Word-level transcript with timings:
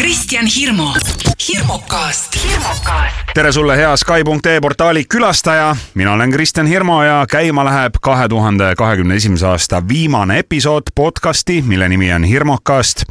Kristjan 0.00 0.46
Hirmu, 0.46 0.86
hirmukast, 1.48 2.38
tere 3.34 3.52
sulle, 3.52 3.76
hea 3.76 3.90
Sky.ee 3.96 4.60
portaali 4.60 5.04
külastaja, 5.04 5.76
mina 5.94 6.12
olen 6.12 6.30
Kristjan 6.32 6.66
Hirmu 6.66 7.02
ja 7.02 7.26
käima 7.28 7.64
läheb 7.64 7.98
kahe 8.00 8.28
tuhande 8.28 8.72
kahekümne 8.76 9.20
esimese 9.20 9.46
aasta 9.46 9.82
viimane 9.88 10.38
episood 10.38 10.88
podcasti, 10.94 11.60
mille 11.62 11.88
nimi 11.88 12.12
on 12.12 12.24
Hirmukast. 12.24 13.04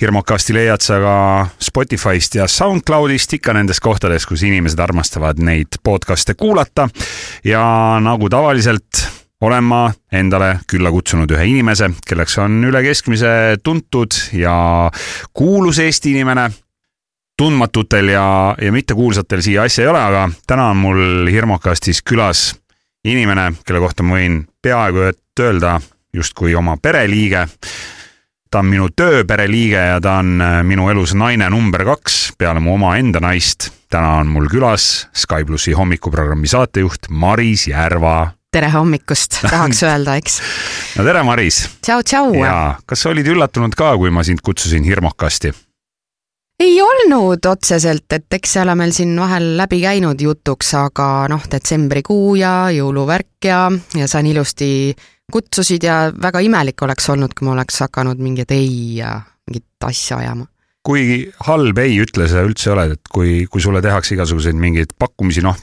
hirmukasti 0.00 0.54
leiad 0.54 0.80
sa 0.80 1.00
ka 1.00 1.46
Spotify'st 1.60 2.34
ja 2.34 2.46
SoundCloud'ist, 2.48 3.36
ikka 3.36 3.52
nendes 3.52 3.80
kohtades, 3.80 4.26
kus 4.26 4.42
inimesed 4.42 4.78
armastavad 4.78 5.36
neid 5.38 5.82
podcast'e 5.84 6.34
kuulata. 6.34 6.88
ja 7.44 7.98
nagu 8.00 8.28
tavaliselt 8.28 9.11
olen 9.42 9.64
ma 9.64 9.86
endale 10.12 10.56
külla 10.70 10.90
kutsunud 10.94 11.30
ühe 11.34 11.46
inimese, 11.50 11.90
kelleks 12.06 12.38
on 12.42 12.60
üle 12.68 12.82
keskmise 12.84 13.58
tuntud 13.62 14.14
ja 14.38 14.90
kuulus 15.34 15.82
Eesti 15.82 16.14
inimene. 16.14 16.50
tundmatutel 17.36 18.08
ja, 18.12 18.54
ja 18.60 18.72
mittekuulsatel 18.72 19.40
siia 19.42 19.62
asja 19.62 19.82
ei 19.84 19.88
ole, 19.90 19.98
aga 19.98 20.26
täna 20.46 20.68
on 20.70 20.76
mul 20.76 21.30
Hirmukastis 21.32 22.02
külas 22.04 22.52
inimene, 23.04 23.54
kelle 23.66 23.80
kohta 23.80 24.04
ma 24.04 24.18
võin 24.20 24.36
peaaegu 24.62 25.08
et 25.08 25.40
öelda 25.40 25.80
justkui 26.14 26.54
oma 26.54 26.76
pereliige. 26.76 27.46
ta 28.50 28.58
on 28.58 28.66
minu 28.68 28.90
tööpereliige 28.96 29.80
ja 29.80 30.00
ta 30.00 30.18
on 30.20 30.42
minu 30.68 30.90
elus 30.90 31.14
naine 31.14 31.48
number 31.50 31.84
kaks 31.84 32.36
peale 32.38 32.60
mu 32.60 32.74
omaenda 32.74 33.20
naist. 33.20 33.72
täna 33.90 34.20
on 34.20 34.26
mul 34.26 34.46
külas 34.46 35.08
Sky 35.12 35.44
plussi 35.44 35.72
hommikuprogrammi 35.72 36.46
saatejuht 36.46 37.10
Maris 37.10 37.66
Järva 37.66 38.41
tere 38.52 38.68
hommikust, 38.72 39.40
tahaks 39.52 39.82
öelda, 39.86 40.16
eks. 40.20 40.38
no 40.98 41.06
tere, 41.06 41.24
Maris. 41.26 41.64
tšau, 41.80 42.04
tšau. 42.04 42.32
ja 42.42 42.56
kas 42.86 43.04
sa 43.04 43.12
olid 43.12 43.28
üllatunud 43.32 43.76
ka, 43.78 43.94
kui 44.00 44.12
ma 44.12 44.24
sind 44.26 44.44
kutsusin 44.44 44.84
hirmukasti? 44.84 45.52
ei 46.62 46.76
olnud 46.82 47.48
otseselt, 47.48 48.06
et 48.14 48.38
eks 48.38 48.54
see 48.54 48.62
ole 48.62 48.76
meil 48.78 48.92
siin 48.94 49.16
vahel 49.18 49.54
läbi 49.58 49.80
käinud 49.82 50.20
jutuks, 50.20 50.74
aga 50.78 51.08
noh, 51.32 51.42
detsembrikuu 51.50 52.36
ja 52.38 52.54
jõuluvärk 52.74 53.48
ja, 53.48 53.64
ja 53.98 54.06
sa 54.08 54.22
nii 54.22 54.36
ilusti 54.36 54.70
kutsusid 55.32 55.82
ja 55.88 56.04
väga 56.12 56.42
imelik 56.44 56.84
oleks 56.84 57.08
olnud, 57.10 57.34
kui 57.34 57.48
ma 57.48 57.56
oleks 57.56 57.80
hakanud 57.86 58.20
mingeid 58.22 58.52
ei 58.54 58.98
ja 59.00 59.16
mingit 59.48 59.88
asja 59.88 60.20
ajama 60.22 60.46
kui 60.82 61.30
halb 61.46 61.78
ei 61.78 61.94
ütle 62.02 62.26
sa 62.26 62.42
üldse 62.42 62.72
oled, 62.74 62.96
et 62.96 63.10
kui, 63.10 63.44
kui 63.46 63.62
sulle 63.62 63.78
tehakse 63.82 64.16
igasuguseid 64.16 64.58
mingeid 64.58 64.96
pakkumisi, 64.98 65.44
noh, 65.46 65.54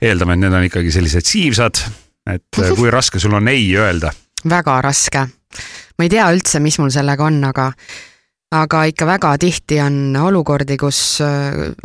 eeldame, 0.00 0.36
et 0.36 0.44
need 0.44 0.56
on 0.56 0.68
ikkagi 0.68 0.92
sellised 0.94 1.26
siivsad, 1.28 1.82
et 2.30 2.62
kui 2.76 2.90
raske 2.92 3.20
sul 3.20 3.34
on 3.36 3.48
ei 3.52 3.68
öelda? 3.76 4.12
väga 4.48 4.78
raske. 4.82 5.26
ma 5.98 6.06
ei 6.06 6.12
tea 6.12 6.30
üldse, 6.32 6.60
mis 6.64 6.78
mul 6.80 6.92
sellega 6.94 7.26
on, 7.26 7.42
aga 7.44 7.72
aga 8.50 8.82
ikka 8.90 9.06
väga 9.06 9.30
tihti 9.38 9.78
on 9.84 10.16
olukordi, 10.18 10.74
kus 10.80 11.20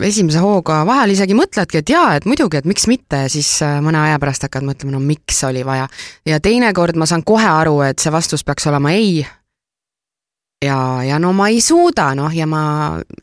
esimese 0.02 0.42
hooga 0.42 0.80
vahel 0.88 1.14
isegi 1.14 1.38
mõtledki, 1.38 1.84
et 1.84 1.92
jaa, 1.94 2.16
et 2.18 2.26
muidugi, 2.26 2.58
et 2.58 2.66
miks 2.66 2.88
mitte 2.90 3.26
ja 3.26 3.30
siis 3.30 3.60
mõne 3.86 4.02
aja 4.02 4.20
pärast 4.22 4.48
hakkad 4.48 4.66
mõtlema, 4.66 4.96
no 4.96 5.04
miks 5.04 5.44
oli 5.46 5.66
vaja. 5.66 5.88
ja 6.26 6.40
teinekord 6.40 6.98
ma 6.98 7.06
saan 7.06 7.24
kohe 7.24 7.48
aru, 7.48 7.82
et 7.86 8.02
see 8.02 8.14
vastus 8.14 8.44
peaks 8.48 8.66
olema 8.72 8.96
ei 8.98 9.26
ja, 10.66 11.04
ja 11.04 11.20
no 11.20 11.34
ma 11.34 11.50
ei 11.54 11.62
suuda, 11.62 12.14
noh, 12.18 12.34
ja 12.34 12.48
ma 12.50 12.64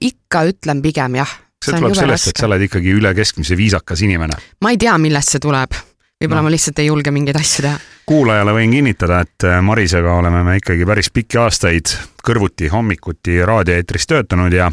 ikka 0.00 0.46
ütlen 0.50 0.82
pigem 0.84 1.18
jah. 1.20 1.32
See 1.62 1.78
tuleb 1.78 1.96
sellest, 1.96 2.32
et 2.32 2.42
sa 2.42 2.48
oled 2.50 2.66
ikkagi 2.68 2.92
üle 2.98 3.14
keskmise 3.16 3.56
viisakas 3.58 4.02
inimene. 4.04 4.38
ma 4.60 4.74
ei 4.74 4.80
tea, 4.80 4.96
millest 4.98 5.36
see 5.36 5.42
tuleb. 5.42 5.78
võib-olla 6.22 6.42
no. 6.42 6.48
ma 6.48 6.54
lihtsalt 6.54 6.82
ei 6.82 6.90
julge 6.90 7.14
mingeid 7.14 7.38
asju 7.40 7.66
teha. 7.68 7.80
kuulajale 8.06 8.54
võin 8.58 8.76
kinnitada, 8.76 9.22
et 9.26 9.48
Marisega 9.62 10.18
oleme 10.18 10.44
me 10.46 10.58
ikkagi 10.60 10.86
päris 10.88 11.10
pikki 11.14 11.40
aastaid 11.42 11.96
kõrvuti 12.26 12.70
hommikuti 12.72 13.40
raadioeetris 13.46 14.06
töötanud 14.10 14.54
ja 14.54 14.70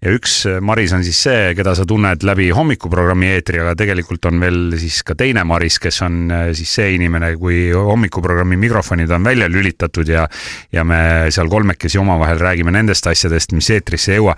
ja 0.00 0.12
üks 0.16 0.46
Maris 0.64 0.94
on 0.96 1.02
siis 1.04 1.18
see, 1.26 1.50
keda 1.56 1.74
sa 1.76 1.84
tunned 1.88 2.24
läbi 2.24 2.48
hommikuprogrammi 2.56 3.28
eetri, 3.34 3.60
aga 3.60 3.74
tegelikult 3.76 4.24
on 4.30 4.40
veel 4.40 4.60
siis 4.80 5.02
ka 5.04 5.12
teine 5.18 5.44
Maris, 5.44 5.76
kes 5.82 6.00
on 6.06 6.32
siis 6.56 6.72
see 6.78 6.94
inimene, 6.96 7.34
kui 7.40 7.66
hommikuprogrammi 7.76 8.56
mikrofonid 8.60 9.10
on 9.12 9.28
välja 9.28 9.48
lülitatud 9.52 10.08
ja 10.08 10.24
ja 10.72 10.84
me 10.88 11.28
seal 11.34 11.50
kolmekesi 11.52 11.98
omavahel 12.00 12.40
räägime 12.40 12.72
nendest 12.72 13.06
asjadest, 13.10 13.52
mis 13.52 13.68
eetrisse 13.74 14.14
ei 14.14 14.20
jõua. 14.20 14.36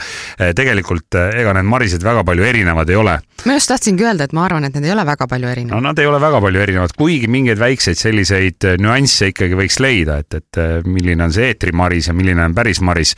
tegelikult 0.56 1.14
ega 1.22 1.54
need 1.54 1.68
Marised 1.70 2.02
väga 2.02 2.24
palju 2.26 2.46
erinevad 2.46 2.90
ei 2.90 2.98
ole. 2.98 3.18
ma 3.46 3.54
just 3.54 3.70
tahtsingi 3.70 4.06
öelda, 4.06 4.26
et 4.26 4.34
ma 4.34 4.44
arvan, 4.48 4.66
et 4.66 4.74
need 4.74 4.88
ei 4.90 4.94
ole 4.96 5.06
väga 5.06 5.26
palju 5.30 5.48
erinevad. 5.48 5.76
no 5.76 5.88
nad 5.88 5.98
ei 5.98 6.10
ole 6.10 6.20
väga 6.20 6.40
palju 6.42 6.64
erinevad, 6.66 6.96
kuigi 6.98 7.30
mingeid 7.30 7.62
väikseid 7.62 7.98
selliseid 7.98 8.68
nüansse 8.82 9.30
ikkagi 9.30 9.58
võiks 9.58 9.78
leida, 9.82 10.18
et, 10.22 10.40
et 10.42 10.62
milline 10.90 11.22
on 11.22 11.34
see 11.34 11.52
eetri 11.52 11.70
Maris 11.70 12.10
ja 12.10 12.16
milline 12.18 12.50
on 12.50 12.54
päris 12.54 12.82
Maris. 12.82 13.14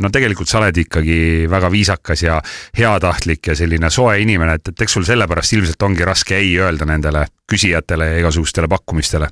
no 0.00 0.08
tegelikult 0.08 0.48
sa 0.48 0.62
oled 0.62 0.84
ikkagi 0.86 1.20
väga 1.50 1.65
väga 1.66 1.72
viisakas 1.72 2.22
ja 2.22 2.42
heatahtlik 2.78 3.46
ja 3.46 3.56
selline 3.56 3.90
soe 3.90 4.20
inimene, 4.22 4.54
et, 4.54 4.68
et 4.68 4.80
eks 4.86 4.92
sul 4.92 5.04
sellepärast 5.04 5.52
ilmselt 5.52 5.82
ongi 5.82 6.04
raske 6.04 6.36
ei 6.36 6.56
öelda 6.58 6.86
nendele 6.86 7.26
küsijatele 7.50 8.06
ja 8.12 8.18
igasugustele 8.22 8.68
pakkumistele. 8.68 9.28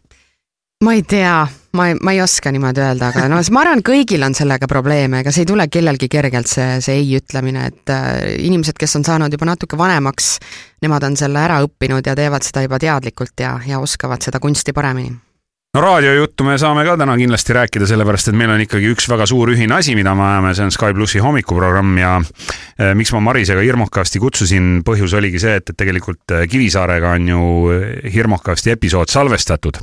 Ma 0.85 0.93
ei 0.93 1.03
tea, 1.07 1.47
ma 1.73 1.87
ei, 1.89 1.95
ma 2.03 2.13
ei 2.13 2.21
oska 2.21 2.51
niimoodi 2.53 2.83
öelda, 2.83 3.09
aga 3.09 3.29
no 3.31 3.39
ma 3.55 3.61
arvan, 3.63 3.81
kõigil 3.87 4.25
on 4.27 4.35
sellega 4.35 4.67
probleeme, 4.69 5.23
ega 5.23 5.33
see 5.33 5.45
ei 5.47 5.49
tule 5.49 5.69
kellelgi 5.71 6.09
kergelt, 6.13 6.51
see, 6.51 6.81
see 6.85 6.99
ei 7.01 7.15
ütlemine, 7.17 7.69
et 7.71 7.93
äh, 7.95 8.35
inimesed, 8.45 8.77
kes 8.77 8.99
on 8.99 9.07
saanud 9.07 9.33
juba 9.33 9.49
natuke 9.49 9.79
vanemaks, 9.79 10.35
nemad 10.83 11.07
on 11.07 11.17
selle 11.17 11.41
ära 11.41 11.63
õppinud 11.65 12.05
ja 12.05 12.17
teevad 12.19 12.45
seda 12.45 12.67
juba 12.67 12.83
teadlikult 12.83 13.39
ja, 13.41 13.55
ja 13.67 13.81
oskavad 13.81 14.27
seda 14.27 14.43
kunsti 14.43 14.75
paremini 14.77 15.15
no 15.75 15.81
raadiojuttu 15.83 16.45
me 16.47 16.55
saame 16.59 16.85
ka 16.87 16.95
täna 17.01 17.17
kindlasti 17.19 17.55
rääkida, 17.57 17.87
sellepärast 17.91 18.31
et 18.31 18.37
meil 18.39 18.53
on 18.55 18.63
ikkagi 18.63 18.93
üks 18.95 19.09
väga 19.11 19.27
suur 19.27 19.51
ühine 19.55 19.75
asi, 19.77 19.97
mida 19.99 20.15
me 20.15 20.23
ajame, 20.29 20.53
see 20.55 20.69
on 20.69 20.75
Sky 20.75 20.95
plussi 20.95 21.23
hommikuprogramm 21.23 21.97
ja 21.99 22.13
eh, 22.21 22.93
miks 22.95 23.11
ma 23.15 23.23
Marisega 23.25 23.65
hirmukasti 23.65 24.23
kutsusin, 24.23 24.77
põhjus 24.87 25.17
oligi 25.19 25.43
see, 25.43 25.57
et, 25.59 25.73
et 25.73 25.79
tegelikult 25.79 26.37
eh, 26.37 26.47
Kivisaarega 26.51 27.17
on 27.19 27.33
ju 27.33 27.49
eh, 27.75 27.89
hirmukasti 28.15 28.75
episood 28.77 29.11
salvestatud 29.11 29.81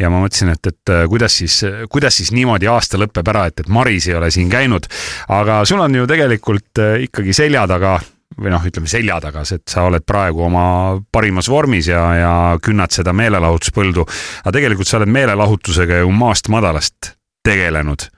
ja 0.00 0.08
ma 0.08 0.22
mõtlesin, 0.22 0.54
et, 0.54 0.70
et 0.72 0.94
kuidas 1.10 1.36
siis, 1.42 1.58
kuidas 1.92 2.16
siis 2.16 2.30
niimoodi 2.32 2.70
aasta 2.70 3.00
lõpeb 3.00 3.28
ära, 3.34 3.44
et, 3.50 3.60
et 3.60 3.68
Maris 3.68 4.08
ei 4.08 4.16
ole 4.16 4.30
siin 4.32 4.48
käinud. 4.48 4.86
aga 5.28 5.60
sul 5.68 5.82
on 5.84 6.00
ju 6.00 6.08
tegelikult 6.08 6.80
ikkagi 7.10 7.36
selja 7.36 7.66
taga 7.68 7.98
või 8.40 8.52
noh, 8.52 8.64
ütleme 8.66 8.88
selja 8.90 9.18
taga, 9.22 9.44
et 9.44 9.68
sa 9.68 9.84
oled 9.88 10.04
praegu 10.06 10.44
oma 10.46 10.64
parimas 11.12 11.50
vormis 11.52 11.90
ja, 11.90 12.02
ja 12.16 12.34
künnad 12.62 12.94
seda 12.94 13.12
meelelahutuspõldu. 13.16 14.06
aga 14.44 14.54
tegelikult 14.56 14.88
sa 14.88 15.00
oled 15.00 15.12
meelelahutusega 15.12 16.02
ju 16.02 16.10
maast 16.14 16.48
madalast 16.48 17.14
tegelenud. 17.44 18.08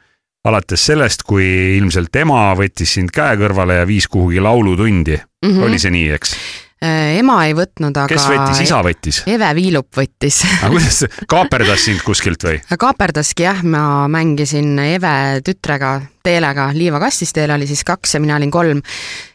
alates 0.44 0.86
sellest, 0.86 1.22
kui 1.22 1.76
ilmselt 1.76 2.16
ema 2.16 2.50
võttis 2.58 2.96
sind 2.98 3.12
käe 3.14 3.36
kõrvale 3.38 3.78
ja 3.78 3.86
viis 3.86 4.08
kuhugi 4.10 4.40
laulutundi 4.40 5.16
mm. 5.16 5.48
-hmm. 5.50 5.62
oli 5.62 5.78
see 5.78 5.90
nii, 5.90 6.10
eks? 6.10 6.36
Äh, 6.82 7.18
ema 7.20 7.36
ei 7.46 7.52
võtnud, 7.54 7.94
aga. 7.94 8.08
kes 8.10 8.24
võttis, 8.26 8.62
isa 8.64 8.80
võttis? 8.82 9.20
Eve 9.30 9.52
Viilup 9.54 9.94
võttis 9.94 10.40
aga 10.58 10.72
kuidas, 10.74 11.04
kaaperdas 11.30 11.84
sind 11.84 12.02
kuskilt 12.02 12.42
või? 12.42 12.58
kaaperdaski 12.84 13.46
jah, 13.46 13.62
ma 13.62 14.08
mängisin 14.10 14.78
Eve 14.82 15.42
tütrega 15.46 16.00
Teelega 16.22 16.70
liivakastis, 16.74 17.32
Teele 17.32 17.54
oli 17.54 17.66
siis 17.70 17.84
kaks 17.86 18.14
ja 18.14 18.20
mina 18.22 18.36
olin 18.36 18.50
kolm 18.50 18.82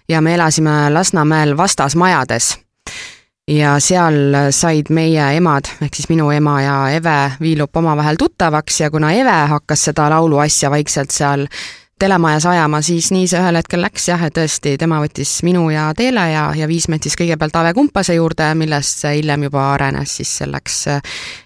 ja 0.09 0.21
me 0.21 0.33
elasime 0.35 0.89
Lasnamäel 0.89 1.57
vastasmajades. 1.57 2.59
ja 3.47 3.79
seal 3.79 4.35
said 4.51 4.89
meie 4.89 5.23
emad, 5.37 5.69
ehk 5.81 5.95
siis 5.95 6.09
minu 6.09 6.31
ema 6.31 6.61
ja 6.61 6.77
Eve 6.89 7.31
Viilup 7.41 7.77
omavahel 7.77 8.15
tuttavaks 8.19 8.81
ja 8.81 8.91
kuna 8.91 9.11
Eve 9.11 9.35
hakkas 9.47 9.85
seda 9.87 10.09
lauluasja 10.09 10.71
vaikselt 10.71 11.11
seal 11.11 11.47
telemajas 11.99 12.45
ajama, 12.45 12.81
siis 12.81 13.07
nii 13.11 13.27
see 13.27 13.39
ühel 13.39 13.55
hetkel 13.57 13.81
läks 13.81 14.09
jah, 14.09 14.25
et 14.27 14.35
tõesti, 14.35 14.75
tema 14.77 14.99
võttis 15.01 15.31
minu 15.47 15.69
ja 15.73 15.87
Teele 15.97 16.27
ja, 16.31 16.43
ja 16.55 16.67
viis 16.67 16.89
meid 16.91 17.07
siis 17.07 17.15
kõigepealt 17.17 17.55
Ave 17.55 17.73
Kumpase 17.73 18.17
juurde, 18.19 18.51
millest 18.59 19.05
see 19.05 19.15
hiljem 19.21 19.47
juba 19.47 19.71
arenes 19.73 20.19
siis 20.19 20.35
selleks 20.43 20.83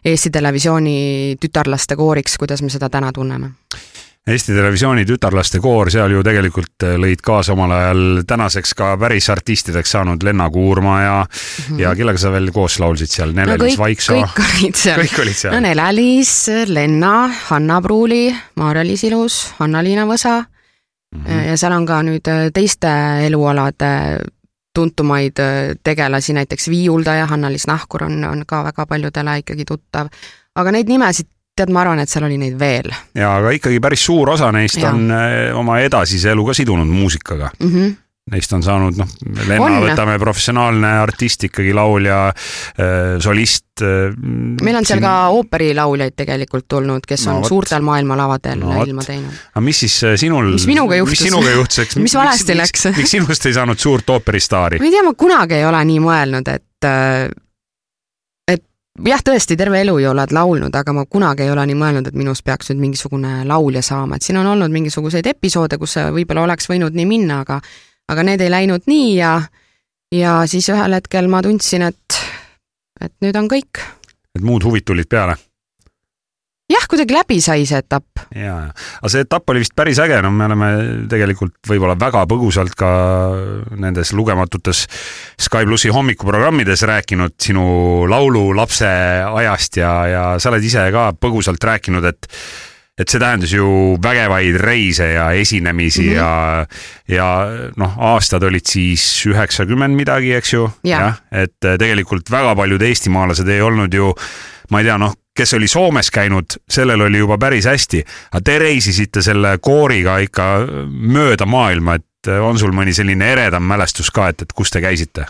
Eesti 0.06 0.34
Televisiooni 0.34 1.38
tütarlaste 1.40 1.96
kooriks, 1.96 2.38
kuidas 2.42 2.66
me 2.66 2.74
seda 2.74 2.90
täna 2.90 3.14
tunneme 3.14 3.54
Eesti 4.28 4.54
Televisiooni 4.54 5.02
tütarlaste 5.10 5.58
koor, 5.58 5.90
seal 5.90 6.12
ju 6.14 6.20
tegelikult 6.22 6.84
äh, 6.86 6.94
lõid 7.02 7.24
kaasa 7.26 7.56
omal 7.56 7.72
ajal 7.74 8.02
tänaseks 8.30 8.76
ka 8.78 8.92
päris 9.02 9.32
artistideks 9.34 9.96
saanud 9.96 10.22
Lenna 10.22 10.46
Kuurma 10.54 10.98
ja 11.02 11.16
mm, 11.24 11.64
-hmm. 11.64 11.80
ja 11.82 11.96
kellega 11.98 12.22
sa 12.22 12.32
veel 12.32 12.52
koos 12.54 12.78
laulsid 12.80 13.10
seal, 13.10 13.34
Nele-Liis 13.34 13.80
no, 13.80 13.84
Vaiksoo? 13.84 14.20
kõik 14.22 14.44
olid 14.46 14.78
seal. 14.78 15.02
kõik 15.02 15.22
olid 15.24 15.40
seal? 15.40 15.56
no 15.56 15.64
Nele-Liis, 15.66 16.36
Lenna, 16.68 17.32
Hanna 17.48 17.82
Pruuli, 17.82 18.36
Maarja-Liis 18.56 19.04
Ilus, 19.10 19.40
Hanna-Liina 19.58 20.06
Võsa 20.06 20.44
mm 20.46 21.26
-hmm. 21.26 21.44
ja 21.50 21.58
seal 21.58 21.74
on 21.74 21.86
ka 21.86 22.04
nüüd 22.04 22.30
äh, 22.30 22.52
teiste 22.54 22.94
elualade 23.26 24.22
tuntumaid 24.74 25.40
äh, 25.40 25.74
tegelasi, 25.84 26.34
näiteks 26.34 26.70
viiuldaja 26.70 27.26
Hanna-Liis 27.26 27.68
Nahkur 27.68 28.04
on, 28.04 28.24
on 28.24 28.44
ka 28.48 28.64
väga 28.64 28.86
paljudele 28.86 29.38
ikkagi 29.38 29.66
tuttav. 29.66 30.08
aga 30.56 30.72
neid 30.72 30.88
nimesid 30.88 31.28
tead, 31.62 31.74
ma 31.74 31.86
arvan, 31.86 32.04
et 32.04 32.12
seal 32.12 32.28
oli 32.28 32.38
neid 32.42 32.60
veel. 32.60 32.92
jaa, 33.16 33.34
aga 33.42 33.56
ikkagi 33.58 33.80
päris 33.84 34.06
suur 34.10 34.34
osa 34.36 34.52
neist 34.56 34.82
ja. 34.82 34.92
on 34.94 35.12
äh, 35.16 35.50
oma 35.58 35.80
edasise 35.86 36.34
elu 36.36 36.46
ka 36.52 36.58
sidunud 36.62 36.90
muusikaga 36.92 37.52
mm. 37.60 37.76
-hmm 37.76 38.00
Neist 38.32 38.54
on 38.54 38.62
saanud 38.64 38.96
noh, 39.00 39.08
Lenna 39.50 39.66
On. 39.66 39.76
võtame 39.82 40.14
professionaalne 40.22 40.88
artist 41.02 41.42
ikkagi, 41.48 41.74
laulja, 41.74 42.20
solist. 43.20 43.82
meil 43.82 44.78
on 44.78 44.86
seal 44.86 45.02
ka 45.02 45.14
ooperilauljaid 45.34 46.14
tegelikult 46.16 46.68
tulnud, 46.70 47.06
kes 47.08 47.26
No 47.26 47.34
on 47.34 47.42
vot. 47.42 47.50
suurtel 47.50 47.82
maailmalavadel 47.82 48.60
No 48.62 48.84
ilma 48.86 49.02
teinud. 49.04 49.34
aga 49.56 49.66
mis 49.66 49.80
siis 49.84 49.98
sinul, 50.22 50.54
Mis 50.54 50.68
minuga 50.70 50.96
juhtus? 51.02 51.26
mis 51.98 51.98
Mis 52.06 52.16
valesti 52.16 52.56
läks? 52.56 52.86
miks, 52.86 52.98
miks 53.02 53.16
sinust 53.18 53.46
ei 53.50 53.58
saanud 53.58 53.82
suurt 53.82 54.10
ooperistaari? 54.14 54.80
ma 54.80 54.86
ei 54.86 54.92
tea, 54.92 55.04
ma 55.04 55.14
kunagi 55.18 55.58
ei 55.58 55.66
ole 55.66 55.82
nii 55.90 56.00
mõelnud, 56.06 56.54
et 56.54 56.88
äh, 56.88 57.26
et 57.26 57.51
jah, 59.00 59.24
tõesti, 59.24 59.58
terve 59.58 59.82
elu 59.82 59.98
ju 60.04 60.10
oled 60.12 60.34
laulnud, 60.36 60.76
aga 60.76 60.94
ma 60.94 61.06
kunagi 61.06 61.46
ei 61.46 61.54
ole 61.54 61.66
nii 61.70 61.78
mõelnud, 61.80 62.10
et 62.12 62.18
minust 62.18 62.44
peaks 62.48 62.72
nüüd 62.72 62.82
mingisugune 62.88 63.42
laulja 63.48 63.84
saama, 63.86 64.18
et 64.18 64.28
siin 64.28 64.40
on 64.42 64.50
olnud 64.54 64.74
mingisuguseid 64.74 65.28
episoode, 65.32 65.80
kus 65.82 65.98
see 65.98 66.12
võib-olla 66.12 66.46
oleks 66.48 66.70
võinud 66.72 66.98
nii 66.98 67.08
minna, 67.08 67.42
aga 67.46 67.62
aga 68.12 68.26
need 68.28 68.44
ei 68.44 68.52
läinud 68.52 68.90
nii 68.92 69.16
ja 69.16 69.36
ja 70.12 70.42
siis 70.52 70.68
ühel 70.74 70.98
hetkel 70.98 71.32
ma 71.32 71.42
tundsin, 71.46 71.88
et 71.88 72.20
et 73.02 73.14
nüüd 73.24 73.38
on 73.40 73.48
kõik. 73.52 73.84
et 74.36 74.44
muud 74.44 74.64
huvid 74.68 74.86
tulid 74.86 75.10
peale? 75.10 75.38
jah, 76.72 76.88
kuidagi 76.90 77.16
läbi 77.16 77.40
sai 77.44 77.66
see 77.70 77.80
etapp. 77.82 78.26
ja, 78.36 78.56
ja, 78.68 78.72
aga 79.02 79.12
see 79.12 79.26
etapp 79.26 79.54
oli 79.54 79.64
vist 79.64 79.76
päris 79.78 80.00
äge, 80.04 80.22
no 80.24 80.32
me 80.36 80.48
oleme 80.48 80.72
tegelikult 81.12 81.60
võib-olla 81.70 81.98
väga 82.00 82.26
põgusalt 82.32 82.76
ka 82.80 82.92
nendes 83.82 84.14
lugematutes 84.18 84.86
Sky 85.42 85.68
plussi 85.68 85.92
hommikuprogrammides 85.94 86.86
rääkinud 86.88 87.38
sinu 87.42 87.64
laululapse 88.10 88.90
ajast 89.28 89.82
ja, 89.82 89.94
ja 90.10 90.26
sa 90.42 90.52
oled 90.52 90.66
ise 90.66 90.88
ka 90.94 91.12
põgusalt 91.20 91.72
rääkinud, 91.72 92.06
et 92.12 92.30
et 93.00 93.10
see 93.10 93.22
tähendas 93.22 93.54
ju 93.56 93.96
vägevaid 94.04 94.58
reise 94.62 95.08
ja 95.14 95.32
esinemisi 95.32 96.04
mm. 96.04 96.12
-hmm. 96.12 96.16
ja, 96.16 96.66
ja 97.08 97.72
noh, 97.80 97.96
aastad 98.12 98.44
olid 98.44 98.68
siis 98.68 99.26
üheksakümmend 99.26 99.96
midagi, 99.96 100.34
eks 100.38 100.54
ju 100.54 100.70
Jah. 100.84 101.22
et 101.32 101.58
tegelikult 101.80 102.32
väga 102.32 102.56
paljud 102.56 102.82
eestimaalased 102.82 103.48
ei 103.48 103.62
olnud 103.62 103.94
ju, 103.94 104.14
ma 104.70 104.80
ei 104.80 104.86
tea, 104.86 104.98
noh, 104.98 105.16
kes 105.42 105.54
oli 105.58 105.68
Soomes 105.68 106.12
käinud, 106.14 106.46
sellel 106.70 107.02
oli 107.02 107.18
juba 107.18 107.38
päris 107.42 107.66
hästi, 107.66 108.04
aga 108.32 108.42
te 108.46 108.60
reisisite 108.62 109.24
selle 109.26 109.56
kooriga 109.62 110.20
ikka 110.22 110.50
mööda 110.92 111.48
maailma, 111.50 111.98
et 111.98 112.30
on 112.38 112.60
sul 112.62 112.76
mõni 112.78 112.94
selline 112.94 113.32
eredam 113.34 113.66
mälestus 113.66 114.12
ka, 114.14 114.28
et, 114.30 114.46
et 114.46 114.54
kus 114.54 114.70
te 114.70 114.84
käisite? 114.84 115.26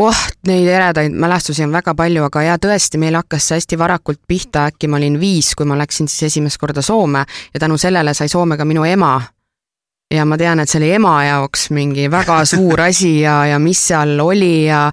oh, 0.00 0.20
neid 0.46 0.68
eredaid 0.70 1.12
mälestusi 1.12 1.64
on 1.66 1.74
väga 1.74 1.92
palju, 1.98 2.22
aga 2.24 2.44
jaa, 2.46 2.60
tõesti, 2.62 2.96
meil 3.02 3.18
hakkas 3.18 3.50
see 3.50 3.58
hästi 3.58 3.78
varakult 3.78 4.20
pihta, 4.28 4.68
äkki 4.70 4.88
ma 4.88 4.96
olin 4.96 5.18
viis, 5.20 5.52
kui 5.58 5.68
ma 5.68 5.76
läksin 5.76 6.08
siis 6.08 6.30
esimest 6.30 6.60
korda 6.62 6.82
Soome 6.82 7.26
ja 7.52 7.60
tänu 7.60 7.76
sellele 7.78 8.14
sai 8.14 8.30
Soome 8.32 8.56
ka 8.56 8.64
minu 8.64 8.86
ema. 8.88 9.18
Ja 10.10 10.24
ma 10.26 10.38
tean, 10.38 10.60
et 10.60 10.70
see 10.70 10.80
oli 10.80 10.90
ema 10.96 11.14
jaoks 11.24 11.68
mingi 11.74 12.08
väga 12.10 12.40
suur 12.48 12.80
asi 12.82 13.20
ja, 13.20 13.44
ja 13.46 13.58
mis 13.62 13.82
seal 13.90 14.18
oli 14.20 14.66
ja 14.66 14.88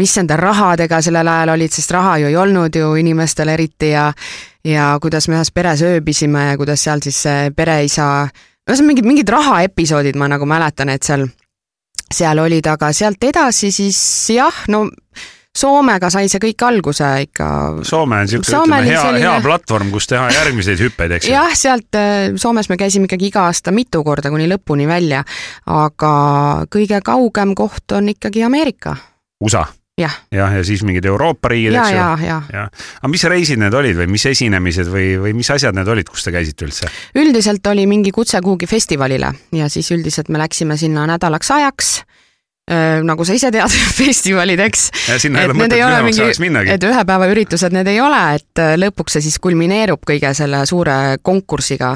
mis 0.00 0.16
nende 0.18 0.36
rahadega 0.40 1.00
sellel 1.02 1.28
ajal 1.30 1.54
olid, 1.54 1.72
sest 1.72 1.94
raha 1.94 2.16
ju 2.22 2.30
ei 2.32 2.36
olnud 2.36 2.74
ju 2.76 2.94
inimestel 2.98 3.54
eriti 3.54 3.92
ja 3.94 4.10
ja 4.66 4.96
kuidas 5.02 5.28
me 5.28 5.38
ühes 5.38 5.52
peres 5.54 5.82
ööbisime 5.86 6.48
ja 6.50 6.56
kuidas 6.58 6.82
seal 6.82 7.02
siis 7.04 7.22
see 7.28 7.50
pereisa, 7.54 8.26
ühesõnaga 8.66 8.90
mingid, 8.90 9.10
mingid 9.12 9.30
rahaepisoodid 9.30 10.18
ma 10.18 10.28
nagu 10.32 10.48
mäletan, 10.50 10.90
et 10.90 11.06
seal 11.06 11.28
seal 12.12 12.38
olid, 12.38 12.66
aga 12.70 12.92
sealt 12.94 13.22
edasi 13.26 13.70
siis 13.74 13.98
jah, 14.34 14.64
no 14.68 14.86
Soomega 15.56 16.10
sai 16.12 16.28
see 16.28 16.40
kõik 16.42 16.64
alguse 16.66 17.06
ikka. 17.24 17.46
Soome 17.86 18.18
on 18.20 18.28
Soome 18.28 18.42
ütleme 18.42 18.80
hea 18.84 19.00
selline- 19.02 19.22
hea 19.24 19.36
platvorm, 19.44 19.90
kus 19.94 20.06
teha 20.10 20.26
järgmiseid 20.34 20.82
hüppeid, 20.84 21.16
eks 21.16 21.26
ju. 21.30 21.32
jah, 21.32 21.54
sealt 21.56 21.96
äh, 21.96 22.34
Soomes 22.36 22.68
me 22.68 22.76
käisime 22.80 23.08
ikkagi 23.08 23.30
iga 23.30 23.46
aasta 23.48 23.72
mitu 23.72 24.02
korda 24.04 24.30
kuni 24.32 24.48
lõpuni 24.50 24.86
välja, 24.88 25.24
aga 25.66 26.12
kõige 26.72 27.00
kaugem 27.04 27.54
koht 27.56 27.92
on 27.96 28.12
ikkagi 28.12 28.44
Ameerika. 28.46 28.96
USA. 29.40 29.64
jah, 29.96 30.12
jah, 30.32 30.52
ja 30.52 30.64
siis 30.64 30.82
mingid 30.84 31.04
Euroopa 31.08 31.48
riigid, 31.48 31.72
ja, 31.72 31.82
eks 31.86 31.90
ju. 31.92 31.96
ja, 31.96 32.08
ja 32.20 32.40
jah, 32.52 32.68
aga 33.00 33.08
mis 33.08 33.24
reisid 33.24 33.60
need 33.62 33.72
olid 33.74 33.96
või 33.96 34.10
mis 34.12 34.26
esinemised 34.28 34.90
või, 34.92 35.14
või 35.22 35.32
mis 35.38 35.48
asjad 35.50 35.72
need 35.76 35.88
olid, 35.88 36.08
kus 36.12 36.24
te 36.26 36.32
käisite 36.34 36.66
üldse? 36.68 36.90
üldiselt 37.16 37.64
oli 37.72 37.86
mingi 37.88 38.12
kutse 38.12 38.42
kuhugi 38.44 38.68
festivalile 38.68 39.32
ja 39.56 39.70
siis 39.72 39.88
üldiselt 39.96 40.28
me 40.28 40.38
läksime 40.42 40.76
sinna 40.76 41.06
nädalaks 41.08 41.50
ajaks. 41.50 41.94
Nagu 43.06 43.24
sa 43.24 43.34
ise 43.36 43.50
tead, 43.54 43.70
festivalid, 44.00 44.58
eks. 44.64 44.88
sinna 45.22 45.38
ei 45.40 45.44
Et 45.46 45.50
ole 45.52 45.58
mõtet 45.60 45.78
lühemaks 45.78 46.02
mingi- 46.08 46.24
ajaks 46.24 46.40
minnagi. 46.42 46.70
et 46.74 46.82
ühe 46.88 47.04
päeva 47.06 47.28
üritused 47.30 47.72
need 47.76 47.86
ei 47.92 48.00
ole, 48.02 48.22
et 48.40 48.58
äh, 48.62 48.72
lõpuks 48.80 49.14
see 49.16 49.22
siis 49.28 49.38
kulmineerub 49.38 50.02
kõige 50.06 50.32
selle 50.34 50.64
suure 50.66 50.96
konkursiga. 51.22 51.92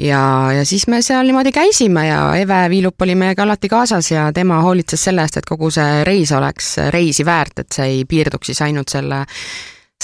ja, 0.00 0.22
ja 0.56 0.64
siis 0.64 0.86
me 0.88 1.02
seal 1.02 1.26
niimoodi 1.28 1.52
käisime 1.52 2.06
ja 2.08 2.20
Eve 2.40 2.62
Viilup 2.72 3.02
oli 3.02 3.14
meiega 3.14 3.42
alati 3.44 3.68
kaasas 3.68 4.10
ja 4.10 4.30
tema 4.32 4.60
hoolitses 4.64 5.04
selle 5.04 5.22
eest, 5.22 5.36
et 5.36 5.44
kogu 5.48 5.70
see 5.70 6.04
reis 6.04 6.32
oleks 6.32 6.76
reisi 6.90 7.24
väärt, 7.24 7.58
et 7.58 7.72
see 7.72 7.86
ei 7.86 8.04
piirduks 8.08 8.46
siis 8.52 8.62
ainult 8.62 8.88
selle 8.88 9.24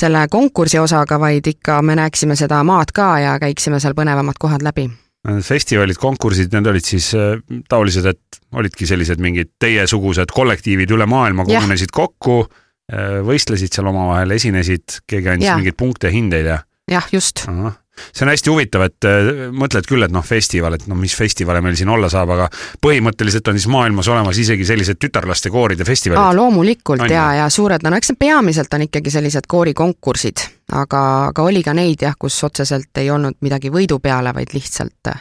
selle 0.00 0.26
konkursi 0.32 0.78
osaga, 0.80 1.18
vaid 1.20 1.46
ikka 1.46 1.82
me 1.84 1.92
näeksime 1.96 2.36
seda 2.36 2.62
maad 2.64 2.92
ka 2.96 3.18
ja 3.20 3.34
käiksime 3.40 3.80
seal 3.80 3.92
põnevamad 3.94 4.38
kohad 4.40 4.62
läbi. 4.64 4.86
festivalid, 5.46 5.98
konkursid, 6.02 6.50
need 6.54 6.66
olid 6.72 6.86
siis 6.86 7.12
äh, 7.18 7.36
taolised, 7.70 8.08
et 8.10 8.40
olidki 8.58 8.88
sellised 8.90 9.22
mingid 9.22 9.52
teiesugused 9.62 10.34
kollektiivid 10.34 10.90
üle 10.96 11.06
maailma 11.08 11.46
kogunesid 11.48 11.94
kokku, 11.94 12.42
võistlesid 13.24 13.72
seal 13.72 13.86
omavahel, 13.88 14.34
esinesid, 14.34 14.98
keegi 15.08 15.30
andis 15.32 15.46
Jaa. 15.46 15.54
mingeid 15.56 15.78
punkte 15.78 16.10
ja 16.10 16.12
hindeid 16.12 16.48
ja 16.50 16.58
jah, 16.90 17.06
just. 17.14 17.46
See 18.12 18.24
on 18.24 18.30
hästi 18.32 18.50
huvitav, 18.50 18.86
et 18.88 19.08
äh, 19.08 19.30
mõtled 19.52 19.86
küll, 19.88 20.04
et 20.06 20.12
noh, 20.14 20.24
festival, 20.24 20.76
et 20.78 20.86
no 20.90 20.96
mis 20.98 21.14
festivale 21.16 21.60
meil 21.64 21.76
siin 21.78 21.90
olla 21.92 22.08
saab, 22.12 22.32
aga 22.36 22.48
põhimõtteliselt 22.82 23.48
on 23.52 23.58
siis 23.60 23.68
maailmas 23.72 24.08
olemas 24.12 24.38
isegi 24.40 24.66
sellised 24.68 25.00
tütarlaste 25.02 25.52
kooride 25.52 25.84
aa, 25.84 25.90
festivalid. 25.90 26.38
loomulikult 26.38 27.04
On 27.04 27.12
ja 27.12 27.28
ja 27.42 27.48
suured, 27.52 27.84
no 27.84 27.94
eks 27.96 28.14
need 28.14 28.22
peamiselt 28.22 28.74
on 28.74 28.86
ikkagi 28.88 29.12
sellised 29.12 29.48
koorikonkursid, 29.48 30.46
aga, 30.72 31.02
aga 31.32 31.46
oli 31.48 31.62
ka 31.62 31.76
neid 31.76 32.06
jah, 32.08 32.16
kus 32.18 32.40
otseselt 32.44 33.02
ei 33.02 33.10
olnud 33.10 33.40
midagi 33.44 33.72
võidu 33.72 34.00
peale, 34.02 34.34
vaid 34.34 34.56
lihtsalt, 34.56 35.12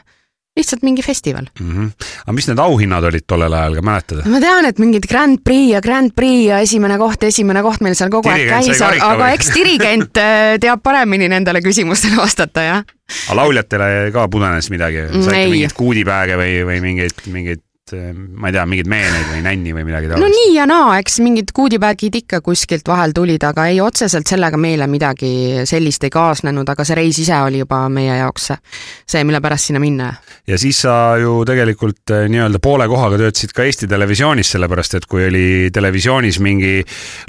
lihtsalt 0.55 0.83
mingi 0.83 1.01
festival. 1.01 1.45
Mm 1.59 1.71
-hmm. 1.71 2.05
aga 2.25 2.33
mis 2.35 2.47
need 2.47 2.59
auhinnad 2.59 3.03
olid 3.07 3.23
tollel 3.27 3.53
ajal 3.53 3.75
ka, 3.75 3.81
mäletad? 3.81 4.25
ma 4.27 4.39
tean, 4.43 4.65
et 4.65 4.79
mingid 4.83 5.07
Grand 5.07 5.39
Prix 5.43 5.71
ja 5.71 5.81
Grand 5.81 6.11
Prix 6.15 6.47
ja 6.47 6.59
esimene 6.59 6.97
koht, 6.97 7.23
esimene 7.23 7.61
koht 7.63 7.81
meil 7.81 7.95
seal 7.95 8.11
kogu 8.11 8.29
aeg 8.29 8.41
Dirigent 8.41 8.75
sai 8.75 8.89
käis, 8.91 9.03
aga 9.07 9.23
või? 9.23 9.33
eks 9.37 9.51
dirigent 9.55 10.17
äh, 10.19 10.57
teab 10.59 10.83
paremini 10.83 11.29
nendele 11.31 11.61
küsimustele 11.63 12.19
vastata, 12.19 12.63
jah. 12.67 12.83
aga 12.83 13.39
lauljatele 13.39 14.11
ka 14.11 14.27
pudenes 14.27 14.69
midagi, 14.69 15.07
saite 15.23 15.39
ei. 15.39 15.51
mingeid 15.55 15.77
kuudipääge 15.77 16.39
või, 16.43 16.53
või 16.67 16.81
mingeid, 16.83 17.23
mingeid, 17.31 17.63
ma 17.95 18.49
ei 18.49 18.55
tea, 18.55 18.65
mingeid 18.69 18.89
meeneid 18.91 19.27
või 19.31 19.43
nänni 19.45 19.75
või 19.75 19.85
midagi 19.87 20.09
no 20.11 20.15
taolist? 20.17 20.37
nii 20.37 20.55
ja 20.55 20.67
naa, 20.69 20.97
eks 21.01 21.19
mingid 21.23 21.53
kuudipärgid 21.55 22.17
ikka 22.21 22.41
kuskilt 22.45 22.87
vahel 22.87 23.15
tulid, 23.15 23.43
aga 23.47 23.67
ei 23.71 23.81
otseselt 23.83 24.29
sellega 24.29 24.59
meile 24.61 24.87
midagi 24.91 25.31
sellist 25.69 26.03
ei 26.07 26.13
kaasnenud, 26.13 26.67
aga 26.69 26.85
see 26.87 26.97
reis 26.99 27.21
ise 27.23 27.37
oli 27.45 27.61
juba 27.63 27.83
meie 27.89 28.17
jaoks 28.21 28.51
see, 28.51 29.23
mille 29.23 29.41
pärast 29.43 29.71
sinna 29.71 29.81
minna. 29.83 30.11
ja 30.47 30.57
siis 30.61 30.81
sa 30.85 31.17
ju 31.21 31.41
tegelikult 31.47 32.13
eh, 32.15 32.27
nii-öelda 32.31 32.61
poole 32.63 32.87
kohaga 32.91 33.19
töötasid 33.21 33.55
ka 33.55 33.65
Eesti 33.67 33.89
Televisioonis, 33.91 34.53
sellepärast 34.55 34.99
et 34.99 35.07
kui 35.09 35.25
oli 35.27 35.45
televisioonis 35.73 36.39
mingi 36.43 36.79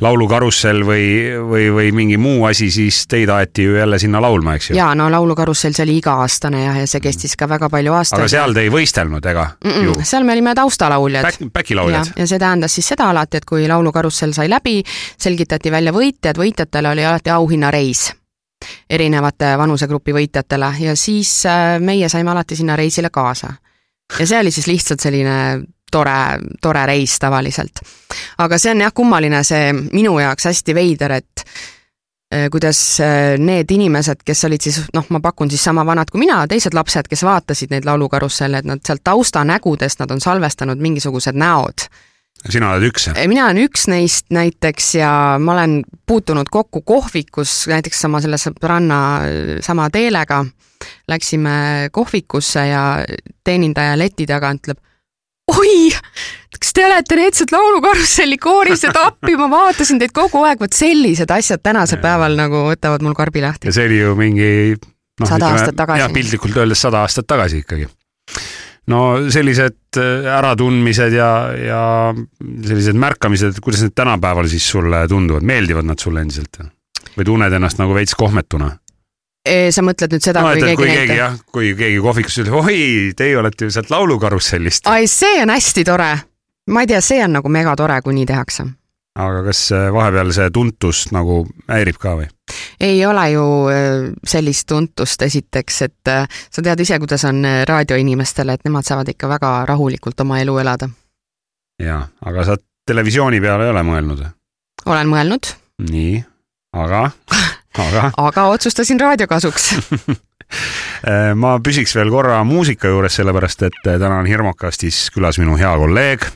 laulukarussell 0.03 0.85
või, 0.87 1.05
või, 1.39 1.69
või 1.75 1.93
mingi 1.97 2.19
muu 2.21 2.47
asi, 2.49 2.71
siis 2.73 3.05
teid 3.11 3.31
aeti 3.33 3.67
ju 3.69 3.77
jälle 3.77 3.99
sinna 3.99 4.23
laulma, 4.23 4.57
eks 4.57 4.71
ju? 4.71 4.77
jaa, 4.79 4.93
no 4.99 5.09
Laulukarussell, 5.13 5.75
see 5.77 5.87
oli 5.87 5.99
iga-aastane 6.01 6.65
jah, 6.65 6.81
ja 6.83 6.89
see 6.91 7.03
kestis 7.05 7.37
ka 7.39 7.49
väga 7.51 7.69
palju 7.73 7.95
aastaid. 7.97 8.23
aga 8.23 8.33
seal 8.33 8.57
te 8.57 8.67
ei 8.67 8.73
võistelnud, 8.73 9.31
ega 9.33 9.49
mm 9.65 9.77
-mm,? 9.77 10.07
seal 10.09 10.27
me 10.29 10.37
olime 10.37 10.52
taustalauljad 10.55 11.29
Back, 11.29 11.45
backilauljad? 11.53 12.15
ja 12.17 12.27
see 12.27 12.39
tähendas 12.39 12.75
siis 12.75 12.89
seda 12.95 13.11
alati, 13.11 13.41
et 13.41 13.47
kui 13.49 13.69
Laulukarussell 13.69 14.35
sai 14.37 14.51
läbi, 14.51 14.81
selgitati 15.19 15.73
välja 15.73 15.93
võitjad, 15.93 16.39
võitjatele 16.39 16.93
oli 16.93 17.05
alati 17.05 17.31
auhinnareis 17.31 18.11
erinevate 18.91 19.57
vanusegrupi 19.59 20.15
võitjatele 20.15 20.73
ja 20.85 20.97
siis 20.97 21.31
äh, 21.47 21.77
meie 21.81 22.09
saime 22.09 22.31
alati 22.31 22.57
sinna 22.57 22.77
reisile 22.77 23.11
kaasa. 23.11 23.53
ja 24.19 24.27
see 24.27 24.41
oli 24.41 24.51
siis 24.51 24.67
lihtsalt 24.67 25.01
selline 25.01 25.37
tore, 25.93 26.39
tore 26.63 26.87
reis 26.87 27.19
tavaliselt. 27.19 27.83
aga 28.39 28.59
see 28.59 28.73
on 28.75 28.85
jah 28.87 28.95
kummaline, 28.95 29.45
see 29.45 29.73
minu 29.93 30.19
jaoks 30.21 30.51
hästi 30.51 30.75
veider, 30.75 31.19
et 31.21 31.47
kuidas 32.53 32.79
äh, 33.01 33.35
need 33.39 33.71
inimesed, 33.75 34.23
kes 34.25 34.45
olid 34.49 34.65
siis 34.65 34.81
noh, 34.97 35.09
ma 35.13 35.21
pakun 35.25 35.51
siis 35.53 35.65
sama 35.65 35.85
vanad 35.87 36.11
kui 36.13 36.23
mina, 36.25 36.43
teised 36.49 36.75
lapsed, 36.77 37.11
kes 37.11 37.25
vaatasid 37.27 37.75
neid 37.75 37.89
laulukarusselle, 37.89 38.63
et 38.63 38.69
nad 38.69 38.81
sealt 38.87 39.05
taustanägudest, 39.05 40.01
nad 40.01 40.15
on 40.15 40.25
salvestanud 40.25 40.81
mingisugused 40.81 41.39
näod 41.39 41.87
sina 42.51 42.73
oled 42.73 42.89
üks? 42.89 43.09
mina 43.31 43.47
olen 43.47 43.63
üks 43.67 43.87
neist 43.91 44.33
näiteks 44.35 44.95
ja 44.99 45.13
ma 45.39 45.55
olen 45.55 45.83
puutunud 46.07 46.51
kokku 46.51 46.83
kohvikus 46.87 47.67
näiteks 47.71 48.03
sama 48.07 48.23
selle 48.25 48.41
sõbranna 48.41 48.99
sama 49.63 49.91
Teelega. 49.91 50.45
Läksime 51.09 51.91
kohvikusse 51.95 52.65
ja 52.67 52.83
teenindaja 53.47 53.95
leti 53.99 54.27
taga 54.27 54.51
ütleb 54.57 54.81
oi, 55.59 55.91
kas 56.59 56.73
te 56.77 56.87
olete 56.87 57.19
need 57.19 57.37
sealt 57.39 57.55
laulukarusselli 57.55 58.39
koorist, 58.43 58.87
et 58.89 58.99
appi, 59.01 59.37
ma 59.41 59.49
vaatasin 59.53 60.01
teid 60.03 60.15
kogu 60.17 60.45
aeg, 60.47 60.61
vot 60.63 60.77
sellised 60.77 61.31
asjad 61.35 61.63
tänasel 61.65 62.03
päeval 62.03 62.37
nagu 62.39 62.67
võtavad 62.71 63.05
mul 63.05 63.17
karbi 63.19 63.45
lahti. 63.45 63.71
ja 63.71 63.77
see 63.77 63.89
oli 63.91 64.03
ju 64.03 64.17
mingi 64.19 64.51
noh, 64.77 65.29
sada 65.29 65.53
aastat 65.53 65.79
tagasi. 65.79 66.05
jah, 66.05 66.13
piltlikult 66.13 66.61
öeldes 66.65 66.85
sada 66.89 67.05
aastat 67.07 67.29
tagasi 67.31 67.63
ikkagi 67.65 67.89
no 68.91 69.01
sellised 69.33 69.99
äh, 70.01 70.29
äratundmised 70.39 71.15
ja, 71.17 71.31
ja 71.55 71.83
sellised 72.67 72.99
märkamised, 72.99 73.61
kuidas 73.63 73.85
need 73.85 73.97
tänapäeval 73.99 74.49
siis 74.51 74.67
sulle 74.75 75.05
tunduvad, 75.09 75.47
meeldivad 75.47 75.87
nad 75.87 76.03
sulle 76.03 76.25
endiselt? 76.25 76.63
või 77.13 77.27
tunned 77.29 77.53
ennast 77.53 77.81
nagu 77.81 77.95
veits 77.95 78.17
kohmetuna? 78.19 78.71
Sa 79.45 79.83
mõtled 79.83 80.13
nüüd 80.15 80.23
seda 80.23 80.43
no,, 80.45 80.53
kui 80.55 80.77
kui 80.77 80.87
keegi 80.87 81.17
näitab? 81.17 81.41
kui 81.51 81.73
keegi 81.79 81.99
kohvikus 82.03 82.39
ütleb, 82.43 82.59
oi, 82.63 82.77
teie 83.19 83.39
olete 83.39 83.67
ju 83.67 83.75
sealt 83.75 83.91
laulukarussellist. 83.91 84.87
ai, 84.87 85.09
see 85.11 85.41
on 85.43 85.51
hästi 85.51 85.85
tore. 85.89 86.13
ma 86.71 86.85
ei 86.85 86.91
tea, 86.93 87.01
see 87.03 87.19
on 87.25 87.35
nagu 87.39 87.51
megatore, 87.51 87.99
kui 88.07 88.15
nii 88.15 88.27
tehakse. 88.29 88.69
aga 89.19 89.43
kas 89.49 89.65
äh, 89.75 89.89
vahepeal 89.93 90.31
see 90.33 90.51
tuntus 90.55 91.05
nagu 91.13 91.43
häirib 91.71 91.99
ka 92.03 92.15
või? 92.21 92.29
ei 92.81 93.03
ole 93.07 93.25
ju 93.33 93.47
äh, 93.73 94.11
sellist 94.25 94.69
tuntust 94.71 95.23
esiteks, 95.27 95.81
et 95.89 96.13
äh, 96.13 96.29
sa 96.51 96.63
tead 96.63 96.85
ise, 96.87 97.01
kuidas 97.03 97.27
on 97.27 97.43
raadioinimestele, 97.69 98.55
et 98.55 98.69
nemad 98.69 98.87
saavad 98.87 99.11
ikka 99.11 99.31
väga 99.33 99.55
rahulikult 99.73 100.23
oma 100.23 100.39
elu 100.45 100.59
elada. 100.63 100.91
jaa, 101.83 102.05
aga 102.23 102.47
sa 102.47 102.57
televisiooni 102.87 103.43
peale 103.43 103.67
ei 103.67 103.75
ole 103.75 103.83
mõelnud? 103.91 104.23
olen 104.87 105.11
mõelnud, 105.11 105.51
nii, 105.91 106.23
aga, 106.79 107.09
aga 107.79 108.11
aga 108.17 108.47
otsustasin 108.57 109.01
raadio 109.01 109.27
kasuks 109.31 109.73
Eh, 111.03 111.33
ma 111.43 111.57
püsiks 111.65 111.95
veel 111.97 112.11
korra 112.13 112.41
muusika 112.45 112.91
juures, 112.93 113.15
sellepärast 113.19 113.69
et 113.69 113.87
eh, 113.87 114.01
täna 114.01 114.19
on 114.21 114.29
Hirmukastis 114.29 115.07
külas 115.15 115.41
minu 115.41 115.57
hea 115.61 115.71
kolleeg 115.81 116.27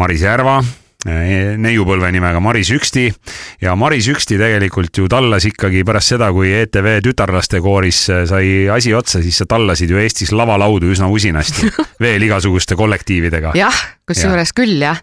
Maris 0.00 0.24
Järva, 0.26 0.58
eh, 1.08 1.54
neiupõlve 1.60 2.10
nimega 2.14 2.42
Maris 2.44 2.70
Üksti 2.76 3.06
ja 3.64 3.76
Maris 3.78 4.10
Üksti 4.12 4.38
tegelikult 4.40 5.00
ju 5.00 5.08
tallas 5.12 5.48
ikkagi 5.48 5.84
pärast 5.88 6.14
seda, 6.14 6.28
kui 6.36 6.52
ETV 6.58 6.98
tütarlastekooris 7.08 8.02
sai 8.28 8.52
asi 8.72 8.94
otsa, 8.96 9.22
siis 9.24 9.40
sa 9.40 9.48
tallasid 9.48 9.92
ju 9.92 10.02
Eestis 10.02 10.34
lavalaudu 10.36 10.92
üsna 10.92 11.08
usinasti 11.12 11.72
veel 12.04 12.28
igasuguste 12.28 12.78
kollektiividega. 12.78 13.56
jah, 13.58 13.82
kusjuures 14.08 14.52
küll 14.56 14.78
jah. 14.84 15.00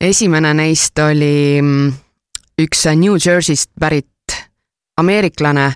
esimene 0.00 0.52
neist 0.60 1.00
oli 1.00 1.34
mm, 1.62 1.92
üks 2.60 2.86
New 2.92 3.16
Jersey'st 3.16 3.72
pärit 3.80 4.10
ameeriklane, 5.00 5.70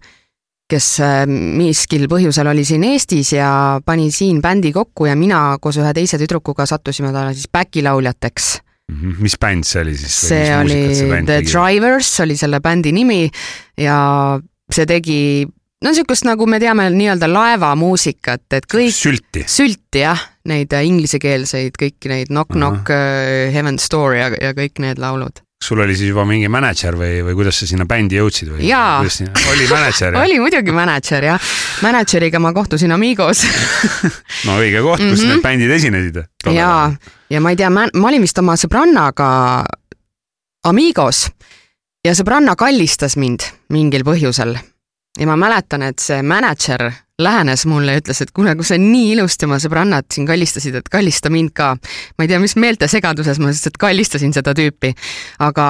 kes 0.70 0.90
äh, 1.04 1.24
miskil 1.28 2.06
põhjusel 2.10 2.48
oli 2.52 2.64
siin 2.66 2.84
Eestis 2.88 3.34
ja 3.36 3.48
pani 3.84 4.10
siin 4.14 4.40
bändi 4.44 4.72
kokku 4.74 5.08
ja 5.10 5.16
mina 5.18 5.58
koos 5.62 5.78
ühe 5.80 5.90
teise 5.96 6.20
tüdrukuga 6.20 6.66
sattusime 6.68 7.12
talle 7.12 7.34
siis 7.36 7.50
backilauljateks. 7.52 8.54
Mhm, 8.92 9.20
mis 9.24 9.36
bänd 9.40 9.64
see 9.64 9.80
oli 9.80 9.96
siis? 9.96 10.16
see 10.28 10.48
oli 10.56 10.80
The 11.24 11.40
Drivers 11.44 12.10
oli 12.20 12.36
selle 12.36 12.60
bändi 12.64 12.92
nimi 12.92 13.22
ja 13.80 13.98
see 14.72 14.88
tegi 14.88 15.20
no 15.84 15.92
niisugust, 15.92 16.24
nagu 16.28 16.46
me 16.48 16.58
teame, 16.62 16.88
nii-öelda 16.92 17.28
laevamuusikat, 17.28 18.46
et 18.56 18.68
kõik 18.70 18.92
sülti. 18.96 19.44
sülti 19.48 20.04
jah, 20.04 20.20
neid 20.48 20.72
inglisekeelseid, 20.72 21.76
kõiki 21.80 22.12
neid 22.12 22.32
Knock 22.32 22.56
Knock, 22.56 22.92
Heaven 23.52 23.80
Story 23.80 24.22
ja, 24.22 24.30
ja 24.40 24.54
kõik 24.56 24.80
need 24.84 25.00
laulud. 25.02 25.43
Sul 25.64 25.80
oli 25.80 25.96
siis 25.96 26.10
juba 26.12 26.26
mingi 26.28 26.48
mänedžer 26.52 26.96
või, 26.98 27.22
või 27.24 27.36
kuidas 27.38 27.58
sa 27.60 27.68
sinna 27.68 27.86
bändi 27.88 28.18
jõudsid 28.18 28.50
või? 28.52 28.66
Oli 29.52 29.68
mänedžer 29.70 30.16
oli 30.24 30.38
muidugi 30.42 30.74
mänedžer 30.76 31.28
jah, 31.30 31.52
mänedžeriga 31.84 32.40
ma 32.42 32.52
kohtusin 32.56 32.92
Amigos 32.94 33.44
no 34.46 34.58
õige 34.60 34.82
koht, 34.84 35.00
kus 35.00 35.08
mm 35.08 35.22
-hmm. 35.22 35.32
need 35.32 35.44
bändid 35.46 35.70
esinesid. 35.78 36.20
jaa, 36.52 36.92
ja 37.30 37.40
ma 37.40 37.54
ei 37.54 37.56
tea, 37.56 37.70
ma 37.70 37.88
olin 38.08 38.22
vist 38.22 38.38
oma 38.38 38.58
sõbrannaga 38.60 39.28
Amigos 40.64 41.26
ja 42.04 42.14
sõbranna 42.14 42.56
kallistas 42.56 43.16
mind 43.16 43.48
mingil 43.72 44.04
põhjusel. 44.04 44.56
ja 45.18 45.26
ma 45.26 45.36
mäletan, 45.36 45.82
et 45.82 45.98
see 45.98 46.22
mänedžer 46.22 46.90
lähenes 47.22 47.66
mulle 47.70 47.94
ja 47.94 48.02
ütles, 48.02 48.20
et 48.24 48.32
kuule, 48.34 48.56
kui 48.58 48.66
sa 48.66 48.78
nii 48.80 49.12
ilusti 49.14 49.46
oma 49.46 49.60
sõbrannat 49.62 50.10
siin 50.14 50.26
kallistasid, 50.26 50.80
et 50.80 50.88
kallista 50.90 51.30
mind 51.30 51.52
ka. 51.54 51.74
ma 52.18 52.24
ei 52.24 52.30
tea, 52.30 52.40
mis 52.42 52.56
meeltesegaduses 52.58 53.38
ma 53.38 53.52
lihtsalt 53.52 53.78
kallistasin 53.78 54.34
seda 54.34 54.54
tüüpi, 54.56 54.90
aga 55.46 55.68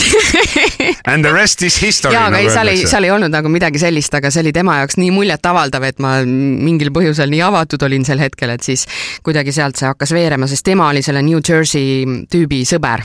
And 1.10 1.24
the 1.24 1.32
rest 1.32 1.62
is 1.62 1.82
history. 1.82 2.14
jaa, 2.14 2.26
aga 2.28 2.36
nagu 2.36 2.46
ei, 2.46 2.52
seal 2.54 2.70
ei, 2.70 2.84
seal 2.88 3.06
ei 3.06 3.12
olnud 3.14 3.32
nagu 3.32 3.50
midagi 3.52 3.80
sellist, 3.82 4.14
aga 4.14 4.30
see 4.32 4.44
oli 4.44 4.52
tema 4.54 4.76
jaoks 4.80 4.98
nii 5.00 5.10
muljetavaldav, 5.14 5.86
et 5.88 5.98
ma 6.02 6.12
mingil 6.26 6.92
põhjusel 6.94 7.32
nii 7.32 7.42
avatud 7.46 7.82
olin 7.86 8.06
sel 8.06 8.22
hetkel, 8.22 8.54
et 8.54 8.66
siis 8.66 8.86
kuidagi 9.26 9.54
sealt 9.54 9.80
see 9.80 9.88
hakkas 9.90 10.14
veerema, 10.16 10.48
sest 10.50 10.66
tema 10.66 10.88
oli 10.92 11.02
selle 11.06 11.22
New 11.26 11.42
Jersey 11.42 12.04
tüübi 12.30 12.62
sõber. 12.68 13.02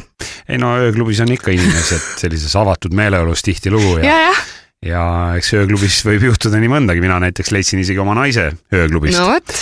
ei 0.50 0.62
no 0.62 0.76
ööklubis 0.86 1.24
on 1.26 1.34
ikka 1.34 1.54
inimesed 1.56 2.12
sellises 2.22 2.54
avatud 2.56 2.94
meeleolus 2.94 3.42
tihtilugu 3.46 3.98
ja, 4.04 4.06
ja, 4.06 4.22
jah, 4.30 4.46
ja 4.86 5.08
eks 5.40 5.54
ööklubis 5.58 6.02
võib 6.08 6.30
juhtuda 6.32 6.60
nii 6.62 6.72
mõndagi, 6.72 7.04
mina 7.04 7.20
näiteks 7.24 7.52
leidsin 7.56 7.84
isegi 7.84 8.02
oma 8.02 8.18
naise 8.18 8.52
ööklubist 8.74 9.20
no 9.20 9.30
vot, 9.34 9.58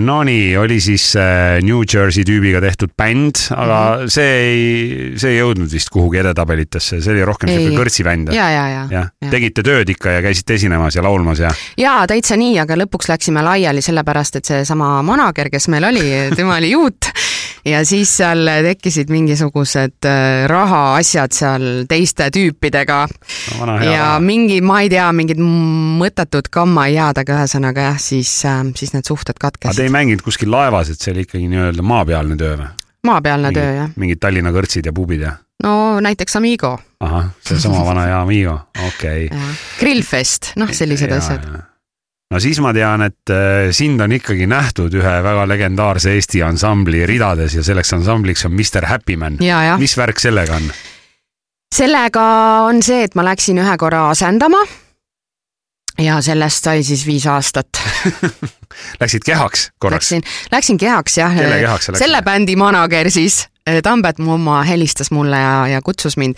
Nonii, 0.00 0.56
oli 0.56 0.78
siis 0.80 1.10
äh, 1.20 1.58
New 1.60 1.82
Jersey 1.84 2.24
tüübiga 2.24 2.60
tehtud 2.64 2.94
bänd, 2.96 3.36
aga 3.52 3.98
mm. 3.98 4.00
-hmm. 4.00 4.08
see 4.08 4.30
ei, 4.40 5.18
see 5.20 5.34
ei 5.34 5.42
jõudnud 5.42 5.68
vist 5.68 5.90
kuhugi 5.92 6.22
edetabelitesse, 6.22 7.02
see 7.04 7.12
oli 7.12 7.26
rohkem 7.28 7.52
Ei. 7.52 7.58
siuke 7.58 7.76
kõrtsibänd. 7.76 8.32
ja, 8.32 8.48
ja, 8.48 8.62
ja, 8.68 8.86
jah, 8.90 9.10
ja. 9.20 9.30
tegite 9.30 9.62
tööd 9.62 9.92
ikka 9.92 10.16
ja 10.16 10.22
käisite 10.24 10.56
esinemas 10.56 10.96
ja 10.96 11.04
laulmas 11.04 11.44
ja 11.44 11.52
jaa, 11.76 12.06
täitsa 12.08 12.40
nii, 12.40 12.56
aga 12.64 12.80
lõpuks 12.80 13.12
läksime 13.12 13.44
laiali 13.44 13.84
sellepärast, 13.84 14.40
et 14.40 14.48
seesama 14.54 15.02
manager, 15.04 15.52
kes 15.52 15.68
meil 15.68 15.84
oli, 15.84 16.08
tema 16.32 16.56
oli 16.56 16.72
juut 16.72 17.12
ja 17.68 17.82
siis 17.86 18.10
seal 18.18 18.48
tekkisid 18.66 19.10
mingisugused 19.12 20.08
äh, 20.08 20.44
rahaasjad 20.50 21.34
seal 21.36 21.66
teiste 21.90 22.28
tüüpidega 22.34 23.00
no, 23.06 23.76
ja 23.86 24.16
mingi, 24.22 24.60
ma 24.64 24.80
ei 24.82 24.90
tea, 24.92 25.08
mingid 25.16 25.40
mõttetud 25.42 26.50
kammajääd, 26.52 27.22
aga 27.22 27.38
ühesõnaga 27.38 27.88
jah, 27.92 28.02
siis, 28.02 28.34
siis 28.78 28.94
need 28.96 29.08
suhted 29.08 29.38
aga 29.38 29.50
te 29.50 29.58
katkesid. 29.66 29.84
ei 29.86 29.94
mänginud 29.94 30.24
kuskil 30.26 30.50
laevas, 30.52 30.92
et 30.92 31.00
see 31.00 31.14
oli 31.14 31.26
ikkagi 31.26 31.48
nii-öelda 31.52 31.86
maapealne 31.86 32.38
töö 32.40 32.58
või? 32.60 32.70
maapealne 33.06 33.52
töö 33.54 33.74
jah. 33.80 33.96
mingid 33.96 34.22
Tallinna 34.22 34.52
kõrtsid 34.54 34.86
ja 34.86 34.94
pubid 34.94 35.26
ja? 35.26 35.36
no 35.62 36.00
näiteks 36.02 36.38
Amigo, 36.38 36.76
ahah, 37.00 37.30
seesama 37.46 37.84
vana 37.86 38.08
hea 38.10 38.22
Amigo, 38.22 38.58
okei 38.90 39.28
okay. 39.30 39.58
Grillfest, 39.80 40.54
noh, 40.60 40.70
sellised 40.74 41.10
Ja, 41.10 41.22
asjad. 41.22 41.71
No 42.32 42.40
siis 42.40 42.60
ma 42.64 42.72
tean, 42.76 43.04
et 43.04 43.32
äh, 43.32 43.68
sind 43.76 44.00
on 44.00 44.12
ikkagi 44.16 44.48
nähtud 44.50 44.94
ühe 44.96 45.16
väga 45.24 45.44
legendaarse 45.48 46.14
Eesti 46.16 46.42
ansambli 46.46 47.04
ridades 47.08 47.56
ja 47.58 47.64
selleks 47.64 47.92
ansambliks 47.98 48.46
on 48.48 48.56
Mr 48.56 48.88
Happy 48.88 49.16
Man. 49.20 49.38
mis 49.78 49.96
värk 49.98 50.22
sellega 50.22 50.56
on? 50.56 50.70
sellega 51.74 52.24
on 52.68 52.82
see, 52.84 53.04
et 53.08 53.14
ma 53.18 53.24
läksin 53.26 53.60
ühe 53.60 53.76
korra 53.80 54.08
asendama. 54.10 54.64
ja 56.00 56.20
sellest 56.24 56.64
sai 56.64 56.82
siis 56.82 57.06
viis 57.06 57.26
aastat. 57.28 57.68
Läksid 59.00 59.20
kehaks 59.26 59.68
korraks? 59.78 60.08
Läksin, 60.08 60.22
läksin 60.52 60.78
kehaks 60.80 61.18
jah. 61.18 61.34
Kelle 61.36 61.58
kehaks 61.60 61.86
sa 61.86 61.92
läksid? 61.92 62.06
selle 62.06 62.22
bändi 62.24 62.56
manager 62.56 63.10
siis, 63.12 63.46
Tambet 63.82 64.18
mu 64.18 64.32
oma 64.34 64.62
helistas 64.66 65.12
mulle 65.14 65.38
ja, 65.38 65.66
ja 65.68 65.82
kutsus 65.84 66.16
mind. 66.16 66.34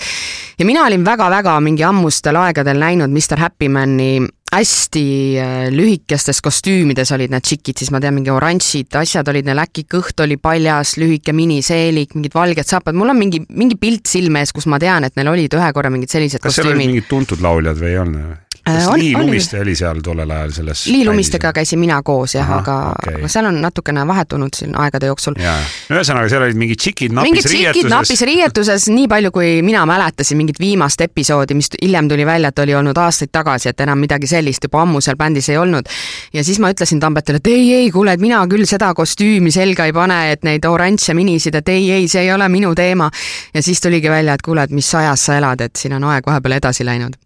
ja 0.58 0.66
mina 0.66 0.82
olin 0.84 1.04
väga-väga 1.04 1.54
mingi 1.60 1.84
ammustel 1.86 2.36
aegadel 2.36 2.82
näinud 2.82 3.14
Mr 3.14 3.38
Happy 3.40 3.68
Mani 3.68 4.26
hästi 4.54 5.04
äh, 5.40 5.54
lühikestes 5.74 6.40
kostüümides 6.44 7.12
olid 7.14 7.32
need 7.34 7.44
tšikid, 7.44 7.80
siis 7.80 7.90
ma 7.94 8.00
tean, 8.02 8.16
mingi 8.16 8.32
oranžid 8.34 8.94
asjad 9.00 9.28
olid 9.32 9.48
neil, 9.48 9.62
äkki 9.64 9.86
kõht 9.90 10.22
oli 10.24 10.38
paljas, 10.40 10.96
lühike 11.00 11.34
miniseelik, 11.36 12.14
mingid 12.18 12.36
valged 12.36 12.70
saapad, 12.70 12.96
mul 12.98 13.12
on 13.12 13.20
mingi, 13.20 13.42
mingi 13.50 13.78
pilt 13.80 14.10
silme 14.10 14.44
ees, 14.44 14.54
kus 14.54 14.68
ma 14.70 14.80
tean, 14.82 15.06
et 15.06 15.18
neil 15.18 15.32
olid 15.32 15.58
ühe 15.58 15.70
korra 15.76 15.92
mingid 15.94 16.12
sellised 16.12 16.42
kas 16.42 16.58
seal 16.58 16.70
olid 16.70 16.78
kostüümid. 16.78 16.94
mingid 16.94 17.10
tuntud 17.10 17.44
lauljad 17.44 17.80
või 17.80 17.92
ei 17.92 18.00
olnud? 18.02 18.43
Äh, 18.68 18.74
kas 18.74 18.86
on- 18.88 18.98
Lii 18.98 19.12
Lumiste 19.16 19.60
oli 19.60 19.74
seal 19.76 20.00
tollel 20.00 20.30
ajal 20.30 20.52
selles 20.56 20.86
Lii 20.86 21.04
Lumistega 21.04 21.52
käisin 21.52 21.78
mina 21.78 22.02
koos 22.02 22.34
jah, 22.34 22.50
aga 22.58 22.76
okei. 22.90 23.18
aga 23.18 23.28
seal 23.28 23.44
on 23.50 23.58
natukene 23.60 24.06
vahetunud 24.06 24.56
siin 24.56 24.72
aegade 24.80 25.10
jooksul. 25.10 25.34
jaa, 25.38 25.58
ühesõnaga 25.92 26.28
seal 26.32 26.46
olid 26.46 26.56
mingid 26.56 26.80
tšikid 26.80 27.12
mingid 27.12 27.36
napis 27.36 27.50
tšikid 27.50 27.90
napis 27.92 28.22
riietuses. 28.24 28.24
riietuses, 28.30 28.88
nii 28.88 29.08
palju 29.08 29.30
kui 29.30 29.50
mina 29.62 29.84
mäletasin 29.86 30.40
mingit 30.40 30.60
viimast 30.60 31.00
episoodi, 31.00 31.54
mis 31.54 31.68
hiljem 31.82 32.08
tuli 32.08 32.26
välja, 32.26 32.48
et 32.48 32.58
oli 32.58 32.74
olnud 32.74 32.96
aastaid 32.96 33.32
tagasi, 33.32 33.68
et 33.68 33.80
enam 33.80 34.00
midagi 34.00 34.26
sellist 34.26 34.64
juba 34.64 34.80
ammu 34.82 35.00
seal 35.04 35.16
bändis 35.20 35.48
ei 35.48 35.58
olnud. 35.60 35.84
ja 36.32 36.44
siis 36.44 36.58
ma 36.58 36.70
ütlesin 36.72 37.00
Tambetile, 37.00 37.36
et 37.36 37.46
ei, 37.46 37.72
ei, 37.74 37.90
kuule, 37.90 38.12
et 38.12 38.20
mina 38.20 38.46
küll 38.46 38.64
seda 38.64 38.94
kostüümi 38.94 39.52
selga 39.52 39.84
ei 39.84 39.92
pane, 39.92 40.32
et 40.32 40.42
neid 40.42 40.64
oranže 40.64 41.14
minisid, 41.14 41.54
et 41.54 41.68
ei, 41.68 41.90
ei, 41.90 42.08
see 42.08 42.22
ei 42.22 42.32
ole 42.32 42.48
minu 42.48 42.74
teema. 42.74 43.10
ja 43.54 43.62
siis 43.62 43.80
tuligi 43.80 44.08
välja, 44.10 44.34
et 44.34 44.42
kuule, 44.42 44.62
et 44.62 44.70
mis 44.70 44.94
ajas 44.94 45.26
sa 45.26 45.36
elad, 45.36 45.60
et 45.60 45.76
siin 45.76 45.92
on 45.92 46.04
aeg 46.04 46.24
vahepeal 46.26 46.52
edasi 46.62 46.84
läinud 46.84 47.20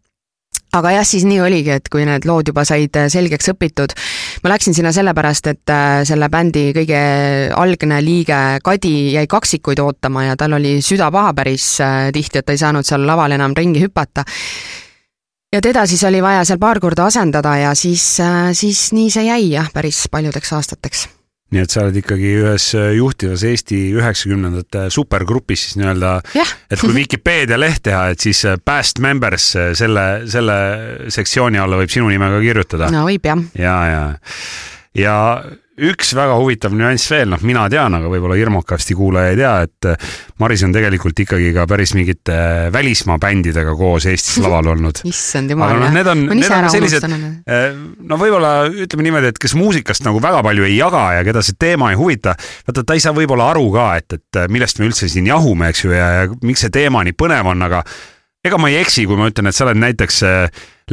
aga 0.76 0.93
jah, 0.99 1.07
siis 1.07 1.25
nii 1.28 1.40
oligi, 1.40 1.73
et 1.78 1.88
kui 1.93 2.05
need 2.07 2.26
lood 2.28 2.50
juba 2.50 2.64
said 2.69 2.97
äh, 3.00 3.09
selgeks 3.12 3.52
õpitud, 3.55 3.95
ma 4.45 4.52
läksin 4.52 4.76
sinna 4.76 4.93
sellepärast, 4.95 5.50
et 5.52 5.73
äh, 5.73 6.00
selle 6.09 6.28
bändi 6.33 6.69
kõige 6.76 7.00
algne 7.57 8.00
liige 8.05 8.40
Kadi 8.64 8.95
jäi 9.17 9.26
kaksikuid 9.31 9.81
ootama 9.83 10.28
ja 10.28 10.37
tal 10.38 10.59
oli 10.59 10.78
süda 10.85 11.11
paha 11.14 11.33
päris 11.37 11.71
äh, 11.85 12.11
tihti, 12.14 12.40
et 12.40 12.49
ta 12.49 12.57
ei 12.57 12.61
saanud 12.61 12.88
seal 12.88 13.07
laval 13.09 13.37
enam 13.38 13.57
ringi 13.57 13.83
hüpata. 13.87 14.25
ja 15.52 15.61
teda 15.64 15.87
siis 15.87 16.05
oli 16.05 16.23
vaja 16.23 16.45
seal 16.45 16.61
paar 16.61 16.81
korda 16.81 17.09
asendada 17.09 17.57
ja 17.57 17.75
siis, 17.75 18.19
siis 18.52 18.90
nii 18.93 19.11
see 19.11 19.31
jäi 19.31 19.55
jah, 19.55 19.73
päris 19.73 20.05
paljudeks 20.12 20.52
aastateks 20.52 21.09
nii 21.55 21.62
et 21.64 21.73
sa 21.73 21.85
oled 21.85 21.97
ikkagi 21.97 22.33
ühes 22.43 22.67
juhtivas 22.97 23.45
Eesti 23.49 23.78
üheksakümnendate 23.97 24.88
supergrupis 24.93 25.67
siis 25.67 25.78
nii-öelda, 25.81 26.17
jah, 26.37 26.50
et 26.69 26.83
kui 26.83 26.93
Vikipeedia 27.00 27.61
leht 27.61 27.85
teha, 27.88 28.09
et 28.12 28.25
siis 28.25 28.43
past 28.64 29.00
members 29.05 29.50
selle, 29.78 30.09
selle 30.28 30.59
sektsiooni 31.14 31.61
alla 31.61 31.81
võib 31.81 31.93
sinu 31.93 32.11
nime 32.12 32.28
ka 32.35 32.43
kirjutada. 32.45 32.93
No 32.93 33.07
võib 33.09 33.25
jah. 33.31 33.47
ja, 33.57 33.78
ja, 33.93 34.05
ja 34.99 35.17
üks 35.78 36.11
väga 36.16 36.35
huvitav 36.38 36.75
nüanss 36.76 37.11
veel, 37.12 37.30
noh, 37.32 37.42
mina 37.47 37.66
tean, 37.70 37.94
aga 37.99 38.11
võib-olla 38.11 38.37
hirmukasti 38.38 38.97
kuulaja 38.99 39.32
ei 39.32 39.38
tea, 39.38 39.52
et 39.68 40.08
Maris 40.42 40.64
on 40.66 40.75
tegelikult 40.75 41.23
ikkagi 41.25 41.52
ka 41.54 41.66
päris 41.70 41.94
mingite 41.97 42.38
välismaa 42.75 43.18
bändidega 43.23 43.75
koos 43.78 44.08
Eestis 44.11 44.40
laval 44.44 44.73
olnud. 44.75 45.02
issand 45.08 45.54
jumal, 45.54 45.76
noh, 45.78 45.94
need 45.94 46.11
on, 46.11 46.26
need 46.32 46.50
on 46.50 46.68
sellised, 46.73 47.06
unustanud. 47.06 48.04
no 48.11 48.20
võib-olla 48.20 48.52
ütleme 48.68 49.08
niimoodi, 49.08 49.32
et 49.35 49.40
kes 49.42 49.54
muusikast 49.58 50.06
nagu 50.06 50.23
väga 50.23 50.42
palju 50.47 50.66
ei 50.68 50.76
jaga 50.78 51.04
ja 51.18 51.25
keda 51.26 51.44
see 51.47 51.58
teema 51.61 51.92
ei 51.94 51.99
huvita, 52.00 52.35
vaata 52.68 52.85
ta 52.85 52.99
ei 52.99 53.04
saa 53.04 53.16
võib-olla 53.16 53.52
aru 53.54 53.68
ka, 53.75 53.88
et, 54.02 54.18
et 54.18 54.44
millest 54.52 54.82
me 54.82 54.90
üldse 54.90 55.11
siin 55.11 55.30
jahume, 55.30 55.70
eks 55.73 55.87
ju, 55.87 55.94
ja, 55.94 56.08
ja 56.20 56.30
miks 56.42 56.66
see 56.66 56.75
teema 56.75 57.04
nii 57.06 57.16
põnev 57.18 57.54
on, 57.54 57.68
aga 57.68 57.85
ega 58.47 58.58
ma 58.61 58.70
ei 58.70 58.80
eksi, 58.82 59.06
kui 59.08 59.18
ma 59.18 59.28
ütlen, 59.30 59.50
et 59.50 59.56
sa 59.56 59.66
oled 59.66 59.80
näiteks 59.80 60.23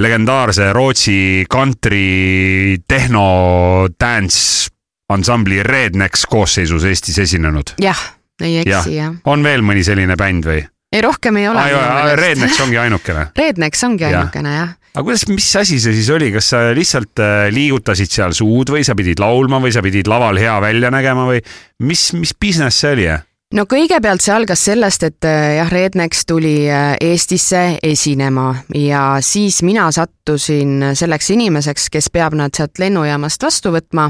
legendaarse 0.01 0.71
Rootsi 0.75 1.45
country 1.51 2.77
tehno 2.87 3.87
dance 3.99 4.71
ansambli 5.09 5.63
Rednecks 5.63 6.25
koosseisus 6.29 6.83
Eestis 6.83 7.19
esinenud. 7.19 7.75
jah, 7.81 7.99
ei 8.41 8.59
eksi 8.63 8.71
jah 8.71 8.89
ja.. 8.93 9.11
on 9.25 9.43
veel 9.43 9.65
mõni 9.65 9.83
selline 9.85 10.17
bänd 10.19 10.47
või? 10.47 10.63
ei, 10.95 11.01
rohkem 11.03 11.37
ei 11.41 11.49
ole. 11.49 11.67
Rednecks 12.15 12.59
ongi 12.65 12.81
ainukene 12.81 13.29
Rednecks 13.41 13.83
ongi 13.87 14.07
ainukene 14.09 14.55
jah 14.55 14.73
aga 14.95 15.03
kuidas, 15.03 15.27
mis 15.27 15.47
asi 15.59 15.77
see 15.81 15.93
siis 15.97 16.09
oli, 16.15 16.31
kas 16.31 16.49
sa 16.53 16.61
lihtsalt 16.75 17.19
äh, 17.19 17.45
liigutasid 17.53 18.11
seal 18.11 18.35
suud 18.35 18.71
või 18.71 18.85
sa 18.87 18.95
pidid 18.95 19.19
laulma 19.19 19.59
või 19.63 19.73
sa 19.75 19.83
pidid 19.83 20.07
laval 20.07 20.39
hea 20.39 20.55
välja 20.63 20.91
nägema 20.93 21.27
või 21.27 21.41
mis, 21.83 22.07
mis 22.15 22.31
business 22.39 22.79
see 22.79 22.93
oli? 22.95 23.07
no 23.55 23.65
kõigepealt 23.69 24.23
see 24.23 24.33
algas 24.35 24.63
sellest, 24.69 25.03
et 25.03 25.27
äh, 25.27 25.57
jah, 25.59 25.71
Rednex 25.71 26.23
tuli 26.29 26.55
äh, 26.71 26.95
Eestisse 27.03 27.81
esinema 27.83 28.53
ja 28.75 29.17
siis 29.19 29.61
mina 29.67 29.89
sattusin 29.91 30.93
selleks 30.95 31.33
inimeseks, 31.35 31.89
kes 31.91 32.09
peab 32.15 32.37
nad 32.39 32.55
sealt 32.55 32.79
lennujaamast 32.79 33.43
vastu 33.43 33.75
võtma 33.75 34.09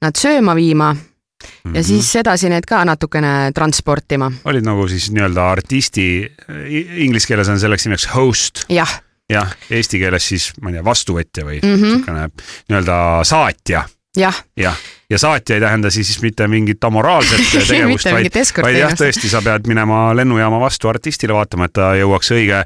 nad 0.00 0.16
sööma 0.16 0.54
viima 0.56 0.92
mm 0.92 1.00
-hmm. 1.00 1.74
ja 1.74 1.80
mhm. 1.80 1.86
siis 1.86 2.16
edasi 2.16 2.48
need 2.48 2.66
ka 2.68 2.84
natukene 2.84 3.52
transportima. 3.54 4.32
olid 4.44 4.64
nagu 4.64 4.88
siis 4.88 5.10
nii-öelda 5.10 5.50
artisti, 5.50 6.32
inglise 6.96 7.26
keeles 7.26 7.48
on 7.48 7.60
selleks 7.60 7.86
nimeks 7.86 8.08
host. 8.14 8.64
jah. 8.68 9.02
jah, 9.30 9.56
eesti 9.70 9.98
keeles 9.98 10.28
siis, 10.28 10.52
ma 10.60 10.70
ei 10.70 10.78
tea, 10.78 10.84
vastuvõtja 10.84 11.44
või 11.44 11.60
mm 11.62 11.74
-hmm. 11.74 11.92
niisugune 11.92 12.30
nii-öelda 12.68 13.24
saatja. 13.24 13.84
jah 14.16 14.44
jah 14.56 14.74
ja 14.74 14.99
saatja 15.18 15.56
ei 15.56 15.60
tähenda 15.60 15.90
siis 15.90 16.22
mitte 16.22 16.46
mingit 16.48 16.84
amoraalset 16.84 17.40
tegevust 17.68 18.06
vaid, 18.06 18.30
vaid 18.62 18.78
jah, 18.78 18.94
tõesti, 18.94 19.30
sa 19.30 19.42
pead 19.42 19.66
minema 19.70 20.10
lennujaama 20.16 20.60
vastu 20.60 20.88
artistile 20.88 21.34
vaatama, 21.34 21.66
et 21.66 21.74
ta 21.74 21.90
jõuaks 21.98 22.30
õige, 22.36 22.60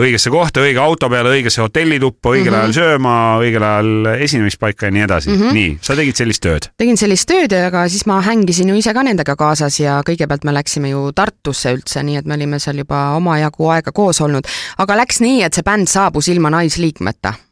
õigesse 0.00 0.32
kohta, 0.32 0.64
õige 0.66 0.82
auto 0.82 1.08
peale, 1.12 1.32
õigesse 1.38 1.62
hotellituppa, 1.64 2.34
õigel 2.34 2.52
mm 2.52 2.56
-hmm. 2.56 2.60
ajal 2.62 2.76
sööma, 2.76 3.14
õigel 3.40 3.64
ajal 3.64 4.10
esinemispaika 4.26 4.90
ja 4.90 4.96
nii 4.96 5.06
edasi 5.06 5.30
mm. 5.30 5.40
-hmm. 5.40 5.52
nii, 5.60 5.78
sa 5.80 5.96
tegid 5.96 6.16
sellist 6.16 6.42
tööd? 6.42 6.68
tegin 6.76 7.00
sellist 7.00 7.28
tööd, 7.28 7.56
aga 7.66 7.88
siis 7.88 8.06
ma 8.06 8.20
hängisin 8.20 8.68
ju 8.68 8.76
ise 8.76 8.94
ka 8.94 9.02
nendega 9.02 9.36
kaasas 9.36 9.80
ja 9.80 10.02
kõigepealt 10.06 10.44
me 10.44 10.54
läksime 10.54 10.92
ju 10.92 11.12
Tartusse 11.16 11.72
üldse, 11.72 12.02
nii 12.02 12.16
et 12.16 12.26
me 12.26 12.34
olime 12.34 12.58
seal 12.58 12.76
juba 12.78 13.10
omajagu 13.16 13.68
aega 13.72 13.92
koos 13.92 14.20
olnud. 14.20 14.44
aga 14.78 14.96
läks 14.96 15.20
nii, 15.20 15.42
et 15.42 15.54
see 15.54 15.62
bänd 15.62 15.88
saabus 15.88 16.28
ilma 16.28 16.50
naisliikmeta 16.50 17.45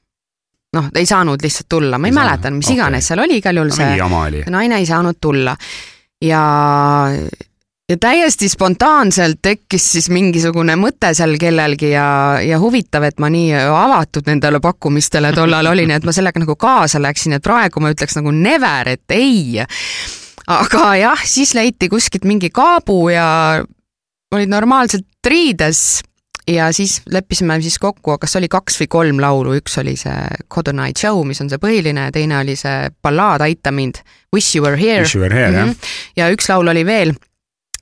noh, 0.75 0.90
ei 0.99 1.07
saanud 1.09 1.43
lihtsalt 1.43 1.69
tulla, 1.71 1.99
ma 1.99 2.09
ei, 2.09 2.12
ei 2.12 2.19
mäleta, 2.19 2.52
mis 2.54 2.69
okay. 2.69 2.78
iganes 2.78 3.11
seal 3.11 3.25
oli, 3.25 3.40
igal 3.40 3.61
juhul 3.61 3.75
see 3.75 3.90
naine 4.52 4.78
ei 4.83 4.87
saanud 4.88 5.19
tulla. 5.23 5.57
ja, 6.25 6.43
ja 7.88 7.97
täiesti 8.00 8.49
spontaanselt 8.49 9.43
tekkis 9.43 9.90
siis 9.97 10.09
mingisugune 10.12 10.76
mõte 10.81 11.12
seal 11.16 11.37
kellelgi 11.40 11.93
ja, 11.93 12.07
ja 12.45 12.59
huvitav, 12.62 13.07
et 13.09 13.21
ma 13.23 13.31
nii 13.33 13.52
avatud 13.69 14.31
nendele 14.31 14.61
pakkumistele 14.64 15.35
tollal 15.37 15.73
olin, 15.75 15.95
et 15.95 16.07
ma 16.07 16.14
sellega 16.16 16.43
nagu 16.43 16.57
kaasa 16.57 17.02
läksin, 17.02 17.37
et 17.37 17.45
praegu 17.45 17.83
ma 17.85 17.93
ütleks 17.95 18.19
nagu 18.19 18.35
never, 18.35 18.95
et 18.97 19.16
ei. 19.16 19.61
aga 20.47 20.88
jah, 21.00 21.28
siis 21.28 21.54
leiti 21.57 21.88
kuskilt 21.93 22.26
mingi 22.28 22.50
kaabu 22.54 23.09
ja 23.12 23.28
olid 24.35 24.50
normaalselt 24.50 25.07
riides 25.31 26.02
ja 26.48 26.72
siis 26.72 27.00
leppisime 27.10 27.60
siis 27.62 27.78
kokku, 27.78 28.18
kas 28.20 28.36
oli 28.36 28.48
kaks 28.52 28.80
või 28.82 28.88
kolm 28.90 29.20
laulu, 29.22 29.54
üks 29.58 29.78
oli 29.80 29.96
see 29.96 30.44
Cotton 30.52 30.82
Eye 30.84 30.96
Joe, 31.02 31.24
mis 31.24 31.40
on 31.40 31.50
see 31.52 31.60
põhiline, 31.62 32.10
teine 32.12 32.38
oli 32.38 32.56
see 32.56 32.90
ballaad 33.02 33.46
Aita 33.46 33.72
mind, 33.72 34.02
Wish 34.34 34.56
you 34.56 34.64
were 34.64 34.76
here. 34.76 35.04
Mm, 35.04 35.70
-hmm. 35.70 35.76
ja 36.16 36.30
üks 36.34 36.48
laul 36.50 36.68
oli 36.68 36.86
veel 36.86 37.14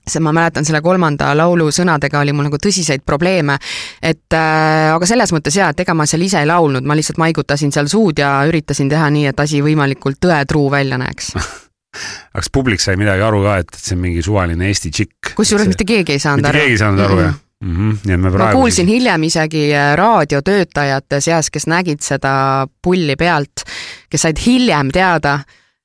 see, 0.09 0.21
ma 0.21 0.33
mäletan 0.33 0.67
selle 0.67 0.81
kolmanda 0.83 1.31
laulu 1.37 1.71
sõnadega 1.71 2.21
oli 2.21 2.33
mul 2.35 2.49
nagu 2.49 2.59
tõsiseid 2.59 3.05
probleeme, 3.07 3.59
et 4.03 4.35
äh, 4.35 4.91
aga 4.95 5.07
selles 5.07 5.33
mõttes 5.33 5.57
jaa, 5.57 5.71
et 5.71 5.81
ega 5.85 5.95
ma 5.95 6.07
seal 6.07 6.23
ise 6.27 6.43
ei 6.43 6.49
laulnud, 6.51 6.85
ma 6.85 6.97
lihtsalt 6.99 7.21
maigutasin 7.23 7.73
seal 7.73 7.91
suud 7.91 8.19
ja 8.19 8.35
üritasin 8.49 8.91
teha 8.91 9.11
nii, 9.11 9.29
et 9.31 9.41
asi 9.41 9.63
võimalikult 9.63 10.19
tõetruu 10.23 10.71
välja 10.71 10.99
näeks 10.99 11.33
aga 12.33 12.41
kas 12.41 12.51
publik 12.53 12.81
sai 12.83 12.97
midagi 13.01 13.23
aru 13.25 13.43
ka, 13.45 13.57
et 13.63 13.79
see 13.79 13.97
on 13.97 14.03
mingi 14.07 14.25
suvaline 14.25 14.69
Eesti 14.71 14.91
tšikk? 14.91 15.35
kusjuures 15.39 15.71
mitte 15.71 15.87
keegi 15.89 16.17
ei 16.17 16.23
saanud 16.23 16.47
aru. 16.49 16.57
mitte 16.57 16.65
keegi 16.65 16.79
ei 16.79 16.83
saanud 16.83 17.05
aru 17.05 17.17
mm, 17.17 17.21
-hmm. 17.21 17.33
jah? 17.33 17.41
Mm. 17.63 17.77
-hmm. 17.77 17.99
nii 18.05 18.15
et 18.15 18.21
me 18.21 18.31
praegu. 18.31 18.45
ma 18.45 18.53
kuulsin 18.61 18.89
hiljem 18.89 19.23
isegi 19.29 19.65
äh, 19.75 19.93
raadiotöötajate 19.99 21.21
seas, 21.21 21.51
kes 21.51 21.67
nägid 21.71 22.03
seda 22.05 22.67
pulli 22.83 23.17
pealt, 23.17 23.65
kes 24.11 24.27
said 24.27 24.43
hiljem 24.47 24.91
teada, 24.95 25.39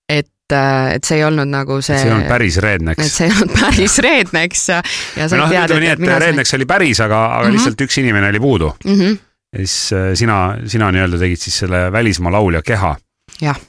et 0.09 0.53
äh, 0.53 0.95
et 0.95 1.03
see 1.03 1.19
ei 1.21 1.23
olnud 1.27 1.49
nagu 1.51 1.79
see. 1.81 1.97
see 1.97 2.09
ei 2.09 2.15
olnud 2.15 2.29
päris 2.31 2.57
Rednex. 2.63 3.05
et 3.05 3.13
see 3.13 3.29
ei 3.29 3.35
olnud 3.35 3.55
päris 3.59 3.99
Rednex 4.07 4.67
ja, 4.73 4.81
ja 5.15 5.29
said 5.29 5.41
no, 5.41 5.47
teada, 5.53 5.77
et, 5.77 5.87
et, 5.93 6.03
et 6.09 6.19
Rednex 6.25 6.53
sain... 6.53 6.59
oli 6.59 6.69
päris, 6.69 6.99
aga, 6.99 7.23
aga 7.25 7.39
mm 7.39 7.47
-hmm. 7.47 7.57
lihtsalt 7.57 7.87
üks 7.87 8.01
inimene 8.01 8.33
oli 8.33 8.39
puudu 8.39 8.73
mm. 8.85 8.99
-hmm. 8.99 9.17
ja 9.53 9.65
siis 9.65 9.93
äh, 9.93 10.11
sina, 10.13 10.57
sina 10.65 10.91
nii-öelda 10.91 11.19
tegid 11.19 11.39
siis 11.45 11.59
selle 11.65 11.91
välismaa 11.91 12.31
laulja 12.31 12.61
keha. 12.61 12.95
jah. 13.41 13.59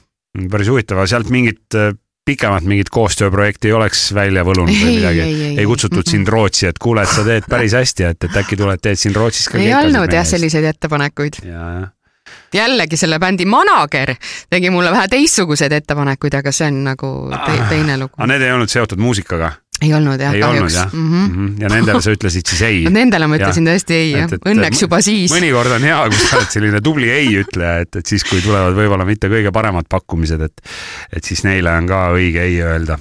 päris 0.51 0.67
huvitav, 0.69 0.97
aga 0.97 1.07
sealt 1.07 1.29
mingit 1.29 1.81
pikemat 2.29 2.65
mingit 2.69 2.89
koostööprojekti 2.93 3.71
ei 3.71 3.75
oleks 3.77 4.09
välja 4.15 4.43
võlunud 4.47 4.73
või 4.73 4.97
midagi? 4.99 5.21
ei, 5.25 5.37
ei, 5.49 5.53
ei 5.61 5.69
kutsutud 5.69 6.09
sind 6.09 6.29
Rootsi, 6.29 6.67
et 6.69 6.81
kuule, 6.81 7.05
et 7.05 7.13
sa 7.13 7.25
teed 7.25 7.47
päris 7.49 7.75
hästi, 7.77 8.09
et, 8.11 8.27
et 8.29 8.41
äkki 8.43 8.59
tuled, 8.59 8.81
teed 8.83 8.99
siin 9.01 9.15
Rootsis 9.15 9.49
ka 9.49 9.61
ei 9.61 9.73
olnud 9.77 10.13
jah, 10.13 10.27
selliseid 10.27 10.67
ettepanekuid. 10.69 11.41
jällegi 12.53 12.97
selle 12.97 13.19
bändi 13.19 13.45
manager 13.49 14.13
tegi 14.49 14.69
mulle 14.69 14.91
vähe 14.91 15.07
teistsuguseid 15.15 15.73
ettepanekuid, 15.79 16.37
aga 16.41 16.53
see 16.53 16.69
on 16.69 16.83
nagu 16.91 17.13
te 17.45 17.57
teine 17.71 17.97
lugu. 17.97 18.13
aga 18.17 18.31
need 18.33 18.45
ei 18.45 18.53
olnud 18.57 18.69
seotud 18.69 19.01
muusikaga? 19.01 19.53
Ei 19.81 19.93
olnud 19.95 20.21
jah, 20.21 20.35
kahjuks. 20.35 20.77
Mm 20.91 21.09
-hmm. 21.09 21.27
Mm 21.29 21.35
-hmm. 21.35 21.63
ja 21.63 21.69
nendele 21.69 22.01
sa 22.01 22.11
ütlesid 22.11 22.47
siis 22.49 22.61
ei? 22.61 22.85
Nendele 22.99 23.27
ma 23.27 23.37
ütlesin 23.39 23.67
ja. 23.67 23.73
tõesti 23.73 23.97
ei, 23.97 24.11
jah. 24.11 24.37
Õnneks 24.53 24.81
juba 24.85 25.01
siis. 25.01 25.31
mõnikord 25.31 25.75
on 25.75 25.87
hea, 25.87 25.99
kui 26.09 26.23
sa 26.23 26.37
oled 26.37 26.55
selline 26.55 26.81
tubli 26.81 27.09
ei-ütleja, 27.09 27.85
et, 27.85 27.95
et 27.95 28.05
siis, 28.05 28.23
kui 28.23 28.41
tulevad 28.41 28.75
võib-olla 28.75 29.05
mitte 29.05 29.29
kõige 29.31 29.51
paremad 29.51 29.87
pakkumised, 29.89 30.41
et, 30.41 30.61
et 31.15 31.23
siis 31.23 31.43
neile 31.43 31.71
on 31.77 31.87
ka 31.87 32.09
õige 32.15 32.43
ei 32.43 32.61
öelda 32.61 32.99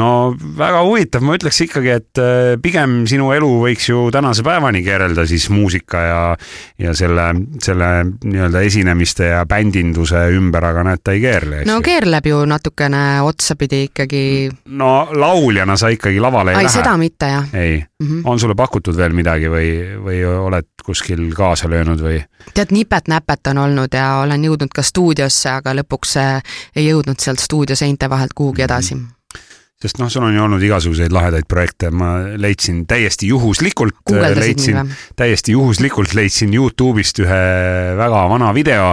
no 0.00 0.32
väga 0.56 0.80
huvitav, 0.86 1.24
ma 1.24 1.36
ütleks 1.36 1.58
ikkagi, 1.66 1.90
et 1.92 2.20
äh, 2.20 2.54
pigem 2.62 3.02
sinu 3.10 3.28
elu 3.34 3.48
võiks 3.66 3.90
ju 3.90 4.06
tänase 4.14 4.44
päevani 4.46 4.80
keerelda 4.84 5.26
siis 5.28 5.48
muusika 5.52 6.00
ja, 6.06 6.22
ja 6.80 6.94
selle, 6.96 7.26
selle 7.62 7.90
nii-öelda 8.24 8.62
esinemiste 8.64 9.28
ja 9.34 9.42
bändinduse 9.48 10.24
ümber, 10.38 10.64
aga 10.70 10.86
näed, 10.88 11.04
ta 11.04 11.12
ei 11.12 11.20
keerle. 11.24 11.62
no 11.68 11.80
keerleb 11.84 12.30
ju 12.30 12.40
natukene 12.48 13.04
otsapidi 13.26 13.84
ikkagi. 13.90 14.24
no 14.80 14.92
lauljana 15.12 15.76
sa 15.76 15.92
ikkagi 15.92 16.20
lavale 16.24 16.56
ei 16.56 16.62
Ai, 16.62 16.66
lähe. 16.68 16.76
seda 16.78 16.96
mitte 16.96 17.32
jah. 17.34 17.48
ei 17.52 17.78
mm, 17.78 18.08
-hmm. 18.08 18.22
on 18.24 18.40
sulle 18.40 18.56
pakutud 18.56 18.96
veel 18.96 19.12
midagi 19.12 19.52
või, 19.52 19.70
või 20.00 20.24
oled 20.24 20.70
kuskil 20.84 21.28
kaasa 21.36 21.68
löönud 21.68 22.00
või? 22.00 22.22
tead, 22.54 22.72
nipet-näpet 22.72 23.52
on 23.52 23.58
olnud 23.68 23.92
ja 23.92 24.24
olen 24.24 24.44
jõudnud 24.44 24.72
ka 24.74 24.82
stuudiosse, 24.82 25.50
aga 25.50 25.76
lõpuks 25.82 26.16
äh, 26.16 26.54
ei 26.76 26.88
jõudnud 26.88 27.20
sealt 27.20 27.44
stuudio 27.44 27.76
seinte 27.76 28.08
vahelt 28.10 28.32
kuhugi 28.34 28.64
edasi 28.64 28.94
mm. 28.94 29.00
-hmm 29.00 29.21
sest 29.82 29.98
noh, 29.98 30.10
sul 30.12 30.26
on 30.26 30.34
ju 30.36 30.42
olnud 30.44 30.62
igasuguseid 30.62 31.12
lahedaid 31.14 31.48
projekte, 31.50 31.90
ma 31.90 32.14
leidsin 32.38 32.84
täiesti 32.86 33.32
juhuslikult, 33.32 34.12
leidsin, 34.38 34.92
täiesti 35.18 35.56
juhuslikult 35.56 36.14
leidsin 36.14 36.54
Youtube'ist 36.54 37.18
ühe 37.24 37.40
väga 37.98 38.24
vana 38.30 38.52
video, 38.54 38.92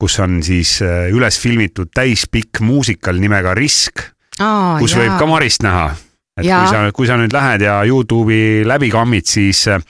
kus 0.00 0.16
on 0.24 0.40
siis 0.44 0.78
äh, 0.84 1.10
üles 1.12 1.36
filmitud 1.40 1.92
täispikk 1.94 2.62
muusikal 2.64 3.20
nimega 3.20 3.52
Risk 3.58 4.06
oh,, 4.40 4.78
kus 4.80 4.96
jaa. 4.96 5.02
võib 5.02 5.18
ka 5.20 5.28
Marist 5.28 5.66
näha. 5.66 5.90
et 6.40 6.48
ja. 6.48 6.62
kui 6.62 6.72
sa, 6.72 6.80
kui 6.96 7.10
sa 7.10 7.20
nüüd 7.20 7.36
lähed 7.36 7.66
ja 7.66 7.82
Youtube'i 7.84 8.64
läbi 8.64 8.88
kammid, 8.92 9.28
siis 9.28 9.66
äh, 9.68 9.84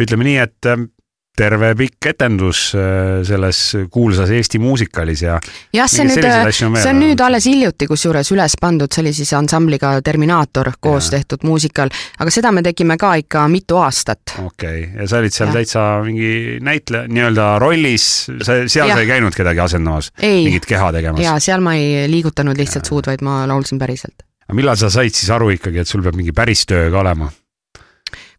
ütleme 0.00 0.24
nii, 0.30 0.38
et 0.40 0.70
äh, 0.72 0.88
terve 1.36 1.70
pikk 1.78 2.10
etendus 2.10 2.70
äh, 2.74 3.20
selles 3.26 3.60
kuulsas 3.92 4.30
Eesti 4.34 4.58
muusikalis 4.60 5.22
ja. 5.24 5.38
jah, 5.74 5.88
see 5.90 6.04
nüüd, 6.08 6.26
see 6.50 6.90
on 6.90 7.00
nüüd 7.00 7.22
alles 7.24 7.46
hiljuti 7.48 7.88
kusjuures 7.90 8.32
üles 8.34 8.56
pandud, 8.60 8.90
see 8.92 9.04
oli 9.04 9.12
siis 9.16 9.32
ansambliga 9.38 9.94
Terminaator 10.04 10.72
koos 10.82 11.10
ja. 11.10 11.18
tehtud 11.18 11.46
muusikal, 11.48 11.92
aga 12.20 12.34
seda 12.34 12.52
me 12.54 12.64
tegime 12.66 12.98
ka 13.00 13.14
ikka 13.22 13.46
mitu 13.52 13.80
aastat. 13.80 14.36
okei 14.38 14.84
okay., 14.84 15.02
ja 15.02 15.08
sa 15.10 15.20
olid 15.22 15.36
seal 15.36 15.52
ja. 15.52 15.58
täitsa 15.60 15.86
mingi 16.06 16.32
näitleja, 16.66 17.10
nii-öelda 17.10 17.50
rollis, 17.62 18.08
sa, 18.42 18.62
seal 18.66 18.90
ja. 18.90 18.98
sa 18.98 19.04
ei 19.04 19.10
käinud 19.10 19.36
kedagi 19.36 19.64
asendamas? 19.64 20.12
mingit 20.20 20.68
keha 20.68 20.92
tegemas? 20.98 21.24
jaa, 21.24 21.38
seal 21.42 21.64
ma 21.64 21.76
ei 21.78 22.08
liigutanud 22.10 22.58
lihtsalt 22.58 22.84
ja. 22.84 22.92
suud, 22.92 23.12
vaid 23.12 23.24
ma 23.26 23.42
laulsin 23.50 23.80
päriselt. 23.80 24.26
aga 24.48 24.58
millal 24.58 24.80
sa 24.80 24.90
said 24.92 25.14
siis 25.14 25.30
aru 25.32 25.54
ikkagi, 25.56 25.84
et 25.84 25.88
sul 25.88 26.04
peab 26.04 26.18
mingi 26.18 26.34
päris 26.36 26.66
töö 26.68 26.90
ka 26.92 27.04
olema? 27.04 27.30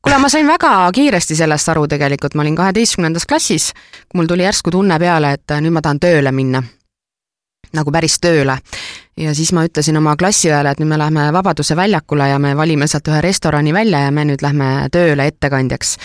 Kuule, 0.01 0.17
ma 0.17 0.29
sain 0.29 0.47
väga 0.47 0.89
kiiresti 0.93 1.35
sellest 1.35 1.69
aru 1.69 1.87
tegelikult, 1.87 2.35
ma 2.35 2.45
olin 2.45 2.55
kaheteistkümnendas 2.57 3.27
klassis, 3.29 3.71
kui 4.09 4.21
mul 4.21 4.29
tuli 4.29 4.45
järsku 4.45 4.73
tunne 4.73 4.97
peale, 4.99 5.35
et 5.37 5.57
nüüd 5.61 5.73
ma 5.75 5.81
tahan 5.81 5.99
tööle 6.01 6.31
minna. 6.31 6.63
nagu 7.73 7.91
päris 7.91 8.19
tööle. 8.19 8.57
ja 9.17 9.33
siis 9.35 9.53
ma 9.53 9.63
ütlesin 9.65 9.97
oma 9.97 10.15
klassiõele, 10.15 10.71
et 10.71 10.79
nüüd 10.79 10.89
me 10.89 10.97
lähme 10.97 11.33
Vabaduse 11.33 11.75
väljakule 11.75 12.29
ja 12.29 12.39
me 12.39 12.57
valime 12.57 12.87
sealt 12.87 13.07
ühe 13.07 13.21
restorani 13.21 13.73
välja 13.73 13.99
ja 13.99 14.11
me 14.11 14.25
nüüd 14.25 14.41
lähme 14.41 14.89
tööle 14.91 15.27
ettekandjaks. 15.27 15.97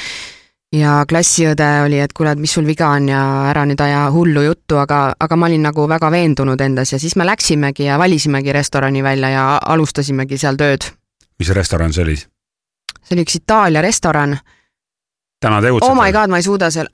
ja 0.73 1.05
klassiõde 1.09 1.71
oli, 1.87 1.99
et 1.99 2.13
kuule, 2.13 2.33
et 2.33 2.39
mis 2.39 2.53
sul 2.53 2.67
viga 2.67 2.89
on 2.89 3.09
ja 3.09 3.51
ära 3.51 3.65
nüüd 3.65 3.81
aja 3.81 4.11
hullu 4.11 4.43
juttu, 4.43 4.77
aga, 4.77 5.15
aga 5.21 5.37
ma 5.37 5.47
olin 5.47 5.63
nagu 5.63 5.89
väga 5.89 6.11
veendunud 6.11 6.61
endas 6.61 6.93
ja 6.93 6.99
siis 6.99 7.17
me 7.17 7.25
läksimegi 7.25 7.85
ja 7.85 7.99
valisimegi 7.99 8.53
restorani 8.53 9.03
välja 9.03 9.29
ja 9.29 9.59
alustasimegi 9.59 10.39
seal 10.39 10.57
tööd. 10.57 10.93
mis 11.39 11.49
restoran 11.49 11.93
see 11.93 12.03
oli? 12.03 12.36
See 13.07 13.17
oli 13.17 13.27
üks 13.27 13.41
Itaalia 13.41 13.83
restoran. 13.85 14.37
täna 15.41 15.61
tegutseb? 15.63 15.91
oh 15.91 15.99
my 15.99 16.13
god, 16.13 16.33
ma 16.33 16.43
ei 16.43 16.47
suuda 16.47 16.71
seal, 16.75 16.91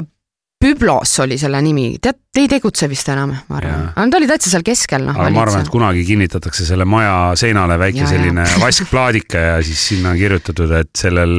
Püblos 0.63 1.17
oli 1.25 1.35
selle 1.41 1.59
nimi, 1.59 1.97
tead, 1.99 2.21
ei 2.39 2.47
tegutse 2.47 2.87
vist 2.87 3.09
enam, 3.11 3.33
ma 3.49 3.57
arvan, 3.59 3.81
aga 3.97 4.05
ta 4.13 4.19
oli 4.21 4.29
täitsa 4.31 4.53
seal 4.53 4.63
keskel, 4.67 5.03
noh. 5.09 5.17
aga 5.19 5.33
ma 5.35 5.43
arvan, 5.43 5.65
et 5.65 5.73
kunagi 5.73 6.05
kinnitatakse 6.07 6.67
selle 6.69 6.87
maja 6.87 7.33
seinale 7.41 7.75
väike 7.83 8.05
ja, 8.05 8.11
selline 8.13 8.45
ja. 8.47 8.61
vaskplaadike 8.63 9.43
ja 9.43 9.57
siis 9.67 9.83
sinna 9.91 10.13
on 10.13 10.21
kirjutatud, 10.21 10.71
et 10.79 10.93
sellel, 10.99 11.35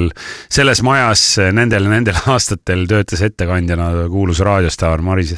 selles 0.52 0.84
majas 0.84 1.24
nendel, 1.56 1.88
nendel 1.94 2.20
aastatel 2.36 2.84
töötas 2.90 3.24
ettekandjana 3.30 4.10
kuulus 4.12 4.44
raadiostaar 4.44 5.06
Maris 5.06 5.38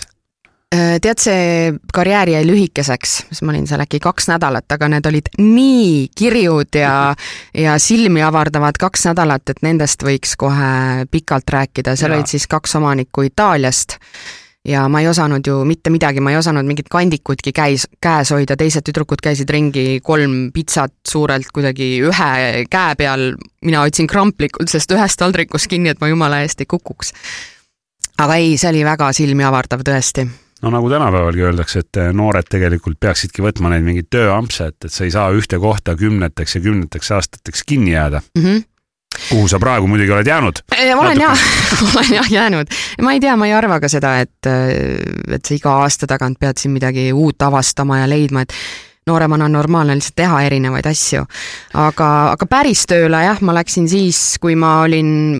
tead, 0.72 1.20
see 1.22 1.74
karjäär 1.94 2.30
jäi 2.30 2.46
lühikeseks, 2.48 3.16
siis 3.30 3.42
ma 3.46 3.54
olin 3.54 3.68
seal 3.68 3.84
äkki 3.84 4.00
kaks 4.04 4.30
nädalat, 4.32 4.68
aga 4.72 4.90
need 4.92 5.10
olid 5.10 5.30
nii 5.40 6.08
kirjud 6.18 6.80
ja, 6.80 6.96
ja 7.66 7.78
silmi 7.82 8.24
avardavad 8.26 8.80
kaks 8.80 9.08
nädalat, 9.12 9.50
et 9.50 9.62
nendest 9.66 10.04
võiks 10.04 10.36
kohe 10.40 11.06
pikalt 11.12 11.54
rääkida, 11.58 11.96
seal 11.96 12.16
ja. 12.16 12.20
olid 12.20 12.32
siis 12.32 12.48
kaks 12.52 12.76
omanikku 12.80 13.28
Itaaliast 13.30 14.00
ja 14.66 14.88
ma 14.90 15.02
ei 15.02 15.08
osanud 15.08 15.46
ju 15.48 15.60
mitte 15.66 15.90
midagi, 15.94 16.22
ma 16.24 16.34
ei 16.34 16.40
osanud 16.40 16.66
mingit 16.66 16.90
kandikutki 16.92 17.54
käis, 17.56 17.88
käes 18.02 18.32
hoida, 18.34 18.58
teised 18.58 18.86
tüdrukud 18.88 19.22
käisid 19.24 19.50
ringi 19.54 20.00
kolm 20.04 20.50
pitsat 20.54 20.96
suurelt 21.08 21.52
kuidagi 21.54 21.92
ühe 22.10 22.32
käe 22.72 22.96
peal, 22.98 23.36
mina 23.66 23.84
hoidsin 23.86 24.10
kramplikult 24.10 24.72
sellest 24.72 24.96
ühest 24.98 25.22
taldrikust 25.22 25.70
kinni, 25.72 25.94
et 25.94 26.02
ma 26.02 26.10
jumala 26.10 26.42
eest 26.46 26.66
ei 26.66 26.70
kukuks. 26.70 27.14
aga 28.18 28.42
ei, 28.42 28.58
see 28.58 28.72
oli 28.72 28.84
väga 28.88 29.12
silmi 29.14 29.44
avardav 29.44 29.86
tõesti 29.86 30.26
no 30.66 30.72
nagu 30.74 30.90
tänapäevalgi 30.90 31.44
öeldakse, 31.46 31.84
et 31.86 32.02
eh, 32.02 32.14
noored 32.14 32.48
tegelikult 32.50 32.98
peaksidki 33.00 33.44
võtma 33.46 33.70
neid 33.74 33.86
mingeid 33.86 34.10
tööampse, 34.14 34.72
et, 34.72 34.88
et 34.88 34.94
sa 34.94 35.06
ei 35.06 35.14
saa 35.14 35.28
ühte 35.36 35.60
kohta 35.62 35.94
kümneteks 36.00 36.58
ja 36.58 36.64
kümneteks 36.66 37.12
aastateks 37.18 37.64
kinni 37.68 37.94
jääda 37.94 38.22
mm. 38.38 38.48
-hmm 38.48 38.64
kuhu 39.30 39.48
sa 39.48 39.60
praegu 39.60 39.88
muidugi 39.88 40.12
oled 40.12 40.28
jäänud? 40.28 40.58
ma 40.96 41.02
olen 41.02 41.22
jah, 41.22 41.40
olen 41.96 42.14
jah 42.14 42.32
jäänud. 42.32 42.68
ma 43.02 43.14
ei 43.14 43.20
tea, 43.20 43.36
ma 43.38 43.48
ei 43.48 43.54
arva 43.54 43.80
ka 43.80 43.88
seda, 43.90 44.18
et, 44.20 44.50
et 45.32 45.46
sa 45.46 45.56
iga 45.56 45.78
aasta 45.86 46.08
tagant 46.08 46.40
pead 46.40 46.60
siin 46.60 46.74
midagi 46.76 47.14
uut 47.14 47.42
avastama 47.42 48.00
ja 48.00 48.10
leidma, 48.10 48.42
et 48.42 48.54
nooremana 49.08 49.46
on 49.46 49.56
normaalne 49.56 49.96
lihtsalt 49.96 50.16
teha 50.16 50.42
erinevaid 50.50 50.86
asju. 50.86 51.24
aga, 51.74 52.10
aga 52.32 52.46
päris 52.46 52.86
tööle 52.92 53.24
jah, 53.24 53.42
ma 53.42 53.56
läksin 53.56 53.88
siis, 53.90 54.36
kui 54.42 54.56
ma 54.56 54.82
olin 54.82 55.40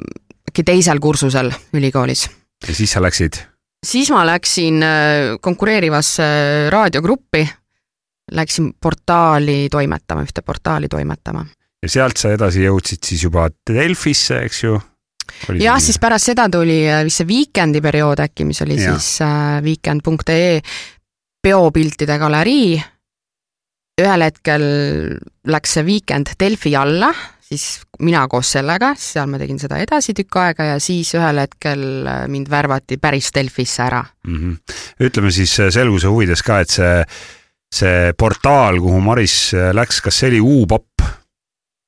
äkki 0.50 0.64
teisel 0.64 1.00
kursusel 1.00 1.52
ülikoolis. 1.74 2.30
ja 2.68 2.76
siis 2.76 2.96
sa 2.96 3.04
läksid? 3.04 3.55
Siis 3.86 4.10
ma 4.14 4.24
läksin 4.28 4.84
äh, 4.84 5.36
konkureerivasse 5.42 6.24
äh, 6.26 6.70
raadiogruppi, 6.74 7.46
läksin 8.36 8.74
portaali 8.82 9.68
toimetama, 9.72 10.26
ühte 10.26 10.42
portaali 10.46 10.90
toimetama. 10.90 11.46
ja 11.84 11.90
sealt 11.90 12.18
sa 12.18 12.34
edasi 12.34 12.66
jõudsid 12.66 13.06
siis 13.06 13.24
juba 13.28 13.50
Delfisse, 13.70 14.42
eks 14.48 14.64
ju? 14.64 14.80
jah, 15.60 15.80
siis 15.82 16.00
pärast 16.02 16.32
seda 16.32 16.50
tuli 16.50 16.82
äh, 16.90 17.04
vist 17.06 17.22
see 17.22 17.30
Weekend'i 17.30 17.82
periood 17.82 18.24
äkki, 18.26 18.48
mis 18.50 18.62
oli 18.66 18.80
ja. 18.82 18.96
siis 18.96 19.22
weekend.ee 19.66 20.60
peopiltide 21.46 22.18
galerii. 22.18 22.82
ühel 24.02 24.26
hetkel 24.26 24.64
läks 25.48 25.78
see 25.78 25.86
Weekend 25.88 26.34
Delfi 26.40 26.76
alla 26.76 27.14
siis 27.46 27.66
mina 28.02 28.26
koos 28.32 28.50
sellega, 28.56 28.94
seal 29.00 29.30
ma 29.30 29.40
tegin 29.42 29.60
seda 29.62 29.78
edasi 29.84 30.16
tükk 30.18 30.40
aega 30.42 30.70
ja 30.72 30.78
siis 30.84 31.14
ühel 31.18 31.44
hetkel 31.44 31.86
äh, 32.10 32.22
mind 32.32 32.50
värvati 32.52 32.98
päris 33.02 33.32
Delfisse 33.36 33.84
ära 33.86 34.02
mm. 34.04 34.38
-hmm. 34.38 34.78
ütleme 35.08 35.32
siis 35.32 35.60
äh, 35.60 35.72
selguse 35.74 36.10
huvides 36.12 36.44
ka, 36.44 36.60
et 36.66 36.70
see, 36.70 37.04
see 37.74 38.14
portaal, 38.18 38.80
kuhu 38.82 39.02
Maris 39.02 39.54
äh, 39.54 39.72
läks, 39.74 40.02
kas 40.02 40.20
see 40.20 40.34
oli 40.34 40.42
U-popp? 40.42 41.06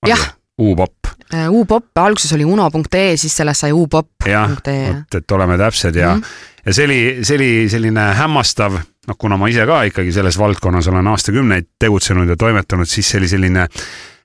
jah. 0.07 0.33
U-popp. 0.57 1.07
U-popp, 1.53 1.97
alguses 2.01 2.31
oli 2.33 2.45
uno.ee, 2.45 3.17
siis 3.17 3.35
sellest 3.37 3.61
sai 3.61 3.71
U-popp.ee. 3.71 4.31
jah, 4.31 4.53
vot, 4.57 5.17
et 5.19 5.31
oleme 5.31 5.57
täpsed 5.57 5.95
ja 5.95 6.15
mm, 6.15 6.21
-hmm. 6.21 6.61
ja 6.65 6.73
see 6.73 6.85
oli, 6.85 7.01
see 7.21 7.35
oli 7.35 7.69
selline 7.69 8.05
hämmastav 8.17 8.77
noh, 9.07 9.17
kuna 9.17 9.37
ma 9.37 9.47
ise 9.47 9.65
ka 9.65 9.83
ikkagi 9.83 10.11
selles 10.11 10.37
valdkonnas 10.37 10.87
olen 10.87 11.07
aastakümneid 11.07 11.67
tegutsenud 11.79 12.29
ja 12.29 12.37
toimetanud, 12.37 12.87
siis 12.89 13.09
see 13.09 13.19
oli 13.19 13.27
selline 13.27 13.67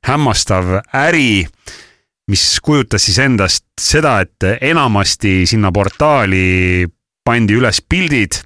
hämmastav 0.07 0.79
äri, 0.97 1.47
mis 2.31 2.45
kujutas 2.65 3.05
siis 3.07 3.19
endast 3.23 3.65
seda, 3.81 4.21
et 4.25 4.47
enamasti 4.61 5.43
sinna 5.49 5.73
portaali 5.75 6.87
pandi 7.25 7.57
üles 7.59 7.83
pildid, 7.89 8.39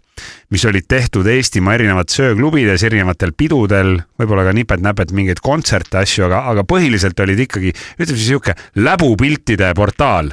mis 0.52 0.64
olid 0.68 0.86
tehtud 0.88 1.26
Eestimaa 1.28 1.76
erinevates 1.76 2.20
ööklubides, 2.24 2.84
erinevatel 2.86 3.32
pidudel, 3.36 3.96
võib-olla 4.20 4.46
ka 4.46 4.56
nipet-näpet 4.56 5.12
mingeid 5.16 5.42
kontserte, 5.44 6.00
asju, 6.02 6.26
aga, 6.28 6.44
aga 6.52 6.64
põhiliselt 6.68 7.20
olid 7.24 7.46
ikkagi, 7.46 7.72
ütleme 7.98 8.16
siis 8.16 8.32
niisugune 8.32 8.86
läbupiltide 8.86 9.72
portaal 9.76 10.32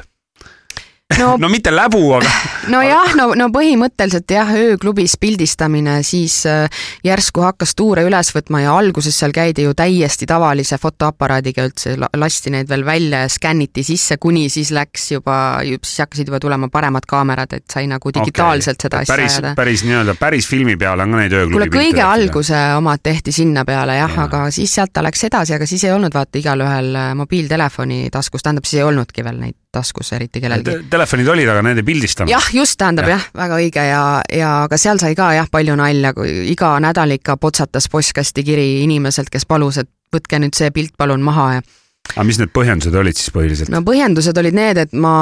no, 1.19 1.35
no 1.41 1.49
mitte 1.49 1.71
läbu, 1.73 2.01
aga. 2.17 2.31
nojah, 2.73 3.15
no, 3.19 3.29
no 3.37 3.49
põhimõtteliselt 3.53 4.31
jah, 4.33 4.49
ööklubis 4.57 5.15
pildistamine, 5.21 5.99
siis 6.07 6.41
äh, 6.49 6.67
järsku 7.05 7.43
hakkas 7.45 7.75
tuure 7.79 8.05
üles 8.07 8.31
võtma 8.35 8.63
ja 8.63 8.75
alguses 8.77 9.17
seal 9.19 9.33
käidi 9.35 9.67
ju 9.67 9.75
täiesti 9.77 10.27
tavalise 10.29 10.77
fotoaparaadiga 10.81 11.67
üldse, 11.67 11.95
lasti 11.97 12.53
neid 12.53 12.69
veel 12.71 12.85
välja 12.87 13.23
ja 13.25 13.31
skänniti 13.31 13.85
sisse, 13.87 14.17
kuni 14.21 14.47
siis 14.53 14.73
läks 14.75 15.09
juba, 15.15 15.37
siis 15.63 16.03
hakkasid 16.03 16.31
juba 16.31 16.41
tulema 16.43 16.69
paremad 16.73 17.07
kaamerad, 17.09 17.57
et 17.59 17.65
sai 17.71 17.87
nagu 17.91 18.13
digitaalselt 18.13 18.79
okay. 18.79 18.89
seda 18.89 19.03
asja 19.03 19.15
päris, 19.15 19.39
ajada. 19.39 19.55
päris 19.59 19.85
nii-öelda, 19.87 20.17
päris 20.19 20.49
filmi 20.49 20.77
peale 20.79 21.05
on 21.05 21.15
ka 21.15 21.23
neid 21.23 21.37
ööklubi 21.39 21.59
kuule, 21.59 21.71
kõige 21.73 22.05
alguse 22.05 22.61
omad 22.77 23.03
tehti 23.03 23.35
sinna 23.35 23.65
peale 23.67 23.97
jah 23.99 24.17
ja., 24.17 24.27
aga 24.27 24.45
siis 24.53 24.73
sealt 24.73 24.93
ta 24.93 25.03
läks 25.05 25.27
edasi, 25.29 25.57
aga 25.57 25.67
siis 25.69 25.83
ei 25.87 25.93
olnud 25.95 26.13
vaata 26.15 26.39
igalühel 26.39 26.93
äh, 26.95 27.11
mobiiltelefoni 27.19 28.07
taskus, 28.13 28.45
tähendab, 28.45 28.67
siis 28.69 28.81
ei 28.81 28.87
olnudki 28.87 29.25
veel 29.25 29.41
neid 29.41 29.62
taskus 29.73 30.13
eriti 30.15 30.41
kellelgi 30.43 30.69
Te. 30.69 30.79
Telefonid 30.93 31.29
olid, 31.33 31.49
aga 31.49 31.63
need 31.65 31.81
ei 31.81 31.87
pildistanud. 31.87 32.31
jah, 32.31 32.49
just, 32.55 32.77
tähendab 32.81 33.09
jah 33.09 33.21
ja,, 33.21 33.35
väga 33.43 33.59
õige 33.61 33.85
ja, 33.89 34.03
ja 34.31 34.55
aga 34.67 34.79
seal 34.79 35.01
sai 35.01 35.17
ka 35.19 35.33
jah, 35.37 35.49
palju 35.51 35.77
nalja, 35.79 36.13
kui 36.17 36.33
iga 36.53 36.75
nädal 36.83 37.17
ikka 37.17 37.37
potsatas 37.41 37.89
postkasti 37.91 38.45
kiri 38.45 38.67
inimeselt, 38.83 39.33
kes 39.33 39.47
palus, 39.49 39.81
et 39.83 39.89
võtke 40.13 40.39
nüüd 40.41 40.55
see 40.57 40.73
pilt 40.75 40.93
palun 40.97 41.23
maha 41.25 41.47
ja 41.57 41.63
aga 42.11 42.25
mis 42.27 42.39
need 42.41 42.51
põhjendused 42.53 42.95
olid 42.99 43.17
siis 43.17 43.31
põhiliselt? 43.33 43.71
no 43.73 43.81
põhjendused 43.85 44.37
olid 44.41 44.57
need, 44.57 44.81
et 44.85 44.93
ma 44.93 45.15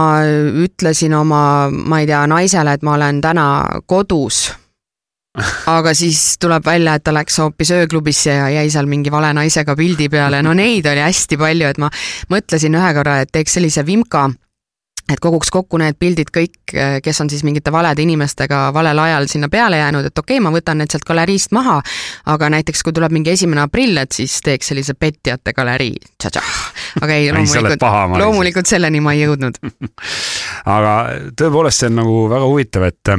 ütlesin 0.66 1.14
oma, 1.18 1.44
ma 1.72 2.02
ei 2.02 2.10
tea, 2.10 2.24
naisele, 2.30 2.76
et 2.78 2.86
ma 2.86 2.98
olen 2.98 3.22
täna 3.24 3.46
kodus 3.90 4.50
aga 5.72 5.94
siis 5.96 6.36
tuleb 6.42 6.66
välja, 6.66 6.98
et 6.98 7.04
ta 7.04 7.14
läks 7.16 7.40
hoopis 7.40 7.72
ööklubisse 7.76 8.36
ja 8.36 8.50
jäi 8.52 8.70
seal 8.72 8.90
mingi 8.92 9.12
vale 9.12 9.32
naisega 9.34 9.76
pildi 9.80 10.10
peale, 10.12 10.42
no 10.44 10.54
neid 10.58 10.88
oli 10.92 11.04
hästi 11.04 11.40
palju, 11.40 11.72
et 11.72 11.80
ma 11.80 11.90
mõtlesin 12.32 12.76
ühe 12.76 12.94
korra, 12.98 13.22
et 13.24 13.32
teeks 13.32 13.56
sellise 13.56 13.86
vimka, 13.88 14.26
et 15.12 15.22
koguks 15.24 15.52
kokku 15.52 15.80
need 15.80 15.96
pildid 16.00 16.34
kõik, 16.36 16.74
kes 17.04 17.22
on 17.24 17.32
siis 17.32 17.46
mingite 17.48 17.72
valede 17.72 18.04
inimestega 18.04 18.60
valel 18.76 19.00
ajal 19.06 19.30
sinna 19.32 19.48
peale 19.52 19.80
jäänud, 19.80 20.10
et 20.12 20.20
okei 20.20 20.38
okay,, 20.38 20.44
ma 20.44 20.52
võtan 20.52 20.84
need 20.84 20.92
sealt 20.92 21.08
galeriist 21.08 21.56
maha, 21.56 21.80
aga 22.36 22.52
näiteks 22.58 22.84
kui 22.84 22.96
tuleb 22.96 23.16
mingi 23.16 23.32
esimene 23.32 23.64
aprill, 23.64 24.04
et 24.04 24.12
siis 24.16 24.36
teeks 24.44 24.74
sellise 24.74 24.98
petjate 25.00 25.56
galerii. 25.56 25.96
aga 27.02 27.14
ei, 27.16 27.32
loomulikult, 27.32 27.88
loomulikult 28.20 28.68
selleni 28.68 29.00
ma 29.00 29.16
ei 29.16 29.24
jõudnud. 29.24 29.64
Aga 30.76 30.94
tõepoolest, 31.40 31.82
see 31.82 31.90
on 31.90 31.96
nagu 32.04 32.16
väga 32.30 32.48
huvitav, 32.52 32.84
et 32.92 33.16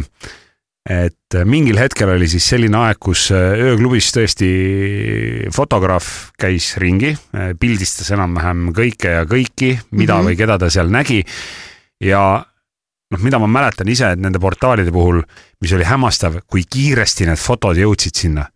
et 0.83 1.37
mingil 1.47 1.79
hetkel 1.79 2.11
oli 2.11 2.27
siis 2.31 2.47
selline 2.51 2.79
aeg, 2.81 2.99
kus 3.03 3.29
äh, 3.35 3.55
ööklubis 3.69 4.11
tõesti 4.15 4.49
fotograaf 5.55 6.33
käis 6.41 6.73
ringi, 6.83 7.13
äh, 7.15 7.53
pildistas 7.59 8.11
enam-vähem 8.17 8.73
kõike 8.75 9.13
ja 9.19 9.27
kõiki, 9.29 9.77
mida 9.93 10.17
mm 10.17 10.19
-hmm. 10.19 10.27
või 10.27 10.41
keda 10.41 10.59
ta 10.59 10.71
seal 10.71 10.91
nägi. 10.91 11.23
ja 12.03 12.45
noh, 13.11 13.21
mida 13.23 13.39
ma 13.39 13.47
mäletan 13.47 13.89
ise, 13.89 14.11
et 14.11 14.19
nende 14.19 14.39
portaalide 14.39 14.91
puhul, 14.93 15.23
mis 15.61 15.73
oli 15.73 15.85
hämmastav, 15.85 16.41
kui 16.47 16.65
kiiresti 16.65 17.27
need 17.27 17.39
fotod 17.39 17.77
jõudsid 17.77 18.15
sinna. 18.15 18.47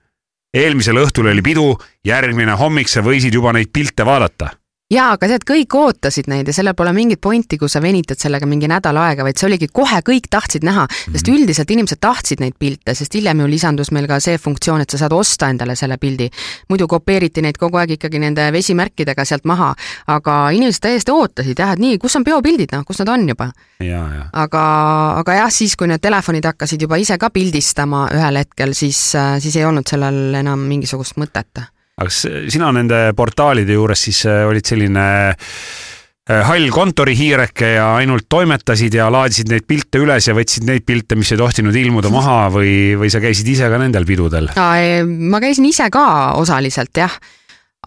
eelmisel 0.55 0.97
õhtul 0.97 1.31
oli 1.31 1.43
pidu, 1.43 1.79
järgmine 2.05 2.53
hommik 2.53 2.89
sa 2.89 3.01
võisid 3.01 3.35
juba 3.35 3.53
neid 3.53 3.71
pilte 3.73 4.05
vaadata 4.05 4.51
jaa, 4.93 5.09
aga 5.17 5.27
tead, 5.31 5.43
kõik 5.47 5.75
ootasid 5.75 6.29
neid 6.31 6.47
ja 6.47 6.55
sellel 6.55 6.77
pole 6.79 6.93
mingit 6.95 7.19
pointi, 7.23 7.59
kui 7.59 7.71
sa 7.71 7.81
venitad 7.83 8.21
sellega 8.23 8.47
mingi 8.47 8.69
nädal 8.71 8.99
aega, 9.03 9.25
vaid 9.27 9.39
see 9.39 9.49
oligi 9.49 9.69
kohe, 9.75 9.99
kõik 10.07 10.29
tahtsid 10.31 10.67
näha, 10.67 10.87
sest 11.09 11.27
mhm. 11.27 11.35
üldiselt 11.35 11.73
inimesed 11.75 12.01
tahtsid 12.03 12.43
neid 12.43 12.55
pilte, 12.59 12.95
sest 12.95 13.19
hiljem 13.19 13.43
ju 13.43 13.49
lisandus 13.51 13.91
meil 13.95 14.07
ka 14.11 14.21
see 14.23 14.39
funktsioon, 14.39 14.85
et 14.85 14.95
sa 14.95 15.03
saad 15.03 15.17
osta 15.17 15.51
endale 15.51 15.75
selle 15.79 15.99
pildi. 15.99 16.31
muidu 16.71 16.87
kopeeriti 16.91 17.43
neid 17.43 17.59
kogu 17.59 17.81
aeg 17.83 17.97
ikkagi 17.97 18.21
nende 18.23 18.47
vesimärkidega 18.55 19.25
sealt 19.27 19.45
maha, 19.45 19.73
aga 20.07 20.39
inimesed 20.55 20.87
täiesti 20.87 21.15
ootasid 21.15 21.59
jah, 21.59 21.75
et 21.75 21.83
nii, 21.83 21.99
kus 21.99 22.17
on 22.17 22.25
peopildid, 22.25 22.71
noh, 22.73 22.87
kus 22.87 23.03
nad 23.03 23.11
on 23.11 23.29
juba. 23.29 23.51
aga, 24.33 24.65
aga 25.19 25.41
jah, 25.43 25.51
siis 25.51 25.75
kui 25.77 25.91
need 25.91 26.03
telefonid 26.03 26.47
hakkasid 26.47 26.87
juba 26.87 27.01
ise 27.03 27.19
ka 27.19 27.31
pildistama 27.35 28.07
ühel 28.15 28.45
hetkel, 28.45 28.75
siis, 28.75 29.09
siis 29.43 29.57
ei 29.57 29.67
olnud 29.67 29.89
sellel 29.89 30.39
enam 30.45 30.63
mingisugust 30.71 31.19
mõtet 31.19 31.67
aga 31.97 32.13
sina 32.13 32.71
nende 32.77 33.11
portaalide 33.17 33.77
juures 33.77 34.03
siis 34.09 34.21
äh, 34.29 34.43
olid 34.49 34.69
selline 34.69 35.05
äh, 35.33 36.43
hall 36.45 36.69
kontorihiireke 36.75 37.71
ja 37.79 37.87
ainult 38.03 38.27
toimetasid 38.29 38.99
ja 38.99 39.09
laadisid 39.13 39.49
neid 39.53 39.65
pilte 39.69 40.03
üles 40.05 40.29
ja 40.29 40.37
võtsid 40.37 40.67
neid 40.69 40.85
pilte, 40.89 41.17
mis 41.17 41.33
ei 41.33 41.41
tohtinud 41.41 41.77
ilmuda 41.77 42.13
maha 42.13 42.51
või, 42.53 42.75
või 43.01 43.13
sa 43.13 43.23
käisid 43.25 43.49
ise 43.49 43.71
ka 43.73 43.81
nendel 43.81 44.09
pidudel? 44.09 44.53
ma 44.57 45.41
käisin 45.43 45.71
ise 45.71 45.89
ka 45.93 46.07
osaliselt 46.37 47.01
jah, 47.01 47.17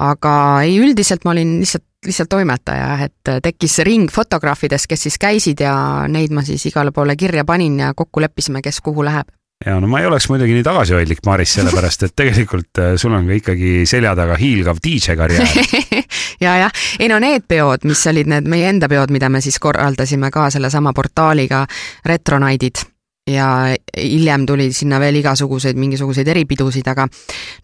aga 0.02 0.34
ei, 0.66 0.80
üldiselt 0.82 1.28
ma 1.28 1.36
olin 1.36 1.60
lihtsalt, 1.62 1.86
lihtsalt 2.08 2.32
toimetaja, 2.32 2.92
et 3.06 3.34
tekkis 3.46 3.78
see 3.78 3.86
ring 3.92 4.14
fotograafidest, 4.14 4.90
kes 4.90 5.06
siis 5.06 5.22
käisid 5.22 5.62
ja 5.62 5.76
neid 6.10 6.34
ma 6.34 6.42
siis 6.48 6.66
igale 6.72 6.96
poole 6.96 7.14
kirja 7.20 7.46
panin 7.46 7.78
ja 7.84 7.94
kokku 7.94 8.24
leppisime, 8.26 8.64
kes 8.66 8.82
kuhu 8.82 9.06
läheb 9.06 9.30
ja 9.66 9.80
no 9.80 9.88
ma 9.92 10.00
ei 10.00 10.08
oleks 10.08 10.30
muidugi 10.32 10.54
nii 10.56 10.64
tagasihoidlik, 10.64 11.20
Maris, 11.28 11.54
sellepärast 11.58 12.06
et 12.08 12.14
tegelikult 12.16 12.80
äh, 12.80 12.94
sul 13.00 13.16
on 13.16 13.28
ka 13.28 13.40
ikkagi 13.42 13.72
selja 13.90 14.14
taga 14.16 14.38
hiilgav 14.40 14.80
DJ 14.84 15.18
karjäär 15.20 15.58
ja 16.46 16.54
jah, 16.64 16.86
ei 17.00 17.10
no 17.12 17.20
need 17.20 17.44
peod, 17.48 17.84
mis 17.90 18.06
olid 18.08 18.30
need 18.32 18.48
meie 18.48 18.70
enda 18.72 18.88
peod, 18.92 19.12
mida 19.12 19.28
me 19.30 19.42
siis 19.44 19.60
korraldasime 19.60 20.32
ka 20.32 20.48
sellesama 20.54 20.94
portaaliga 20.96 21.66
Retronaidid 22.08 22.86
ja 23.30 23.50
hiljem 23.98 24.46
tuli 24.48 24.70
sinna 24.74 25.00
veel 25.00 25.20
igasuguseid 25.20 25.78
mingisuguseid 25.78 26.32
eripidusid, 26.32 26.88
aga 26.88 27.06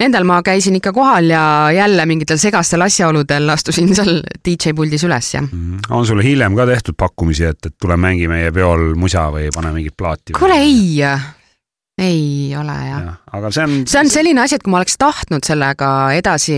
nendel 0.03 0.27
ma 0.27 0.41
käisin 0.45 0.75
ikka 0.81 0.91
kohal 0.93 1.31
ja 1.31 1.45
jälle 1.73 2.05
mingitel 2.05 2.37
segastel 2.41 2.83
asjaoludel 2.85 3.49
astusin 3.55 3.95
seal 3.95 4.19
DJ 4.45 4.75
puldis 4.75 5.07
üles, 5.07 5.31
jah 5.37 5.47
mm,. 5.47 5.87
on 5.95 6.05
sulle 6.05 6.27
hiljem 6.27 6.59
ka 6.59 6.67
tehtud 6.69 6.99
pakkumisi, 6.99 7.47
et, 7.55 7.71
et 7.71 7.77
tule 7.81 7.97
mängi 7.97 8.27
meie 8.27 8.51
peol 8.51 8.91
musa 8.99 9.29
või 9.31 9.47
pane 9.55 9.73
mingit 9.79 9.95
plaati? 9.97 10.35
kuule 10.37 10.59
ei, 10.59 11.01
ei 11.97 12.55
ole 12.59 12.73
jah 12.89 13.03
ja,. 13.05 13.13
aga 13.31 13.51
see 13.51 13.63
on. 13.63 13.75
see 13.87 13.99
on 13.99 14.09
selline 14.11 14.41
asi, 14.43 14.57
et 14.57 14.63
kui 14.65 14.73
ma 14.73 14.81
oleks 14.81 14.97
tahtnud 14.99 15.47
sellega 15.47 15.91
edasi 16.17 16.57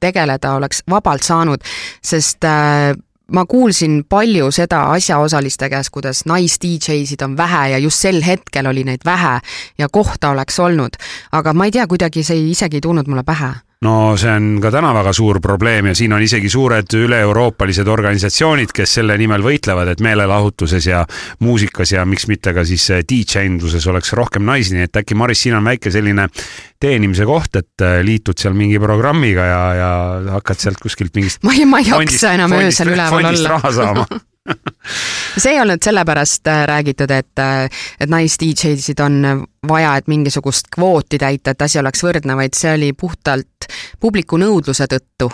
tegeleda, 0.00 0.54
oleks 0.56 0.82
vabalt 0.90 1.26
saanud, 1.26 1.64
sest 2.04 2.46
äh, 2.48 2.94
ma 3.32 3.44
kuulsin 3.44 4.00
palju 4.08 4.50
seda 4.54 4.86
asjaosaliste 4.94 5.68
käest, 5.68 5.92
kuidas 5.92 6.24
nais-DJ-sid 6.30 7.24
on 7.24 7.36
vähe 7.36 7.68
ja 7.74 7.78
just 7.84 8.00
sel 8.00 8.22
hetkel 8.24 8.70
oli 8.70 8.86
neid 8.88 9.04
vähe 9.04 9.38
ja 9.78 9.88
kohta 9.92 10.32
oleks 10.32 10.58
olnud. 10.58 10.96
aga 11.32 11.52
ma 11.52 11.68
ei 11.68 11.76
tea, 11.76 11.86
kuidagi 11.86 12.24
see 12.24 12.48
isegi 12.50 12.80
ei 12.80 12.86
tulnud 12.88 13.08
mulle 13.08 13.24
pähe 13.28 13.52
no 13.84 14.16
see 14.18 14.30
on 14.34 14.46
ka 14.62 14.72
täna 14.74 14.90
väga 14.96 15.12
suur 15.14 15.38
probleem 15.42 15.90
ja 15.90 15.94
siin 15.94 16.12
on 16.16 16.22
isegi 16.22 16.50
suured 16.50 16.94
üle-euroopalised 16.98 17.88
organisatsioonid, 17.88 18.72
kes 18.74 18.96
selle 18.98 19.14
nimel 19.20 19.44
võitlevad, 19.44 19.92
et 19.92 20.02
meelelahutuses 20.02 20.88
ja 20.90 21.04
muusikas 21.44 21.94
ja 21.94 22.04
miks 22.08 22.26
mitte 22.30 22.54
ka 22.56 22.64
siis 22.66 22.88
DJ-nduses 23.06 23.86
oleks 23.90 24.12
rohkem 24.18 24.46
naisi, 24.48 24.74
nii 24.74 24.88
et 24.88 25.02
äkki 25.02 25.18
Maris, 25.18 25.44
siin 25.46 25.58
on 25.60 25.70
väike 25.70 25.92
selline 25.94 26.26
teenimise 26.80 27.26
koht, 27.28 27.60
et 27.60 27.86
äh, 27.86 28.00
liitud 28.06 28.38
seal 28.38 28.56
mingi 28.58 28.80
programmiga 28.82 29.46
ja, 29.46 29.62
ja 29.78 29.92
hakkad 30.38 30.62
sealt 30.62 30.82
kuskilt 30.82 31.14
mingist 31.14 31.46
ma 31.46 31.54
ei, 31.54 31.66
ma 31.66 31.82
ei 31.82 31.92
jaksa 31.92 32.34
enam 32.38 32.58
öösel 32.58 32.94
üleval 32.96 33.30
olla. 33.30 33.54
raha 33.58 33.72
saama 33.74 34.08
see 35.38 35.54
ei 35.54 35.60
olnud 35.60 35.82
sellepärast 35.84 36.46
äh, 36.46 36.62
räägitud, 36.68 37.10
et, 37.10 37.38
äh, 37.38 37.82
et 38.00 38.10
nais-DJ-sid 38.10 39.00
on 39.04 39.44
vaja, 39.68 39.96
et 39.96 40.08
mingisugust 40.10 40.70
kvooti 40.74 41.20
täita, 41.20 41.54
et 41.54 41.62
asi 41.62 41.80
oleks 41.80 42.02
võrdne, 42.04 42.36
vaid 42.38 42.56
see 42.58 42.72
oli 42.74 42.92
puhtalt 42.96 43.68
publiku 44.00 44.40
nõudluse 44.40 44.88
tõttu. 44.90 45.30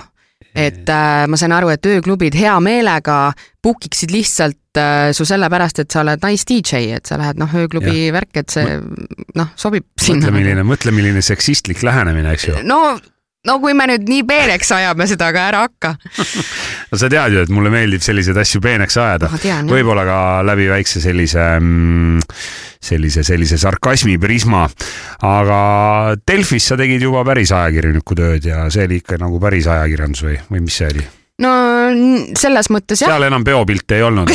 et 0.54 0.88
äh, 0.90 1.24
ma 1.26 1.36
sain 1.40 1.52
aru, 1.52 1.72
et 1.74 1.86
ööklubid 1.86 2.36
hea 2.38 2.54
meelega 2.62 3.32
book 3.62 3.86
iksid 3.88 4.12
lihtsalt 4.14 4.60
su 5.14 5.22
sellepärast, 5.22 5.78
et 5.78 5.94
sa 5.94 6.00
oled 6.02 6.18
nais-DJ, 6.18 6.96
et 6.96 7.06
sa 7.06 7.14
lähed 7.18 7.38
noh, 7.38 7.52
ööklubi 7.62 7.92
ja. 8.08 8.12
värk, 8.16 8.40
et 8.42 8.50
see 8.50 8.78
noh, 9.38 9.52
sobib 9.54 9.86
sinna. 9.94 10.26
mõtle, 10.26 10.34
milline, 10.34 10.64
mõtle, 10.66 10.94
milline 10.94 11.22
seksistlik 11.22 11.84
lähenemine, 11.86 12.32
eks 12.34 12.48
ju. 12.48 12.56
no 12.66 12.80
no 13.48 13.58
kui 13.62 13.74
me 13.76 13.86
nüüd 13.90 14.06
nii 14.08 14.24
peeneks 14.28 14.72
ajame 14.76 15.06
seda, 15.10 15.30
aga 15.32 15.46
ära 15.50 15.64
hakka 15.66 15.94
no 16.90 17.00
sa 17.00 17.10
tead 17.12 17.36
ju, 17.36 17.46
et 17.46 17.52
mulle 17.54 17.72
meeldib 17.74 18.04
selliseid 18.04 18.38
asju 18.40 18.62
peeneks 18.64 18.98
ajada. 19.00 19.30
võib-olla 19.68 20.06
ka 20.08 20.20
läbi 20.46 20.68
väikse 20.72 21.02
sellise 21.04 21.48
mm, 21.58 22.22
sellise, 22.84 23.24
sellise 23.24 23.58
sarkasmi 23.60 24.16
prisma. 24.20 24.66
aga 25.24 25.58
Delfis 26.28 26.70
sa 26.70 26.78
tegid 26.80 27.02
juba 27.04 27.24
päris 27.26 27.52
ajakirjaniku 27.54 28.16
tööd 28.18 28.48
ja 28.48 28.64
see 28.72 28.88
oli 28.88 29.00
ikka 29.02 29.18
nagu 29.22 29.40
päris 29.42 29.68
ajakirjandus 29.70 30.24
või, 30.26 30.38
või 30.50 30.64
mis 30.66 30.80
see 30.80 30.90
oli? 30.92 31.06
no 31.44 31.52
selles 32.38 32.70
mõttes 32.70 33.02
jah. 33.02 33.12
seal 33.12 33.28
enam 33.28 33.44
peopilte 33.46 33.98
ei 33.98 34.06
olnud 34.06 34.30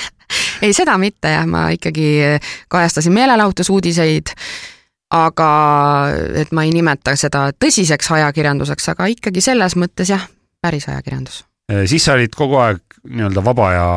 ei, 0.64 0.74
seda 0.76 0.96
mitte 1.00 1.34
jah, 1.34 1.46
ma 1.50 1.68
ikkagi 1.76 2.38
kajastasin 2.72 3.14
meelelahutusuudiseid 3.16 4.34
aga 5.10 5.50
et 6.38 6.52
ma 6.54 6.64
ei 6.66 6.74
nimeta 6.74 7.16
seda 7.18 7.48
tõsiseks 7.52 8.12
ajakirjanduseks, 8.14 8.90
aga 8.94 9.08
ikkagi 9.10 9.42
selles 9.44 9.76
mõttes 9.80 10.12
jah, 10.12 10.28
päris 10.62 10.86
ajakirjandus. 10.88 11.42
Äh, 11.72 11.84
siis 11.90 12.04
sa 12.06 12.14
olid 12.18 12.34
kogu 12.36 12.60
aeg 12.62 12.82
nii-öelda 13.10 13.42
vaba 13.44 13.72
ja 13.72 13.88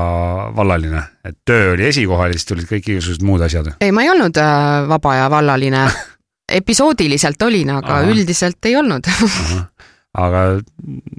vallaline, 0.55 1.01
et 1.27 1.37
töö 1.45 1.73
oli 1.73 1.89
esikohal 1.89 2.31
ja 2.31 2.37
siis 2.39 2.47
tulid 2.49 2.69
kõik 2.69 2.93
igasugused 2.93 3.25
muud 3.27 3.43
asjad? 3.43 3.73
ei, 3.83 3.91
ma 3.91 4.05
ei 4.05 4.13
olnud 4.13 4.37
äh, 4.39 4.85
vaba 4.89 5.15
ja 5.19 5.29
vallaline 5.31 5.87
episoodiliselt 6.61 7.41
olin, 7.43 7.73
aga 7.79 7.99
Aha. 7.99 8.13
üldiselt 8.13 8.69
ei 8.69 8.77
olnud 8.79 9.09
aga 10.13 10.45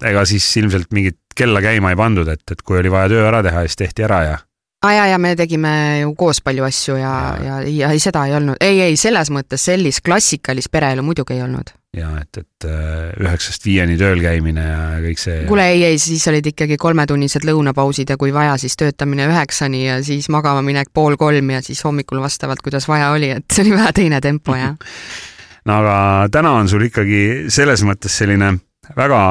ega 0.06 0.24
siis 0.28 0.46
ilmselt 0.60 0.90
mingit 0.96 1.18
kella 1.36 1.60
käima 1.64 1.92
ei 1.92 1.98
pandud, 1.98 2.28
et, 2.30 2.44
et 2.50 2.62
kui 2.62 2.78
oli 2.78 2.92
vaja 2.92 3.10
töö 3.12 3.28
ära 3.28 3.42
teha, 3.44 3.64
siis 3.66 3.78
tehti 3.80 4.06
ära 4.06 4.22
ja 4.24 4.36
aa 4.84 4.90
ah, 4.90 4.96
jaa, 4.98 5.06
ja 5.14 5.18
me 5.18 5.32
tegime 5.36 5.70
ju 6.02 6.10
koos 6.18 6.42
palju 6.44 6.64
asju 6.66 6.98
ja, 7.00 7.12
ja, 7.40 7.60
ja, 7.64 7.88
ei, 7.94 8.00
seda 8.02 8.26
ei 8.28 8.34
olnud, 8.36 8.60
ei, 8.60 8.82
ei, 8.84 8.98
selles 9.00 9.30
mõttes 9.32 9.64
sellist 9.70 10.02
klassikalist 10.04 10.68
pereelu 10.72 11.04
muidugi 11.06 11.38
ei 11.38 11.40
olnud. 11.44 11.72
ja 11.96 12.10
et, 12.20 12.42
et 12.42 12.66
äh, 12.68 13.14
üheksast 13.22 13.64
viieni 13.64 13.96
tööl 13.96 14.20
käimine 14.20 14.66
ja 14.66 14.82
kõik 15.00 15.22
see. 15.22 15.38
kuule, 15.48 15.70
ei, 15.72 15.86
ei, 15.88 15.98
siis 16.02 16.26
olid 16.28 16.50
ikkagi 16.52 16.76
kolmetunnised 16.80 17.46
lõunapausid 17.48 18.12
ja 18.12 18.18
kui 18.20 18.34
vaja, 18.34 18.58
siis 18.60 18.76
töötamine 18.76 19.30
üheksani 19.30 19.86
ja 19.86 19.96
siis 20.04 20.28
magama 20.28 20.60
minek 20.66 20.92
pool 20.92 21.16
kolm 21.16 21.54
ja 21.56 21.64
siis 21.64 21.80
hommikul 21.86 22.20
vastavalt, 22.20 22.60
kuidas 22.64 22.88
vaja 22.90 23.14
oli, 23.16 23.32
et 23.38 23.48
see 23.48 23.64
oli 23.64 23.76
vähe 23.78 23.96
teine 23.96 24.20
tempo 24.20 24.58
ja 24.58 24.74
no 25.70 25.80
aga 25.80 25.96
täna 26.34 26.58
on 26.60 26.68
sul 26.68 26.84
ikkagi 26.90 27.24
selles 27.48 27.86
mõttes 27.88 28.20
selline 28.20 28.52
väga 29.00 29.24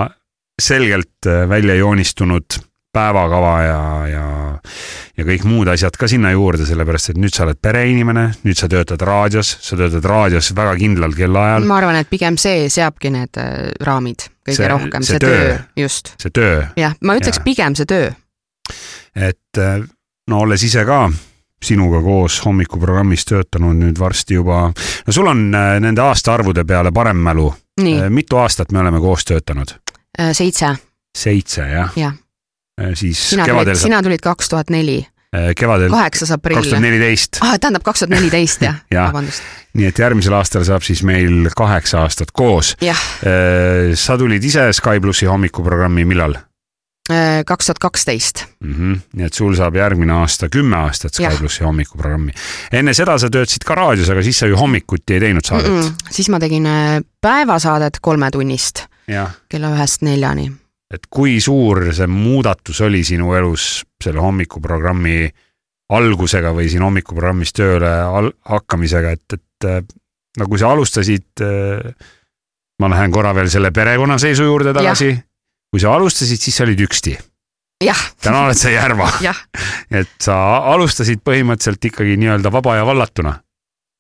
selgelt 0.58 1.30
äh, 1.30 1.46
välja 1.50 1.78
joonistunud 1.78 2.64
päevakava 2.94 3.54
ja, 3.64 3.80
ja, 4.08 4.26
ja 5.18 5.26
kõik 5.26 5.46
muud 5.50 5.70
asjad 5.74 5.96
ka 5.98 6.08
sinna 6.10 6.34
juurde, 6.34 6.68
sellepärast 6.68 7.14
et 7.14 7.20
nüüd 7.22 7.34
sa 7.34 7.48
oled 7.48 7.60
pereinimene, 7.62 8.28
nüüd 8.46 8.60
sa 8.60 8.70
töötad 8.72 9.02
raadios, 9.08 9.56
sa 9.66 9.78
töötad 9.80 10.06
raadios 10.10 10.52
väga 10.56 10.76
kindlal 10.80 11.16
kellaajal. 11.18 11.68
ma 11.70 11.80
arvan, 11.82 11.98
et 12.02 12.10
pigem 12.12 12.38
see 12.42 12.70
seabki 12.74 13.14
need 13.14 13.42
äh, 13.42 13.74
raamid 13.82 14.28
kõige 14.46 14.60
see, 14.60 14.72
rohkem, 14.72 15.06
see 15.08 15.22
töö, 15.24 15.42
töö, 15.42 15.60
just. 15.84 16.14
see 16.22 16.34
töö. 16.34 16.64
jah, 16.80 16.96
ma 17.02 17.18
ütleks 17.20 17.42
ja. 17.42 17.46
pigem 17.46 17.78
see 17.80 17.90
töö. 17.90 18.10
et 19.16 19.62
äh, 19.62 19.78
no 20.30 20.44
olles 20.46 20.64
ise 20.64 20.86
ka 20.88 21.08
sinuga 21.64 22.02
koos 22.04 22.42
hommikuprogrammis 22.46 23.26
töötanud 23.26 23.78
nüüd 23.80 24.00
varsti 24.00 24.38
juba, 24.38 24.66
no 25.08 25.16
sul 25.16 25.30
on 25.32 25.48
äh, 25.50 25.78
nende 25.82 26.04
aastaarvude 26.06 26.66
peale 26.68 26.92
parem 26.92 27.18
mälu. 27.18 27.54
mitu 28.10 28.38
aastat 28.38 28.72
me 28.72 28.80
oleme 28.80 29.00
koos 29.02 29.26
töötanud? 29.26 29.80
seitse. 30.32 30.76
seitse, 31.18 31.66
jah? 31.68 31.98
Äh, 31.98 32.20
siis 32.94 33.30
sina 33.30 33.46
kevadel. 33.46 33.76
sina 33.76 34.04
tulid 34.04 34.22
kaks 34.24 34.50
tuhat 34.50 34.70
neli. 34.70 35.06
Äh, 35.36 35.56
kevadel. 35.58 35.90
kaheksas 35.90 36.32
aprill. 36.32 36.58
kaks 36.58 36.68
tuhat 36.68 36.82
neliteist. 36.82 37.38
ah, 37.42 37.58
tähendab 37.60 37.84
kaks 37.84 38.04
tuhat 38.04 38.14
neliteist 38.14 38.62
jah 38.62 38.80
ja. 38.94 39.08
vabandust. 39.08 39.44
nii 39.74 39.90
et 39.90 40.00
järgmisel 40.00 40.34
aastal 40.38 40.66
saab 40.68 40.86
siis 40.86 41.04
meil 41.04 41.50
kaheksa 41.58 42.04
aastat 42.06 42.34
koos. 42.34 42.76
Äh, 42.86 43.94
sa 43.98 44.18
tulid 44.18 44.44
ise 44.44 44.72
Sky 44.74 45.02
plussi 45.02 45.30
hommikuprogrammi 45.30 46.06
millal? 46.06 46.38
kaks 47.46 47.66
tuhat 47.68 47.80
kaksteist. 47.84 48.46
Mhm. 48.64 48.94
nii 49.20 49.26
et 49.28 49.36
sul 49.36 49.58
saab 49.60 49.76
järgmine 49.76 50.14
aasta 50.22 50.48
kümme 50.50 50.78
aastat 50.86 51.14
Sky 51.14 51.36
plussi 51.40 51.66
hommikuprogrammi. 51.66 52.32
enne 52.72 52.94
seda 52.94 53.18
sa 53.20 53.30
töötasid 53.30 53.68
ka 53.68 53.76
raadios, 53.76 54.10
aga 54.10 54.24
siis 54.24 54.40
sa 54.40 54.48
ju 54.48 54.58
hommikuti 54.58 55.18
ei 55.18 55.20
teinud 55.28 55.46
saadet 55.46 55.72
mm. 55.72 55.82
-mm. 55.82 56.10
siis 56.10 56.30
ma 56.30 56.40
tegin 56.40 56.68
päevasaadet 57.22 58.00
kolmetunnist 58.02 58.86
kella 59.50 59.76
ühest 59.76 60.02
neljani 60.02 60.52
et 60.94 61.08
kui 61.10 61.40
suur 61.42 61.88
see 61.96 62.08
muudatus 62.10 62.84
oli 62.86 63.02
sinu 63.08 63.34
elus 63.38 63.82
selle 64.04 64.22
hommikuprogrammi 64.22 65.18
algusega 65.94 66.54
või 66.56 66.70
siin 66.72 66.86
hommikuprogrammis 66.86 67.54
tööle 67.56 67.92
hakkamisega, 68.50 69.14
et, 69.18 69.38
et 69.38 69.68
äh, 69.70 69.82
no 70.40 70.48
kui 70.50 70.62
sa 70.62 70.72
alustasid, 70.74 71.30
äh, 71.44 72.10
ma 72.82 72.90
lähen 72.94 73.14
korra 73.14 73.34
veel 73.36 73.52
selle 73.52 73.74
perekonnaseisu 73.76 74.48
juurde 74.48 74.74
tagasi. 74.76 75.14
kui 75.74 75.82
sa 75.82 75.96
alustasid, 75.98 76.42
siis 76.42 76.58
sa 76.58 76.68
olid 76.68 76.82
üksti. 76.86 77.18
täna 78.24 78.46
oled 78.46 78.58
sa 78.58 78.70
Järva. 78.72 79.10
Et 80.00 80.14
sa 80.22 80.36
alustasid 80.74 81.20
põhimõtteliselt 81.26 81.90
ikkagi 81.90 82.16
nii-öelda 82.22 82.52
vaba 82.54 82.78
ja 82.78 82.86
vallatuna 82.88 83.34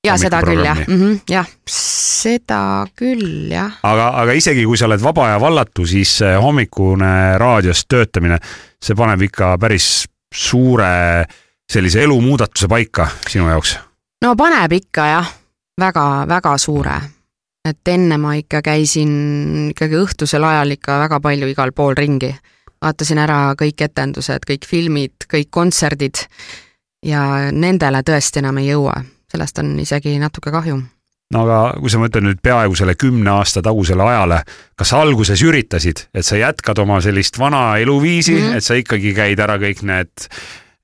ja 0.03 0.17
seda 0.19 0.41
küll 0.43 0.65
jah 0.65 0.81
mm, 0.87 0.99
-hmm, 0.99 1.19
jah, 1.29 1.47
seda 1.69 2.85
küll 2.95 3.51
jah. 3.51 3.79
aga, 3.83 4.09
aga 4.23 4.35
isegi 4.35 4.65
kui 4.65 4.77
sa 4.77 4.89
oled 4.89 5.03
vaba 5.03 5.29
ja 5.29 5.39
vallatu, 5.41 5.85
siis 5.87 6.19
hommikune 6.41 7.37
raadios 7.37 7.85
töötamine, 7.87 8.37
see 8.83 8.95
paneb 8.95 9.21
ikka 9.21 9.57
päris 9.57 10.05
suure 10.33 11.25
sellise 11.71 12.03
elumuudatuse 12.03 12.67
paika 12.67 13.07
sinu 13.29 13.49
jaoks. 13.49 13.77
no 14.21 14.35
paneb 14.35 14.71
ikka 14.71 15.07
jah 15.07 15.33
väga,, 15.79 16.07
väga-väga 16.27 16.57
suure 16.57 17.01
et 17.63 17.87
enne 17.87 18.17
ma 18.19 18.35
ikka 18.35 18.61
käisin 18.63 19.71
ikkagi 19.71 19.95
õhtusel 19.95 20.43
ajal 20.43 20.75
ikka 20.75 20.99
väga 21.05 21.19
palju 21.23 21.47
igal 21.47 21.71
pool 21.71 21.95
ringi. 21.97 22.33
vaatasin 22.83 23.17
ära 23.23 23.55
kõik 23.55 23.79
etendused, 23.79 24.43
kõik 24.43 24.65
filmid, 24.67 25.13
kõik 25.31 25.47
kontserdid 25.49 26.25
ja 27.05 27.51
nendele 27.51 28.03
tõesti 28.03 28.41
enam 28.43 28.59
ei 28.59 28.67
jõua, 28.67 28.97
sellest 29.33 29.63
on 29.63 29.73
isegi 29.81 30.17
natuke 30.21 30.53
kahju 30.53 30.77
no 31.33 31.43
aga 31.45 31.59
kui 31.81 31.91
sa 31.91 32.01
mõtled 32.01 32.27
nüüd 32.27 32.41
peaaegu 32.45 32.77
selle 32.77 32.95
kümne 32.99 33.31
aasta 33.33 33.63
tagusele 33.65 34.05
ajale, 34.05 34.41
kas 34.79 34.93
alguses 34.97 35.41
üritasid, 35.45 36.07
et 36.13 36.27
sa 36.27 36.39
jätkad 36.39 36.79
oma 36.83 36.99
sellist 37.03 37.39
vana 37.41 37.77
eluviisi 37.81 38.35
mm, 38.35 38.43
-hmm. 38.43 38.57
et 38.57 38.63
sa 38.63 38.77
ikkagi 38.79 39.15
käid 39.17 39.41
ära 39.43 39.57
kõik 39.61 39.83
need 39.87 40.27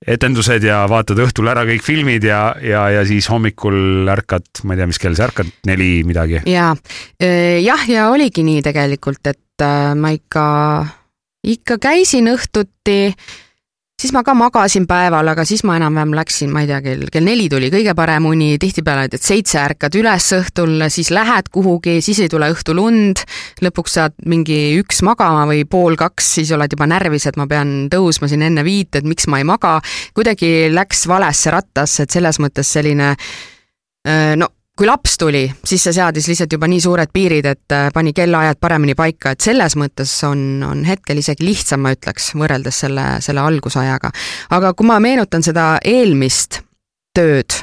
etendused 0.08 0.64
ja 0.64 0.86
vaatad 0.90 1.20
õhtul 1.20 1.50
ära 1.52 1.66
kõik 1.68 1.84
filmid 1.84 2.24
ja, 2.24 2.56
ja, 2.64 2.86
ja 2.94 3.02
siis 3.08 3.28
hommikul 3.30 4.08
ärkad, 4.10 4.64
ma 4.64 4.74
ei 4.74 4.80
tea, 4.80 4.88
mis 4.88 5.02
kell 5.02 5.18
sa 5.18 5.28
ärkad, 5.28 5.52
neli 5.68 6.04
midagi? 6.08 6.40
jaa, 6.48 6.72
jah, 7.20 7.84
ja 7.90 8.08
oligi 8.14 8.46
nii 8.48 8.64
tegelikult, 8.66 9.22
et 9.28 9.66
äh, 9.66 9.92
ma 10.00 10.14
ikka, 10.16 10.46
ikka 11.44 11.78
käisin 11.84 12.32
õhtuti 12.32 13.14
siis 14.00 14.14
ma 14.16 14.24
ka 14.24 14.34
magasin 14.38 14.86
päeval, 14.90 15.28
aga 15.34 15.44
siis 15.48 15.64
ma 15.68 15.76
enam-vähem 15.80 16.14
läksin, 16.18 16.52
ma 16.54 16.64
ei 16.64 16.70
tea, 16.70 16.80
kell, 16.86 17.06
kell 17.12 17.28
neli 17.28 17.50
tuli 17.52 17.70
kõige 17.74 17.94
parem 17.98 18.30
uni, 18.30 18.54
tihtipeale, 18.62 19.08
et 19.10 19.26
seitse 19.26 19.60
ärkad 19.62 19.98
üles 20.00 20.30
õhtul, 20.38 20.76
siis 20.94 21.12
lähed 21.16 21.52
kuhugi, 21.54 22.00
siis 22.06 22.22
ei 22.24 22.32
tule 22.32 22.52
õhtul 22.54 22.80
und, 22.84 23.24
lõpuks 23.66 23.98
saad 24.00 24.16
mingi 24.30 24.60
üks 24.80 25.04
magama 25.06 25.46
või 25.50 25.66
pool 25.70 26.00
kaks, 26.00 26.34
siis 26.40 26.54
oled 26.56 26.72
juba 26.76 26.88
närvis, 26.90 27.28
et 27.30 27.40
ma 27.40 27.48
pean 27.50 27.90
tõusma 27.92 28.32
siin 28.32 28.46
enne 28.48 28.64
viit, 28.68 28.96
et 28.96 29.08
miks 29.08 29.28
ma 29.28 29.42
ei 29.42 29.48
maga. 29.48 29.80
kuidagi 30.16 30.70
läks 30.74 31.08
valesse 31.08 31.52
rattasse, 31.52 32.04
et 32.04 32.16
selles 32.16 32.40
mõttes 32.40 32.72
selline 32.80 33.16
no 34.40 34.48
kui 34.80 34.88
laps 34.88 35.18
tuli, 35.20 35.42
siis 35.68 35.84
see 35.84 35.96
seadis 35.98 36.30
lihtsalt 36.30 36.54
juba 36.56 36.68
nii 36.72 36.80
suured 36.80 37.12
piirid, 37.12 37.48
et 37.50 37.74
äh, 37.76 37.90
pani 37.94 38.14
kellaajad 38.16 38.60
paremini 38.64 38.96
paika, 38.96 39.34
et 39.36 39.44
selles 39.44 39.76
mõttes 39.80 40.14
on, 40.24 40.64
on 40.64 40.86
hetkel 40.88 41.20
isegi 41.20 41.44
lihtsam, 41.44 41.84
ma 41.84 41.92
ütleks, 41.96 42.30
võrreldes 42.40 42.80
selle, 42.86 43.08
selle 43.24 43.44
algusajaga. 43.44 44.14
aga 44.56 44.72
kui 44.80 44.88
ma 44.88 45.02
meenutan 45.04 45.44
seda 45.44 45.66
eelmist 45.84 46.62
tööd, 47.16 47.58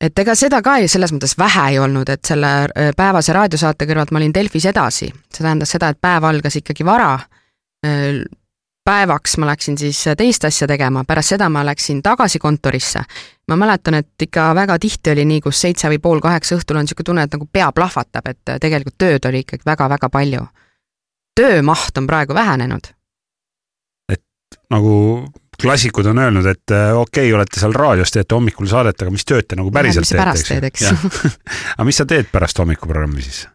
et 0.00 0.22
ega 0.22 0.36
seda 0.38 0.62
ka 0.62 0.76
ju 0.84 0.92
selles 0.92 1.10
mõttes 1.16 1.34
vähe 1.38 1.66
ei 1.72 1.80
olnud, 1.82 2.14
et 2.14 2.22
selle 2.30 2.52
äh, 2.68 2.92
päevase 2.96 3.34
raadiosaate 3.34 3.90
kõrvalt 3.90 4.14
ma 4.14 4.22
olin 4.22 4.34
Delfis 4.34 4.70
edasi. 4.70 5.10
see 5.10 5.42
tähendas 5.42 5.74
seda, 5.74 5.90
et 5.90 5.98
päev 6.00 6.30
algas 6.30 6.60
ikkagi 6.62 6.86
vara, 6.86 7.16
äh, 7.82 8.22
päevaks 8.84 9.36
ma 9.38 9.46
läksin 9.46 9.78
siis 9.78 10.04
teist 10.16 10.44
asja 10.44 10.68
tegema, 10.68 11.04
pärast 11.04 11.34
seda 11.34 11.48
ma 11.48 11.64
läksin 11.66 12.02
tagasi 12.02 12.38
kontorisse. 12.38 13.02
ma 13.48 13.56
mäletan, 13.56 13.94
et 13.94 14.22
ikka 14.22 14.54
väga 14.54 14.78
tihti 14.78 15.10
oli 15.10 15.24
nii, 15.24 15.40
kus 15.40 15.60
seitse 15.60 15.88
või 15.88 15.98
pool 15.98 16.20
kaheksa 16.20 16.56
õhtul 16.56 16.78
on 16.78 16.86
niisugune 16.86 17.04
tunne, 17.04 17.22
et 17.22 17.34
nagu 17.34 17.48
pea 17.52 17.72
plahvatab, 17.72 18.26
et 18.26 18.54
tegelikult 18.60 18.98
tööd 18.98 19.28
oli 19.28 19.44
ikkagi 19.44 19.66
väga-väga 19.66 20.08
palju. 20.08 20.46
töömaht 21.40 21.98
on 21.98 22.06
praegu 22.06 22.34
vähenenud. 22.34 22.90
et 24.12 24.24
nagu 24.70 25.24
klassikud 25.62 26.06
on 26.06 26.18
öelnud, 26.18 26.46
et 26.46 26.70
okei 26.70 27.28
okay,, 27.28 27.32
olete 27.32 27.60
seal 27.60 27.72
raadios, 27.72 28.10
teete 28.10 28.34
hommikul 28.34 28.66
saadet, 28.66 29.02
aga 29.02 29.10
mis 29.10 29.24
tööd 29.24 29.46
te 29.48 29.56
nagu 29.56 29.70
päriselt 29.70 30.10
ja, 30.10 30.32
teete, 30.34 30.66
eks 30.66 30.82
ju. 30.82 30.96
aga 31.76 31.84
mis 31.84 31.96
sa 31.96 32.06
teed 32.06 32.32
pärast 32.32 32.58
hommikuprogrammi 32.58 33.22
siis? 33.22 33.46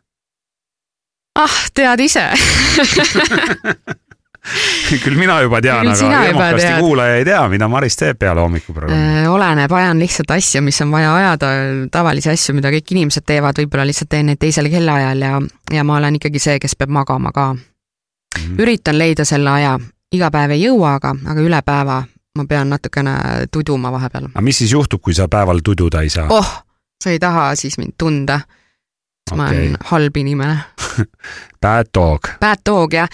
ah, 1.35 1.61
tead 1.73 1.99
ise 1.99 2.29
küll 5.03 5.17
mina 5.17 5.39
juba 5.41 5.60
tean, 5.63 5.88
aga 5.89 6.21
EMOKasti 6.29 6.73
kuulaja 6.79 7.15
ei 7.19 7.25
tea, 7.25 7.41
mida 7.49 7.67
Maris 7.71 7.97
teeb 7.97 8.19
peale 8.21 8.43
hommikuprogrammi. 8.43 9.21
Äh, 9.23 9.29
oleneb, 9.31 9.71
ajan 9.71 10.01
lihtsalt 10.01 10.31
asju, 10.36 10.62
mis 10.65 10.81
on 10.86 10.91
vaja 10.93 11.13
ajada, 11.15 11.51
tavalisi 11.91 12.29
asju, 12.34 12.55
mida 12.58 12.71
kõik 12.73 12.93
inimesed 12.95 13.25
teevad, 13.25 13.58
võib-olla 13.62 13.88
lihtsalt 13.89 14.12
teen 14.12 14.29
neid 14.29 14.41
teisel 14.41 14.69
kellaajal 14.71 15.23
ja, 15.25 15.39
ja 15.73 15.86
ma 15.88 15.99
olen 15.99 16.19
ikkagi 16.19 16.41
see, 16.41 16.60
kes 16.62 16.77
peab 16.79 16.93
magama 16.93 17.31
ka 17.36 17.53
mm. 17.53 17.63
-hmm. 18.41 18.60
üritan 18.62 18.99
leida 19.01 19.25
selle 19.25 19.49
aja, 19.49 19.79
iga 20.13 20.29
päev 20.31 20.53
ei 20.55 20.67
jõua, 20.67 20.97
aga, 20.99 21.15
aga 21.25 21.41
üle 21.41 21.62
päeva 21.65 22.03
ma 22.36 22.45
pean 22.45 22.69
natukene 22.69 23.15
tuduma 23.51 23.91
vahepeal. 23.91 24.29
aga 24.34 24.45
mis 24.45 24.58
siis 24.58 24.71
juhtub, 24.71 25.01
kui 25.01 25.13
sa 25.13 25.27
päeval 25.27 25.63
tududa 25.63 26.01
ei 26.01 26.10
saa? 26.10 26.27
oh, 26.29 26.51
sa 27.03 27.10
ei 27.10 27.19
taha 27.19 27.55
siis 27.55 27.77
mind 27.77 27.97
tunda. 27.97 28.39
Okay. 29.25 29.38
ma 29.38 29.47
olen 29.49 29.77
halb 29.89 30.17
inimene 30.17 30.60
Bad 31.62 31.88
dog. 31.97 32.27
Bad 32.39 32.62
dog, 32.65 32.93
jah 32.93 33.10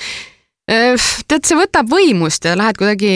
tead, 0.72 1.46
see 1.46 1.58
võtab 1.60 1.90
võimust 1.92 2.46
ja 2.48 2.56
lähed 2.60 2.80
kuidagi 2.80 3.14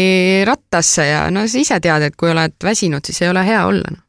rattasse 0.47 1.07
ja 1.07 1.27
no 1.31 1.45
sa 1.47 1.61
ise 1.61 1.79
tead, 1.83 2.09
et 2.09 2.17
kui 2.19 2.31
oled 2.33 2.55
väsinud, 2.63 3.05
siis 3.05 3.21
ei 3.23 3.31
ole 3.31 3.45
hea 3.47 3.61
olla 3.67 3.93
no 3.95 4.04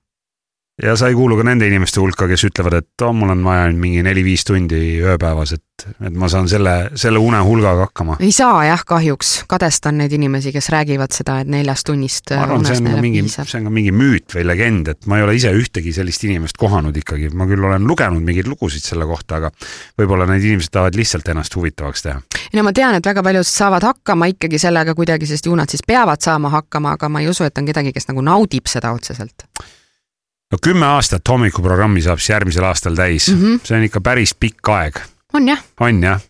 ja 0.83 0.97
sa 0.97 1.09
ei 1.09 1.15
kuulu 1.17 1.39
ka 1.39 1.45
nende 1.47 1.67
inimeste 1.69 2.01
hulka, 2.03 2.27
kes 2.29 2.43
ütlevad, 2.51 2.75
et 2.83 3.05
oh, 3.05 3.15
mul 3.17 3.33
on 3.33 3.45
vaja 3.47 3.69
nüüd 3.71 3.81
mingi 3.81 4.03
neli-viis 4.05 4.45
tundi 4.45 4.99
ööpäevas, 5.01 5.55
et, 5.57 5.85
et 6.05 6.13
ma 6.13 6.29
saan 6.29 6.51
selle, 6.53 6.75
selle 7.01 7.21
unehulgaga 7.23 7.87
hakkama. 7.87 8.19
ei 8.21 8.33
saa 8.35 8.59
jah, 8.69 8.83
kahjuks, 8.85 9.31
kadestan 9.49 9.97
neid 10.03 10.13
inimesi, 10.13 10.53
kes 10.53 10.69
räägivad 10.75 11.17
seda, 11.17 11.39
et 11.41 11.49
neljast 11.53 11.89
tunnist 11.89 12.35
ma 12.35 12.43
arvan, 12.45 12.67
see 12.69 12.77
on 12.83 12.91
ka 12.93 13.05
mingi, 13.07 13.23
see 13.33 13.61
on 13.61 13.71
ka 13.71 13.73
mingi 13.73 13.95
müüt 13.97 14.37
või 14.37 14.45
legend, 14.51 14.91
et 14.93 15.09
ma 15.09 15.21
ei 15.21 15.25
ole 15.25 15.39
ise 15.39 15.53
ühtegi 15.57 15.95
sellist 15.97 16.27
inimest 16.29 16.61
kohanud 16.61 16.97
ikkagi, 17.01 17.31
ma 17.33 17.49
küll 17.49 17.65
olen 17.65 17.89
lugenud 17.89 18.21
mingeid 18.27 18.51
lugusid 18.53 18.85
selle 18.85 19.09
kohta, 19.09 19.41
aga 19.41 19.53
võib-olla 19.97 20.29
need 20.29 20.45
inimesed 20.45 20.75
tahavad 20.77 21.01
lihtsalt 21.01 21.33
ennast 21.33 21.57
huvitavaks 21.57 22.05
teha. 22.05 22.21
ei 22.51 22.61
no 22.61 22.67
ma 22.69 22.75
tean, 22.77 22.99
et 23.01 23.09
väga 23.13 23.25
paljud 23.25 23.49
saavad 23.49 23.89
hakkama 23.95 24.29
ikkagi 24.35 24.61
sellega 24.61 24.93
kuidagi, 24.99 25.31
sest 25.33 25.49
ju 25.49 25.57
nad 25.57 25.73
siis 25.73 25.87
peavad 25.89 26.21
saama 26.21 26.53
hakkama, 26.53 26.99
aga 27.01 27.09
ma 27.09 27.25
ei 27.25 27.33
usu, 27.33 27.49
et 27.49 27.57
on 27.57 27.73
kedagi, 27.73 27.97
kes 27.97 28.13
nagu 28.13 28.25
naudib 28.29 28.69
seda 28.69 28.93
otseselt 28.93 29.49
no 30.53 30.59
kümme 30.63 30.87
aastat 30.87 31.29
hommikuprogrammi 31.29 32.03
saab 32.05 32.23
siis 32.23 32.35
järgmisel 32.35 32.67
aastal 32.69 32.97
täis 32.99 33.29
mm, 33.33 33.43
-hmm. 33.43 33.61
see 33.65 33.79
on 33.79 33.87
ikka 33.89 34.01
päris 34.01 34.35
pikk 34.35 34.69
aeg. 34.69 35.01
on 35.35 35.49
jah. 35.49 35.63
on 35.81 36.03
jah, 36.03 36.23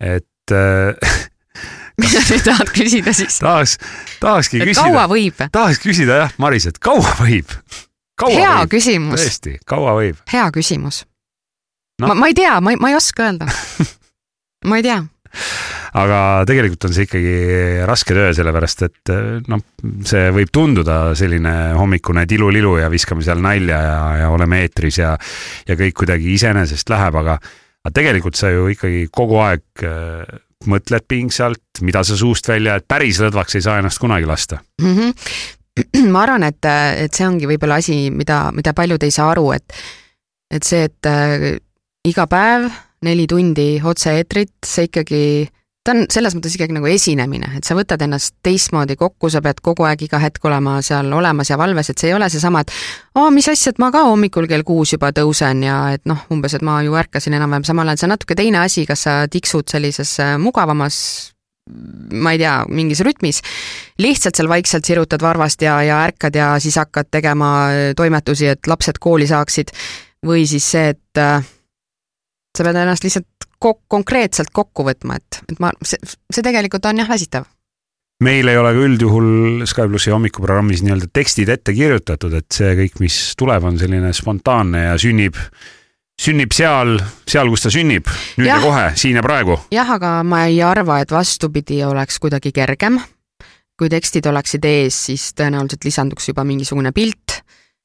et 0.00 0.52
äh, 0.52 1.18
mida 2.00 2.22
sa 2.22 2.40
tahad 2.44 2.72
küsida 2.76 3.12
siis? 3.12 3.38
tahaks, 3.38 3.78
tahakski 4.20 4.60
küsida. 4.60 4.86
kaua 4.88 5.08
võib? 5.08 5.44
tahaks 5.52 5.82
küsida 5.84 6.22
jah, 6.24 6.34
Maris, 6.38 6.66
et 6.66 6.78
kaua 6.78 7.14
võib? 7.20 7.56
hea 8.28 8.54
võib? 8.60 8.70
küsimus. 8.76 9.20
tõesti, 9.20 9.58
kaua 9.66 9.96
võib? 10.00 10.20
hea 10.32 10.50
küsimus 10.54 11.04
no.. 12.00 12.08
ma, 12.08 12.14
ma 12.14 12.32
ei 12.32 12.36
tea, 12.36 12.60
ma 12.60 12.74
ei, 12.74 12.80
ma 12.80 12.92
ei 12.92 13.00
oska 13.00 13.30
öelda 13.30 13.48
ma 14.68 14.80
ei 14.80 14.86
tea 14.86 15.02
aga 15.98 16.18
tegelikult 16.48 16.88
on 16.88 16.94
see 16.94 17.06
ikkagi 17.08 17.36
raske 17.88 18.16
töö, 18.16 18.30
sellepärast 18.36 18.84
et 18.86 19.12
noh, 19.50 19.62
see 20.06 20.28
võib 20.34 20.50
tunduda 20.54 20.98
selline 21.18 21.54
hommikune 21.78 22.24
tilulilu 22.28 22.76
ja 22.80 22.90
viskame 22.92 23.24
seal 23.26 23.42
nalja 23.44 23.78
ja, 23.84 24.00
ja 24.22 24.32
oleme 24.34 24.62
eetris 24.64 25.00
ja, 25.00 25.14
ja 25.68 25.78
kõik 25.78 25.96
kuidagi 26.02 26.34
iseenesest 26.36 26.90
läheb, 26.92 27.18
aga, 27.22 27.38
aga 27.84 27.94
tegelikult 27.94 28.38
sa 28.38 28.52
ju 28.54 28.68
ikkagi 28.74 29.06
kogu 29.14 29.40
aeg 29.44 29.86
äh, 29.86 30.38
mõtled 30.68 31.06
pingsalt, 31.08 31.82
mida 31.86 32.02
sa 32.06 32.16
suust 32.18 32.48
välja, 32.50 32.78
et 32.78 32.88
päris 32.88 33.20
lõdvaks 33.22 33.58
ei 33.58 33.64
saa 33.64 33.78
ennast 33.82 34.02
kunagi 34.02 34.26
lasta 34.26 34.58
mm. 34.82 34.96
-hmm. 34.96 36.08
ma 36.14 36.24
arvan, 36.26 36.48
et, 36.48 36.64
et 37.04 37.14
see 37.14 37.26
ongi 37.26 37.46
võib-olla 37.46 37.78
asi, 37.78 38.08
mida, 38.10 38.48
mida 38.54 38.74
paljud 38.74 39.02
ei 39.02 39.14
saa 39.14 39.30
aru, 39.30 39.52
et, 39.54 39.78
et 40.50 40.66
see, 40.66 40.88
et 40.90 41.06
äh, 41.06 41.54
iga 42.08 42.26
päev 42.26 42.70
neli 43.06 43.26
tundi 43.30 43.78
otse-eetrit, 43.84 44.56
see 44.66 44.88
ikkagi 44.88 45.22
ta 45.84 45.94
on 45.94 46.04
selles 46.12 46.34
mõttes 46.36 46.54
ikkagi 46.56 46.74
nagu 46.76 46.88
esinemine, 46.90 47.50
et 47.56 47.64
sa 47.64 47.76
võtad 47.78 48.02
ennast 48.04 48.34
teistmoodi 48.44 48.98
kokku, 49.00 49.30
sa 49.32 49.40
pead 49.44 49.62
kogu 49.64 49.86
aeg 49.88 50.02
iga 50.04 50.20
hetk 50.20 50.44
olema 50.44 50.78
seal 50.84 51.08
olemas 51.16 51.50
ja 51.52 51.58
valves, 51.60 51.90
et 51.90 52.02
see 52.02 52.10
ei 52.10 52.16
ole 52.16 52.28
seesama, 52.32 52.60
et 52.64 52.74
aa, 53.16 53.30
mis 53.34 53.48
asja, 53.48 53.72
et 53.72 53.80
ma 53.82 53.90
ka 53.94 54.04
hommikul 54.10 54.48
kell 54.50 54.66
kuus 54.68 54.92
juba 54.96 55.12
tõusen 55.16 55.64
ja 55.64 55.78
et 55.96 56.04
noh, 56.08 56.26
umbes, 56.34 56.58
et 56.58 56.66
ma 56.66 56.80
ju 56.84 56.98
ärkasin 56.98 57.38
enam-vähem 57.38 57.66
samal 57.68 57.88
ajal, 57.88 58.02
see 58.02 58.08
on 58.10 58.14
natuke 58.16 58.36
teine 58.38 58.62
asi, 58.64 58.84
kas 58.88 59.06
sa 59.08 59.18
tiksud 59.32 59.70
sellises 59.72 60.18
äh, 60.24 60.36
mugavamas 60.42 61.00
ma 61.68 62.32
ei 62.32 62.40
tea, 62.40 62.54
mingis 62.72 63.02
rütmis, 63.04 63.42
lihtsalt 64.00 64.38
seal 64.38 64.48
vaikselt 64.48 64.88
sirutad 64.88 65.22
varvast 65.24 65.62
ja, 65.64 65.76
ja 65.84 66.00
ärkad 66.06 66.36
ja 66.36 66.54
siis 66.62 66.78
hakkad 66.80 67.10
tegema 67.12 67.52
äh, 67.72 67.92
toimetusi, 67.96 68.48
et 68.54 68.70
lapsed 68.70 69.00
kooli 69.00 69.28
saaksid, 69.28 69.72
või 70.26 70.46
siis 70.48 70.68
see, 70.72 70.94
et 70.96 71.20
äh, 71.22 71.44
sa 72.56 72.66
pead 72.66 72.80
ennast 72.80 73.04
lihtsalt 73.06 73.37
kok-, 73.58 73.84
konkreetselt 73.88 74.50
kokku 74.52 74.86
võtma, 74.88 75.18
et, 75.20 75.42
et 75.52 75.62
ma, 75.62 75.72
see, 75.82 76.00
see 76.32 76.44
tegelikult 76.44 76.86
on 76.90 77.02
jah 77.02 77.08
väsitav 77.10 77.48
meil 78.24 78.50
ei 78.50 78.58
ole 78.58 78.72
ka 78.74 78.84
üldjuhul 78.86 79.66
Sky 79.68 79.86
plussi 79.90 80.10
hommikuprogrammis 80.10 80.82
nii-öelda 80.82 81.10
tekstid 81.14 81.50
ette 81.52 81.74
kirjutatud, 81.74 82.34
et 82.34 82.50
see 82.54 82.72
kõik, 82.80 82.98
mis 83.02 83.18
tuleb, 83.38 83.66
on 83.68 83.78
selline 83.78 84.10
spontaanne 84.16 84.88
ja 84.88 84.96
sünnib, 84.98 85.38
sünnib 86.18 86.54
seal, 86.54 86.96
seal, 87.30 87.50
kus 87.52 87.66
ta 87.66 87.72
sünnib, 87.74 88.10
nüüd 88.40 88.50
ja, 88.50 88.58
ja 88.58 88.64
kohe, 88.64 88.88
siin 88.98 89.20
ja 89.20 89.22
praegu. 89.24 89.60
jah, 89.74 89.94
aga 89.98 90.16
ma 90.26 90.44
ei 90.50 90.58
arva, 90.66 90.98
et 91.02 91.14
vastupidi 91.14 91.84
oleks 91.86 92.18
kuidagi 92.22 92.52
kergem. 92.54 92.98
kui 93.78 93.86
tekstid 93.86 94.26
oleksid 94.26 94.64
ees, 94.66 94.96
siis 95.06 95.28
tõenäoliselt 95.38 95.84
lisanduks 95.86 96.26
juba 96.32 96.42
mingisugune 96.42 96.90
pilt 96.90 97.36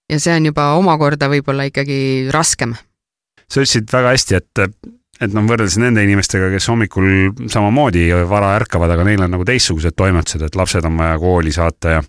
ja 0.10 0.18
see 0.20 0.34
on 0.34 0.50
juba 0.50 0.72
omakorda 0.80 1.30
võib-olla 1.30 1.70
ikkagi 1.70 2.32
raskem. 2.34 2.74
sa 3.45 3.62
ütlesid 3.62 3.93
väga 3.93 4.16
hästi, 4.16 4.41
et 4.41 4.66
et 5.24 5.36
noh, 5.36 5.46
võrreldes 5.48 5.80
nende 5.82 6.04
inimestega, 6.06 6.50
kes 6.54 6.70
hommikul 6.72 7.08
samamoodi 7.52 8.10
vara 8.30 8.54
ärkavad, 8.60 8.92
aga 8.94 9.06
neil 9.08 9.24
on 9.26 9.34
nagu 9.38 9.46
teistsugused 9.48 9.96
toimetused, 9.98 10.44
et 10.46 10.58
lapsed 10.60 10.86
on 10.90 10.98
vaja 11.00 11.20
kooli 11.22 11.54
saata 11.56 11.98
ja 11.98 12.04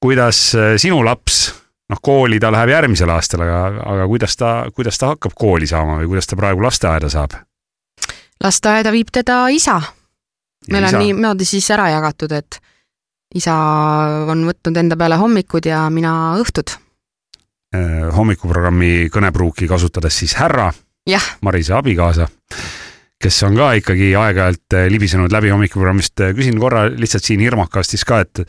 kuidas 0.00 0.42
äh, 0.56 0.74
sinu 0.80 1.02
laps 1.04 1.42
noh, 1.90 2.00
kooli 2.02 2.40
ta 2.40 2.50
läheb 2.52 2.72
järgmisel 2.74 3.10
aastal, 3.12 3.44
aga, 3.44 3.60
aga 3.92 4.08
kuidas 4.10 4.36
ta, 4.38 4.50
kuidas 4.74 4.98
ta 4.98 5.14
hakkab 5.14 5.34
kooli 5.38 5.68
saama 5.70 5.98
või 6.00 6.12
kuidas 6.14 6.30
ta 6.30 6.38
praegu 6.38 6.64
lasteaeda 6.64 7.10
saab? 7.12 7.38
lasteaeda 8.40 8.92
viib 8.94 9.10
teda 9.12 9.42
isa. 9.52 9.80
meil 10.72 10.86
on 10.88 11.00
niimoodi 11.02 11.44
siis 11.44 11.66
ära 11.74 11.90
jagatud, 11.92 12.32
et 12.32 12.60
isa 13.34 13.56
on 14.30 14.46
võtnud 14.48 14.78
enda 14.80 14.96
peale 14.98 15.18
hommikud 15.20 15.66
ja 15.66 15.84
mina 15.92 16.34
õhtud. 16.40 16.72
Äh, 17.74 18.08
hommikuprogrammi 18.16 19.10
kõnepruuki 19.12 19.68
kasutades 19.70 20.16
siis 20.22 20.34
härra, 20.40 20.70
Marise 21.42 21.74
abikaasa, 21.74 22.28
kes 23.20 23.42
on 23.46 23.56
ka 23.56 23.72
ikkagi 23.80 24.12
aeg-ajalt 24.18 24.76
äh, 24.76 24.88
libisenud 24.92 25.32
läbi 25.32 25.52
hommikuprogrammist. 25.52 26.24
küsin 26.36 26.60
korra 26.60 26.88
lihtsalt 26.90 27.24
siin 27.24 27.40
hirmukastis 27.40 28.04
ka, 28.04 28.20
et 28.20 28.42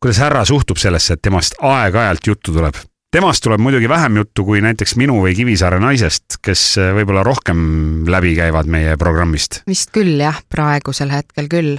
kuidas 0.00 0.20
härra 0.22 0.44
suhtub 0.44 0.78
sellesse, 0.80 1.16
et 1.16 1.22
temast 1.22 1.58
aeg-ajalt 1.60 2.26
juttu 2.26 2.54
tuleb? 2.56 2.78
temast 3.16 3.40
tuleb 3.42 3.62
muidugi 3.62 3.88
vähem 3.88 4.16
juttu 4.16 4.44
kui 4.44 4.60
näiteks 4.60 4.96
minu 5.00 5.22
või 5.22 5.32
Kivisaare 5.38 5.78
naisest, 5.80 6.38
kes 6.42 6.66
äh, 6.82 6.92
võib-olla 6.98 7.24
rohkem 7.24 8.04
läbi 8.10 8.34
käivad 8.36 8.68
meie 8.70 8.96
programmist. 9.00 9.62
vist 9.66 9.90
küll 9.94 10.20
jah, 10.20 10.42
praegusel 10.48 11.10
hetkel 11.14 11.48
küll. 11.48 11.74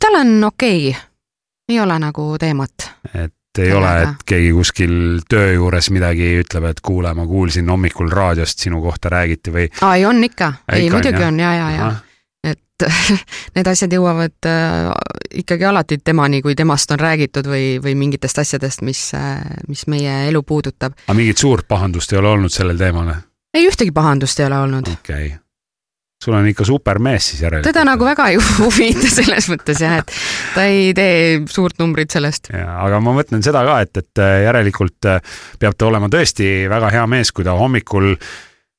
tal 0.00 0.20
on 0.20 0.44
okei 0.44 0.90
okay 0.90 1.08
ei 1.68 1.80
ole 1.80 1.98
nagu 1.98 2.36
teemat. 2.38 2.90
et 3.14 3.34
ei 3.58 3.70
Sellega. 3.70 3.78
ole, 3.78 4.02
et 4.02 4.22
keegi 4.26 4.52
kuskil 4.56 4.94
töö 5.28 5.52
juures 5.52 5.90
midagi 5.90 6.28
ütleb, 6.42 6.70
et 6.70 6.80
kuule, 6.80 7.12
ma 7.14 7.26
kuulsin 7.26 7.68
hommikul 7.68 8.10
raadiost 8.10 8.64
sinu 8.64 8.80
kohta 8.84 9.12
räägiti 9.12 9.52
või? 9.54 9.68
aa, 9.80 9.96
ei 9.96 10.06
on 10.08 10.24
ikka, 10.24 10.52
ei 10.72 10.90
muidugi 10.90 11.22
on, 11.22 11.34
on 11.34 11.44
ja, 11.44 11.52
ja, 11.58 11.68
ja 11.76 11.90
et 12.52 12.86
need 13.56 13.68
asjad 13.74 13.92
jõuavad 13.92 14.48
äh, 14.48 14.88
ikkagi 15.42 15.68
alati 15.68 16.00
temani, 16.04 16.42
kui 16.42 16.56
temast 16.58 16.90
on 16.94 17.00
räägitud 17.02 17.46
või, 17.50 17.76
või 17.82 17.94
mingitest 17.98 18.42
asjadest, 18.42 18.82
mis 18.86 19.10
äh,, 19.18 19.38
mis 19.68 19.86
meie 19.86 20.26
elu 20.30 20.42
puudutab. 20.42 20.96
aga 21.06 21.18
mingit 21.18 21.38
suurt 21.38 21.68
pahandust 21.68 22.12
ei 22.12 22.22
ole 22.22 22.34
olnud 22.36 22.52
sellel 22.52 22.80
teemal? 22.80 23.14
ei, 23.54 23.68
ühtegi 23.68 23.92
pahandust 23.92 24.40
ei 24.40 24.48
ole 24.48 24.64
olnud. 24.66 24.92
okei 24.96 25.26
okay 25.26 25.41
sul 26.22 26.36
on 26.38 26.46
ikka 26.50 26.66
supermees 26.66 27.32
siis 27.32 27.42
järelikult. 27.42 27.68
teda 27.72 27.84
nagu 27.88 28.06
väga 28.06 28.28
ei 28.32 28.38
huvita 28.60 29.10
selles 29.10 29.48
mõttes 29.52 29.82
jah, 29.82 29.98
et 30.02 30.14
ta 30.54 30.68
ei 30.70 30.92
tee 30.96 31.42
suurt 31.50 31.80
numbrit 31.82 32.14
sellest. 32.14 32.52
aga 32.54 33.02
ma 33.02 33.16
mõtlen 33.16 33.44
seda 33.44 33.64
ka, 33.66 33.80
et, 33.84 34.02
et 34.04 34.22
äh, 34.22 34.38
järelikult 34.46 35.10
äh, 35.10 35.36
peab 35.60 35.76
ta 35.78 35.90
olema 35.90 36.10
tõesti 36.12 36.68
väga 36.70 36.92
hea 36.94 37.04
mees, 37.10 37.34
kui 37.34 37.46
ta 37.46 37.56
hommikul 37.58 38.14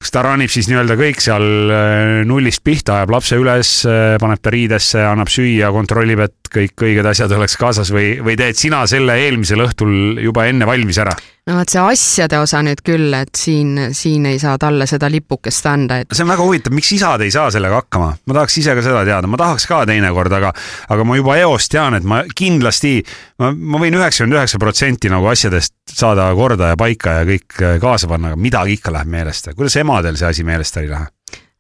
kas 0.03 0.11
ta 0.11 0.23
ranib 0.25 0.51
siis 0.51 0.67
nii-öelda 0.67 0.97
kõik 0.99 1.21
seal 1.23 1.45
äh, 1.71 2.23
nullist 2.27 2.63
pihta, 2.63 3.01
ajab 3.01 3.13
lapse 3.17 3.39
üles, 3.39 3.75
paneb 4.19 4.41
ta 4.43 4.51
riidesse, 4.51 5.03
annab 5.07 5.31
süüa, 5.31 5.71
kontrollib, 5.75 6.25
et 6.25 6.51
kõik 6.53 6.87
õiged 6.87 7.07
asjad 7.11 7.31
oleks 7.35 7.55
kaasas 7.59 7.91
või, 7.95 8.17
või 8.23 8.35
teed 8.39 8.59
sina 8.59 8.83
selle 8.89 9.15
eelmisel 9.25 9.63
õhtul 9.63 10.23
juba 10.23 10.47
enne 10.51 10.67
valmis 10.69 10.99
ära? 11.03 11.15
No 11.47 11.57
vot 11.57 11.73
see 11.73 11.81
asjade 11.81 12.37
osa 12.39 12.61
nüüd 12.63 12.81
küll, 12.85 13.11
et 13.17 13.33
siin, 13.37 13.75
siin 13.95 14.27
ei 14.29 14.39
saa 14.39 14.55
talle 14.61 14.87
seda 14.89 15.09
lipukest 15.11 15.67
anda, 15.67 15.99
et. 16.03 16.15
see 16.15 16.23
on 16.25 16.31
väga 16.31 16.45
huvitav, 16.47 16.75
miks 16.75 16.91
isad 16.95 17.23
ei 17.25 17.33
saa 17.33 17.49
sellega 17.53 17.81
hakkama, 17.81 18.11
ma 18.15 18.37
tahaks 18.39 18.57
ise 18.61 18.75
ka 18.77 18.85
seda 18.85 19.03
teada, 19.07 19.29
ma 19.31 19.39
tahaks 19.41 19.67
ka 19.69 19.81
teinekord, 19.89 20.35
aga, 20.39 20.53
aga 20.95 21.07
ma 21.07 21.17
juba 21.19 21.37
eost 21.41 21.73
tean, 21.73 21.97
et 21.99 22.07
ma 22.07 22.21
kindlasti, 22.39 22.95
ma, 23.43 23.51
ma 23.51 23.81
võin 23.83 23.99
üheksakümmend 23.99 24.39
üheksa 24.39 24.61
protsenti 24.63 25.11
nagu 25.11 25.27
asjadest 25.31 25.75
saada 25.91 26.29
korda 26.37 26.71
ja 26.73 26.79
paika 26.79 27.19
ja 27.19 27.27
kõik 27.27 27.59
kaasa 27.83 28.07
panna, 28.11 28.31
aga 28.31 28.39
midagi 28.39 28.79
ikka 28.79 28.95
läheb 28.95 29.11
meelest. 29.11 29.51
kuidas 29.57 29.75
emadel 29.81 30.19
see 30.19 30.31
asi 30.31 30.47
meelest 30.47 30.79
ei 30.79 30.87
lähe? 30.91 31.11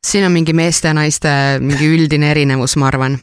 Siin 0.03 0.25
on 0.25 0.31
mingi 0.31 0.53
meeste 0.53 0.89
ja 0.91 0.93
naiste 0.93 1.31
mingi 1.63 1.87
üldine 1.95 2.31
erinevus, 2.31 2.75
ma 2.77 2.87
arvan. 2.91 3.17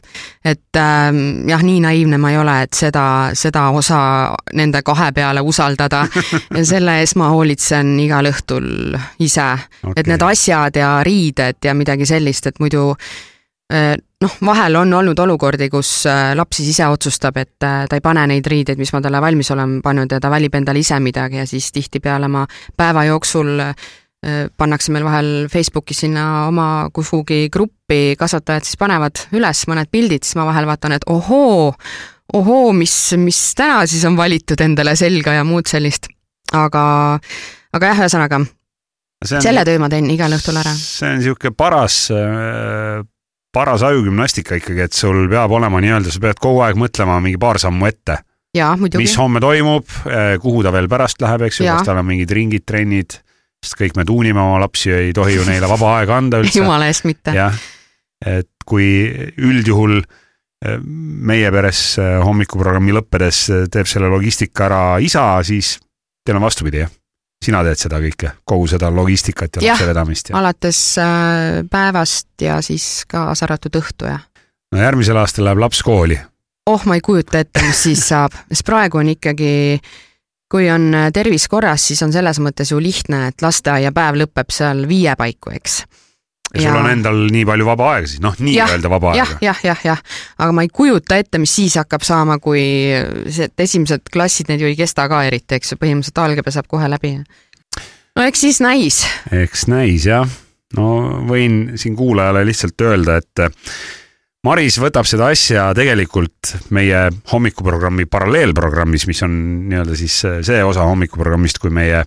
et 0.45 0.77
äh, 0.77 1.09
jah, 1.47 1.63
nii 1.63 1.79
naiivne 1.83 2.17
ma 2.17 2.31
ei 2.33 2.37
ole, 2.41 2.57
et 2.65 2.77
seda, 2.77 3.05
seda 3.37 3.67
osa 3.69 4.01
nende 4.53 4.81
kahe 4.85 5.11
peale 5.11 5.41
usaldada. 5.41 6.05
Ja 6.51 6.65
selle 6.67 6.97
eest 6.99 7.15
ma 7.17 7.29
hoolitsen 7.31 7.93
igal 8.03 8.27
õhtul 8.27 8.95
ise. 9.23 9.47
Okay.. 9.81 9.93
et 9.97 10.07
need 10.09 10.23
asjad 10.25 10.75
ja 10.77 10.89
riided 11.05 11.63
ja 11.63 11.73
midagi 11.77 12.05
sellist, 12.05 12.47
et 12.49 12.59
muidu 12.59 12.89
äh, 13.73 13.95
noh, 14.21 14.35
vahel 14.45 14.75
on 14.81 14.93
olnud 14.93 15.19
olukordi, 15.19 15.69
kus 15.71 16.05
äh, 16.09 16.31
laps 16.37 16.59
siis 16.59 16.73
ise 16.75 16.87
otsustab, 16.91 17.37
et 17.41 17.65
äh, 17.65 17.85
ta 17.89 17.97
ei 17.97 18.03
pane 18.03 18.25
neid 18.33 18.47
riideid, 18.47 18.79
mis 18.81 18.93
ma 18.93 19.01
talle 19.01 19.21
valmis 19.23 19.51
olen 19.53 19.79
pannud 19.83 20.11
ja 20.11 20.19
ta 20.21 20.31
valib 20.33 20.55
endale 20.59 20.83
ise 20.83 20.99
midagi 20.99 21.41
ja 21.41 21.47
siis 21.49 21.71
tihtipeale 21.71 22.29
ma 22.31 22.45
päeva 22.77 23.05
jooksul 23.09 23.59
pannakse 24.21 24.93
meil 24.93 25.05
vahel 25.07 25.29
Facebooki 25.49 25.95
sinna 25.97 26.45
oma 26.45 26.89
kuhugi 26.93 27.47
gruppi, 27.49 28.13
kasvatajad 28.19 28.67
siis 28.67 28.77
panevad 28.77 29.23
üles 29.33 29.63
mõned 29.65 29.89
pildid, 29.89 30.21
siis 30.21 30.37
ma 30.37 30.45
vahel 30.45 30.67
vaatan, 30.69 30.93
et 30.93 31.07
ohoo, 31.09 31.71
ohoo, 32.37 32.73
mis, 32.77 32.93
mis 33.17 33.39
täna 33.57 33.79
siis 33.89 34.05
on 34.05 34.19
valitud 34.19 34.61
endale 34.61 34.93
selga 34.99 35.33
ja 35.39 35.45
muud 35.47 35.65
sellist. 35.71 36.11
aga, 36.53 36.83
aga 37.73 37.89
jah, 37.89 38.03
ühesõnaga, 38.03 38.43
selle 39.25 39.65
töö 39.65 39.81
ma 39.81 39.89
teen 39.89 40.09
igal 40.13 40.37
õhtul 40.37 40.59
ära. 40.61 40.75
see 40.75 41.09
on 41.09 41.17
niisugune 41.17 41.55
paras 41.57 42.03
äh, 42.13 43.01
paras 43.51 43.83
ajugümnastika 43.83 44.59
ikkagi, 44.61 44.85
et 44.85 44.93
sul 44.93 45.25
peab 45.31 45.51
olema 45.57 45.81
nii-öelda, 45.83 46.13
sa 46.13 46.21
pead 46.23 46.39
kogu 46.41 46.61
aeg 46.65 46.77
mõtlema 46.79 47.17
mingi 47.23 47.41
paar 47.41 47.59
sammu 47.61 47.89
ette. 47.89 48.21
mis 49.01 49.17
homme 49.17 49.41
toimub, 49.43 49.89
äh, 50.05 50.37
kuhu 50.43 50.61
ta 50.63 50.71
veel 50.77 50.89
pärast 50.91 51.21
läheb, 51.23 51.47
eks 51.47 51.61
ju, 51.61 51.67
kas 51.71 51.89
tal 51.89 51.99
on 52.03 52.09
mingid 52.13 52.31
ringid, 52.37 52.69
trennid 52.69 53.17
sest 53.61 53.77
kõik 53.77 53.97
me 53.99 54.05
tuunime 54.07 54.41
oma 54.41 54.59
lapsi, 54.63 54.91
ei 54.93 55.13
tohi 55.13 55.37
ju 55.37 55.45
neile 55.45 55.69
vaba 55.69 55.97
aega 55.99 56.17
anda 56.17 56.41
üldse. 56.41 56.59
jumala 56.59 56.89
eest 56.89 57.05
mitte. 57.05 57.33
jah, 57.35 57.57
et 58.25 58.49
kui 58.65 58.87
üldjuhul 59.41 59.99
eh, 60.01 60.79
meie 60.81 61.51
peres 61.53 61.83
eh, 62.01 62.17
hommikuprogrammi 62.25 62.95
lõppedes 62.97 63.43
eh, 63.53 63.67
teeb 63.71 63.89
selle 63.89 64.09
logistika 64.11 64.65
ära 64.69 64.81
isa, 65.03 65.25
siis 65.45 65.75
teil 66.25 66.41
on 66.41 66.47
vastupidi, 66.49 66.83
jah? 66.83 66.97
sina 67.41 67.63
teed 67.65 67.79
seda 67.81 67.97
kõike, 68.01 68.35
kogu 68.45 68.67
seda 68.69 68.91
logistikat 68.93 69.57
ja, 69.57 69.63
ja 69.63 69.73
lapse 69.73 69.87
vedamist 69.89 70.29
ja? 70.29 70.35
alates 70.37 70.81
päevast 71.73 72.43
ja 72.45 72.59
siis 72.65 73.07
kaasa 73.09 73.47
arvatud 73.47 73.79
õhtu, 73.81 74.09
jah. 74.09 74.21
no 74.73 74.81
järgmisel 74.81 75.17
aastal 75.21 75.49
läheb 75.49 75.61
laps 75.61 75.81
kooli. 75.85 76.17
oh, 76.69 76.85
ma 76.85 76.97
ei 76.97 77.01
kujuta 77.05 77.41
ette, 77.41 77.61
mis 77.65 77.81
siis 77.89 78.05
saab, 78.09 78.37
sest 78.49 78.65
praegu 78.65 79.01
on 79.01 79.09
ikkagi 79.13 79.51
äh, 79.77 79.97
kui 80.51 80.67
on 80.71 80.91
äh, 80.95 81.09
tervis 81.15 81.47
korras, 81.51 81.87
siis 81.91 82.01
on 82.03 82.13
selles 82.13 82.41
mõttes 82.43 82.73
ju 82.73 82.79
lihtne, 82.83 83.27
et 83.31 83.43
lasteaiapäev 83.43 84.21
lõpeb 84.25 84.53
seal 84.53 84.85
viie 84.89 85.13
paiku, 85.19 85.53
eks. 85.55 85.77
ja 86.57 86.73
sul 86.73 86.81
on 86.81 86.89
endal 86.91 87.21
nii 87.31 87.45
palju 87.47 87.67
vaba 87.69 87.93
aega 87.93 88.09
siis, 88.11 88.19
noh, 88.23 88.35
nii-öelda 88.39 88.91
vaba 88.91 89.13
aega 89.13 89.23
ja,. 89.23 89.37
jah, 89.47 89.61
jah, 89.63 89.63
jah, 89.71 89.85
jah, 89.93 90.03
aga 90.43 90.57
ma 90.57 90.65
ei 90.67 90.73
kujuta 90.73 91.21
ette, 91.21 91.39
mis 91.41 91.55
siis 91.55 91.77
hakkab 91.79 92.03
saama, 92.07 92.39
kui 92.43 92.63
see, 93.29 93.47
et 93.47 93.65
esimesed 93.67 94.11
klassid, 94.11 94.51
need 94.51 94.65
ju 94.65 94.71
ei 94.71 94.77
kesta 94.79 95.07
ka 95.11 95.23
eriti, 95.29 95.55
eks 95.57 95.73
ju, 95.73 95.79
põhimõtteliselt 95.81 96.23
algebra 96.25 96.55
saab 96.57 96.67
kohe 96.71 96.91
läbi. 96.91 97.15
no 98.17 98.27
eks 98.27 98.47
siis 98.47 98.61
näis. 98.63 99.05
eks 99.31 99.67
näis 99.71 100.09
jah, 100.11 100.27
no 100.75 100.91
võin 101.31 101.77
siin 101.79 101.95
kuulajale 101.95 102.43
lihtsalt 102.51 102.87
öelda, 102.89 103.21
et 103.23 103.47
Maris 104.41 104.79
võtab 104.81 105.05
seda 105.05 105.27
asja 105.29 105.67
tegelikult 105.77 106.55
meie 106.73 107.03
hommikuprogrammi 107.29 108.07
paralleelprogrammis, 108.09 109.03
mis 109.05 109.19
on 109.21 109.33
nii-öelda 109.69 109.97
siis 109.99 110.15
see 110.47 110.63
osa 110.65 110.87
hommikuprogrammist, 110.89 111.59
kui 111.61 111.69
meie 111.73 111.99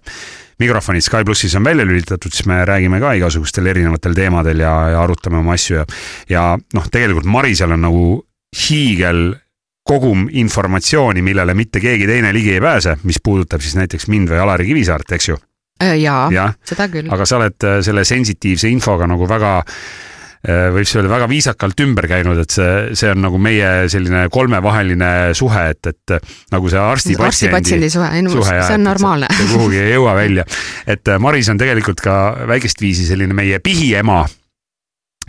mikrofonid 0.58 1.04
Sky 1.06 1.22
plussis 1.26 1.54
on 1.54 1.62
välja 1.66 1.86
lülitatud, 1.86 2.34
siis 2.34 2.48
me 2.50 2.56
räägime 2.66 2.98
ka 3.02 3.12
igasugustel 3.20 3.70
erinevatel 3.70 4.16
teemadel 4.18 4.64
ja, 4.64 4.72
ja 4.90 5.02
arutame 5.04 5.38
oma 5.38 5.54
asju 5.54 5.76
ja, 5.78 5.84
ja 6.30 6.42
noh, 6.74 6.88
tegelikult 6.90 7.28
Marisel 7.30 7.76
on 7.76 7.86
nagu 7.86 8.04
hiigel 8.64 9.22
kogum 9.86 10.26
informatsiooni, 10.32 11.22
millele 11.22 11.54
mitte 11.54 11.78
keegi 11.82 12.08
teine 12.08 12.32
ligi 12.34 12.56
ei 12.56 12.62
pääse, 12.64 12.96
mis 13.06 13.20
puudutab 13.22 13.62
siis 13.62 13.76
näiteks 13.78 14.08
mind 14.10 14.32
või 14.32 14.40
Alari 14.42 14.66
Kivisaart, 14.72 15.14
eks 15.14 15.30
ju? 15.30 15.38
Äh, 15.84 15.94
jaa 16.02 16.26
ja., 16.34 16.48
seda 16.66 16.88
küll. 16.90 17.06
aga 17.14 17.28
sa 17.30 17.38
oled 17.38 17.68
äh, 17.68 17.78
selle 17.86 18.02
sensitiivse 18.08 18.66
infoga 18.74 19.06
nagu 19.10 19.30
väga 19.30 19.60
võib 20.44 20.84
siis 20.84 20.98
öelda 20.98 21.08
väga 21.12 21.28
viisakalt 21.30 21.80
ümber 21.84 22.08
käinud, 22.10 22.38
et 22.42 22.52
see, 22.52 22.70
see 22.98 23.10
on 23.14 23.22
nagu 23.24 23.38
meie 23.40 23.88
selline 23.92 24.26
kolmevaheline 24.32 25.10
suhe, 25.36 25.64
et, 25.72 25.88
et 25.88 26.32
nagu 26.52 26.68
see 26.68 26.80
arsti-patsiendi 26.80 27.90
suhe, 27.92 28.10
suhe, 28.34 28.58
see 28.60 28.76
on 28.76 28.84
normaalne. 28.84 29.30
kuhugi 29.54 29.80
ei 29.80 29.94
jõua 29.94 30.14
välja. 30.18 30.44
et 30.86 31.08
äh, 31.08 31.20
Maris 31.20 31.48
on 31.52 31.60
tegelikult 31.60 32.04
ka 32.04 32.18
väikest 32.50 32.84
viisi 32.84 33.08
selline 33.08 33.36
meie 33.36 33.60
pihiema, 33.64 34.24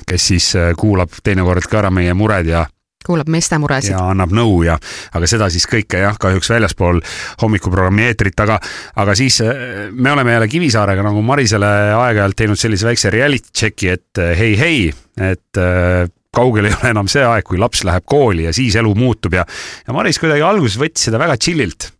kes 0.06 0.32
siis 0.34 0.52
äh, 0.60 0.74
kuulab 0.78 1.16
teinekord 1.24 1.70
ka 1.72 1.86
ära 1.86 1.94
meie 1.96 2.14
mured 2.18 2.52
ja 2.52 2.66
kuulab 3.06 3.30
meeste 3.32 3.60
muresid. 3.62 3.94
ja 3.96 4.04
annab 4.12 4.34
nõu 4.36 4.64
ja, 4.68 4.78
aga 5.16 5.30
seda 5.30 5.50
siis 5.54 5.68
kõike 5.70 6.02
jah, 6.02 6.18
kahjuks 6.22 6.52
väljaspool 6.56 7.02
hommikuprogrammi 7.44 8.10
eetrit, 8.10 8.40
aga, 8.46 8.60
aga 9.02 9.16
siis 9.18 9.40
eh, 9.46 9.88
me 9.92 10.14
oleme 10.14 10.36
jälle 10.36 10.50
Kivisaarega 10.52 11.06
nagu 11.06 11.24
Marisele 11.26 11.72
aeg-ajalt 11.96 12.40
teinud 12.44 12.60
sellise 12.60 12.90
väikse 12.90 13.14
reality 13.14 13.54
check'i, 13.56 13.92
et 13.96 14.24
eh, 14.24 14.36
hei, 14.40 14.54
hei, 14.60 14.86
et 15.32 15.62
eh, 15.62 16.06
kaugel 16.36 16.70
ei 16.70 16.76
ole 16.76 16.92
enam 16.92 17.10
see 17.12 17.24
aeg, 17.24 17.46
kui 17.48 17.60
laps 17.62 17.86
läheb 17.88 18.06
kooli 18.10 18.50
ja 18.50 18.56
siis 18.56 18.76
elu 18.80 18.92
muutub 18.98 19.38
ja, 19.38 19.46
ja 19.88 19.96
Maris 19.96 20.20
kuidagi 20.22 20.44
alguses 20.44 20.80
võttis 20.82 21.08
seda 21.08 21.22
väga 21.22 21.38
chill'ilt 21.40 21.95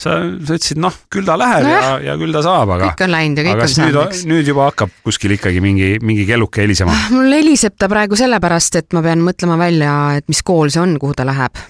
sa, 0.00 0.16
sa 0.24 0.56
ütlesid, 0.56 0.80
noh, 0.80 0.94
küll 1.12 1.26
ta 1.28 1.36
läheb 1.38 1.66
no, 1.66 1.72
ja, 1.72 1.90
ja 2.10 2.14
küll 2.20 2.32
ta 2.34 2.42
saab, 2.44 2.72
aga. 2.76 2.90
kõik 2.90 3.04
on 3.04 3.12
läinud 3.14 3.40
ja 3.40 3.46
kõik 3.46 3.64
on 3.64 3.72
saanud, 3.74 4.20
nüüd 4.30 4.48
juba 4.48 4.68
hakkab 4.70 4.94
kuskil 5.06 5.34
ikkagi 5.36 5.60
mingi, 5.64 5.90
mingi 6.04 6.24
kelluke 6.28 6.64
helisema. 6.64 6.94
mul 7.12 7.28
heliseb 7.36 7.76
ta 7.80 7.90
praegu 7.92 8.18
sellepärast, 8.18 8.80
et 8.80 8.96
ma 8.96 9.04
pean 9.04 9.24
mõtlema 9.24 9.58
välja, 9.60 9.96
et 10.20 10.28
mis 10.32 10.40
kool 10.46 10.72
see 10.72 10.82
on, 10.82 10.96
kuhu 11.02 11.16
ta 11.18 11.26
läheb. 11.28 11.60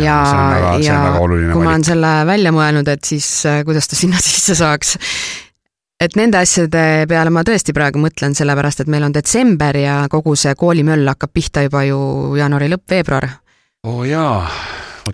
ja, 0.00 0.16
ja 0.82 1.00
oluline 1.20 1.52
kui 1.52 1.62
ma 1.62 1.74
olen 1.74 1.82
valik. 1.82 1.90
selle 1.92 2.12
välja 2.32 2.54
mõelnud, 2.56 2.88
et 2.90 3.04
siis 3.06 3.28
äh, 3.48 3.60
kuidas 3.68 3.90
ta 3.90 3.98
sinna 3.98 4.22
sisse 4.24 4.56
saaks. 4.58 4.96
et 6.00 6.16
nende 6.16 6.40
asjade 6.40 7.04
peale 7.10 7.34
ma 7.34 7.44
tõesti 7.46 7.76
praegu 7.76 8.00
mõtlen, 8.00 8.34
sellepärast 8.38 8.86
et 8.86 8.92
meil 8.92 9.04
on 9.04 9.14
detsember 9.14 9.76
ja 9.82 10.00
kogu 10.12 10.34
see 10.36 10.56
koolimöll 10.56 11.12
hakkab 11.12 11.36
pihta 11.36 11.68
juba 11.68 11.84
ju 11.84 12.00
jaanuari 12.40 12.72
lõpp, 12.72 12.88
veebruar. 12.96 13.30
oo 13.84 14.08
jaa. 14.08 14.42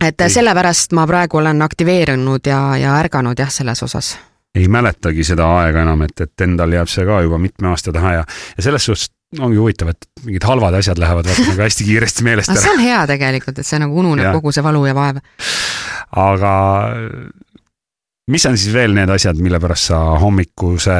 Et 0.01 0.27
sellepärast 0.29 0.95
ma 0.97 1.07
praegu 1.07 1.41
olen 1.43 1.63
aktiveerunud 1.63 2.47
ja, 2.47 2.61
ja 2.81 2.99
ärganud 3.01 3.39
jah, 3.39 3.51
selles 3.51 3.83
osas. 3.83 4.15
ei 4.55 4.69
mäletagi 4.69 5.25
seda 5.25 5.49
aega 5.63 5.83
enam, 5.83 6.03
et, 6.07 6.21
et 6.21 6.47
endal 6.47 6.73
jääb 6.73 6.91
see 6.93 7.05
ka 7.09 7.23
juba 7.25 7.39
mitme 7.41 7.73
aasta 7.73 7.93
taha 7.93 8.15
ja, 8.21 8.25
ja 8.57 8.65
selles 8.69 8.85
suhtes 8.89 9.13
ongi 9.41 9.57
huvitav, 9.57 9.89
et 9.95 10.27
mingid 10.27 10.45
halvad 10.45 10.75
asjad 10.77 10.99
lähevad 11.01 11.29
vaata 11.29 11.47
nagu 11.49 11.65
hästi 11.65 11.87
kiiresti 11.89 12.25
meelest 12.27 12.53
ära, 12.53 12.61
see 12.61 12.75
on 12.75 12.83
hea 12.85 12.99
tegelikult, 13.09 13.63
et 13.63 13.69
see 13.69 13.81
nagu 13.81 13.97
ununeb 14.03 14.29
Jah. 14.29 14.37
kogu 14.37 14.53
see 14.53 14.65
valu 14.65 14.85
ja 14.87 14.97
vaev. 14.97 15.23
aga 16.21 16.53
mis 18.31 18.47
on 18.47 18.57
siis 18.59 18.75
veel 18.75 18.95
need 18.95 19.11
asjad, 19.11 19.39
mille 19.43 19.59
pärast 19.61 19.91
sa 19.91 19.99
hommikuse, 20.23 20.95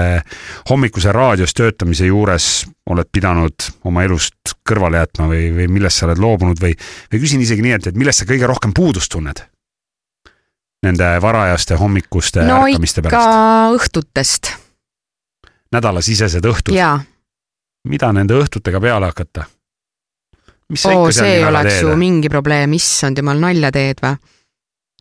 hommikuse 0.71 1.13
raadios 1.15 1.55
töötamise 1.55 2.09
juures 2.09 2.49
oled 2.91 3.09
pidanud 3.13 3.69
oma 3.89 4.03
elust 4.07 4.57
kõrvale 4.69 5.03
jätma 5.05 5.29
või, 5.31 5.47
või 5.55 5.69
millest 5.79 6.01
sa 6.01 6.09
oled 6.09 6.23
loobunud 6.23 6.61
või, 6.63 6.75
või 7.13 7.23
küsin 7.23 7.45
isegi 7.45 7.63
nii, 7.63 7.77
et, 7.79 7.89
et 7.93 7.99
millest 7.99 8.25
sa 8.25 8.29
kõige 8.29 8.51
rohkem 8.51 8.75
puudust 8.75 9.13
tunned? 9.15 9.45
Nende 10.83 11.15
varajaste 11.23 11.79
hommikuste 11.79 12.43
no 12.43 12.65
ärkamiste 12.67 13.05
ikka 13.05 13.11
pärast, 13.15 13.79
õhtutest 13.79 14.53
nädalasisesed 15.73 16.45
õhtud, 16.51 16.77
mida 17.89 18.13
nende 18.13 18.37
õhtutega 18.37 18.81
peale 18.83 19.13
hakata? 19.13 19.47
mis 20.73 20.83
sa 20.83 20.93
oo 20.97 21.07
ikka 21.07 21.21
seal 21.21 21.29
see 21.29 21.39
nii 21.39 21.47
väga 21.47 21.63
teed? 21.69 21.99
mingi 22.01 22.31
probleem, 22.33 22.75
issand 22.77 23.21
jumal, 23.21 23.41
nalja 23.41 23.71
teed 23.75 24.03
või? 24.03 24.17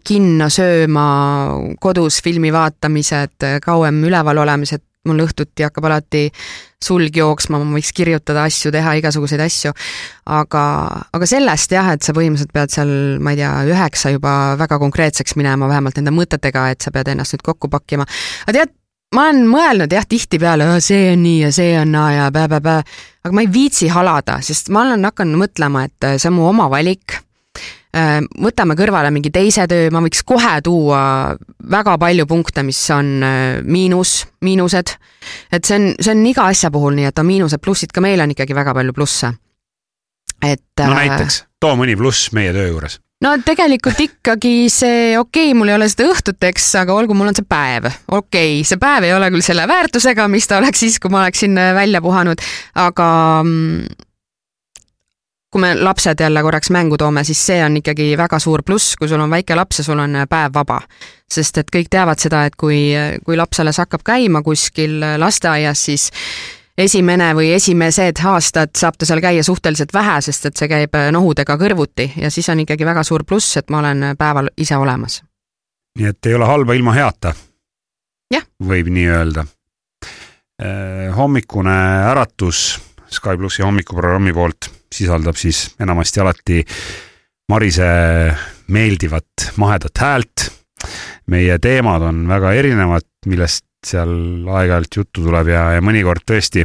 Kinno 0.08 0.50
sööma, 0.52 1.06
kodus 1.82 2.22
filmi 2.24 2.52
vaatamised, 2.54 3.48
kauem 3.64 4.04
üleval 4.08 4.42
olemised, 4.44 4.84
mul 5.08 5.24
õhtuti 5.24 5.66
hakkab 5.66 5.88
alati 5.90 6.28
sulg 6.82 7.16
jooksma, 7.16 7.60
ma 7.62 7.78
võiks 7.78 7.92
kirjutada 7.96 8.46
asju, 8.50 8.72
teha 8.74 8.96
igasuguseid 9.00 9.42
asju. 9.46 9.74
aga, 10.26 10.64
aga 11.14 11.30
sellest 11.30 11.74
jah, 11.74 11.92
et 11.94 12.06
sa 12.06 12.14
põhimõtteliselt 12.18 12.54
pead 12.54 12.74
seal, 12.74 12.92
ma 13.22 13.34
ei 13.34 13.42
tea, 13.42 13.54
üheksa 13.70 14.14
juba 14.14 14.56
väga 14.60 14.80
konkreetseks 14.82 15.36
minema, 15.38 15.70
vähemalt 15.70 15.98
nende 15.98 16.14
mõtetega, 16.16 16.70
et 16.74 16.82
sa 16.82 16.94
pead 16.94 17.10
ennast 17.14 17.38
nüüd 17.38 17.46
kokku 17.46 17.70
pakkima. 17.70 18.06
aga 18.46 18.58
tead, 18.58 18.76
ma 19.16 19.28
olen 19.30 19.44
mõelnud 19.50 19.94
jah, 19.94 20.06
tihtipeale, 20.10 20.70
see 20.82 21.12
on 21.14 21.26
nii 21.26 21.42
ja 21.48 21.52
see 21.56 21.74
on 21.80 21.92
naa 21.98 22.12
ja 22.18 22.30
pä-pä-pä, 22.34 22.78
aga 23.26 23.36
ma 23.36 23.46
ei 23.46 23.52
viitsi 23.54 23.90
halada, 23.94 24.40
sest 24.46 24.70
ma 24.74 24.86
olen 24.86 25.10
hakanud 25.10 25.46
mõtlema, 25.46 25.86
et 25.90 26.14
see 26.18 26.30
on 26.32 26.40
mu 26.40 26.48
oma 26.50 26.70
valik 26.72 27.22
võtame 27.92 28.76
kõrvale 28.80 29.12
mingi 29.12 29.32
teise 29.34 29.66
töö, 29.68 29.90
ma 29.92 30.00
võiks 30.04 30.24
kohe 30.28 30.54
tuua 30.64 31.02
väga 31.72 31.98
palju 32.00 32.26
punkte, 32.30 32.64
mis 32.64 32.80
on 32.96 33.14
äh, 33.24 33.60
miinus, 33.64 34.22
miinused. 34.42 34.96
et 35.52 35.68
see 35.68 35.78
on, 35.78 35.88
see 36.00 36.16
on 36.16 36.26
iga 36.26 36.48
asja 36.48 36.72
puhul 36.72 36.96
nii, 36.96 37.10
et 37.12 37.20
on 37.20 37.28
miinused, 37.28 37.62
plussid, 37.62 37.92
ka 37.92 38.04
meil 38.04 38.22
on 38.24 38.32
ikkagi 38.32 38.56
väga 38.56 38.74
palju 38.78 38.96
plusse. 38.96 39.34
et. 40.42 40.64
no 40.80 40.94
näiteks, 40.96 41.44
too 41.60 41.76
mõni 41.80 41.98
pluss 42.00 42.32
meie 42.32 42.54
töö 42.56 42.70
juures. 42.70 43.00
no 43.26 43.34
tegelikult 43.44 44.00
ikkagi 44.08 44.70
see, 44.72 45.18
okei 45.20 45.52
okay,, 45.52 45.58
mul 45.58 45.74
ei 45.74 45.76
ole 45.76 45.90
seda 45.92 46.08
õhtuteks, 46.14 46.70
aga 46.80 46.96
olgu, 46.96 47.18
mul 47.18 47.34
on 47.34 47.38
see 47.38 47.48
päev, 47.48 47.90
okei 48.08 48.62
okay,, 48.62 48.70
see 48.72 48.80
päev 48.80 49.10
ei 49.10 49.18
ole 49.18 49.28
küll 49.36 49.44
selle 49.46 49.68
väärtusega, 49.68 50.30
mis 50.32 50.48
ta 50.48 50.62
oleks 50.64 50.86
siis, 50.86 51.00
kui 51.00 51.12
ma 51.12 51.26
oleksin 51.26 51.60
äh, 51.60 51.74
välja 51.76 52.00
puhanud, 52.04 52.40
aga 52.88 53.10
mm, 53.44 54.08
kui 55.52 55.62
me 55.62 55.76
lapsed 55.76 56.20
jälle 56.20 56.42
korraks 56.42 56.70
mängu 56.70 56.98
toome, 56.98 57.24
siis 57.24 57.46
see 57.46 57.60
on 57.66 57.76
ikkagi 57.78 58.14
väga 58.18 58.40
suur 58.40 58.64
pluss, 58.64 58.96
kui 58.96 59.08
sul 59.08 59.20
on 59.20 59.30
väike 59.30 59.56
laps 59.56 59.82
ja 59.82 59.84
sul 59.84 60.00
on 60.00 60.16
äh, 60.16 60.28
päev 60.30 60.54
vaba. 60.54 60.82
sest 61.32 61.58
et 61.58 61.70
kõik 61.76 61.88
teavad 61.90 62.20
seda, 62.20 62.46
et 62.46 62.56
kui, 62.60 62.92
kui 63.26 63.38
laps 63.40 63.60
alles 63.60 63.78
hakkab 63.80 64.02
käima 64.04 64.42
kuskil 64.44 65.00
lasteaias, 65.18 65.86
siis 65.86 66.10
esimene 66.78 67.30
või 67.36 67.54
esimesed 67.56 68.20
aastad 68.28 68.76
saab 68.76 68.98
ta 69.00 69.08
seal 69.08 69.22
käia 69.24 69.44
suhteliselt 69.44 69.94
vähe, 69.94 70.18
sest 70.22 70.46
et 70.46 70.58
see 70.58 70.72
käib 70.72 70.96
äh, 70.96 71.12
nohudega 71.12 71.58
kõrvuti 71.60 72.12
ja 72.16 72.32
siis 72.32 72.50
on 72.50 72.64
ikkagi 72.64 72.88
väga 72.88 73.04
suur 73.04 73.24
pluss, 73.28 73.58
et 73.58 73.70
ma 73.70 73.80
olen 73.84 74.12
päeval 74.18 74.52
ise 74.58 74.78
olemas. 74.78 75.22
nii 76.00 76.08
et 76.08 76.26
ei 76.26 76.36
ole 76.36 76.46
halba 76.48 76.74
ilma 76.74 76.94
heata. 76.96 77.34
Võib 78.62 78.88
nii 78.94 79.08
öelda. 79.10 79.44
hommikune 81.16 81.74
äratus 82.12 82.80
Sky 83.12 83.38
plussi 83.38 83.64
hommikuprogrammi 83.64 84.34
poolt 84.34 84.70
sisaldab 84.94 85.36
siis 85.40 85.70
enamasti 85.80 86.20
alati 86.24 86.64
Marise 87.52 87.88
meeldivat 88.72 89.52
mahedat 89.60 89.98
häält. 90.00 90.50
meie 91.28 91.58
teemad 91.62 92.02
on 92.02 92.24
väga 92.28 92.54
erinevad, 92.58 93.06
millest 93.30 93.66
seal 93.86 94.10
aeg-ajalt 94.50 94.96
juttu 94.98 95.24
tuleb 95.26 95.48
ja, 95.52 95.72
ja 95.76 95.82
mõnikord 95.82 96.24
tõesti, 96.28 96.64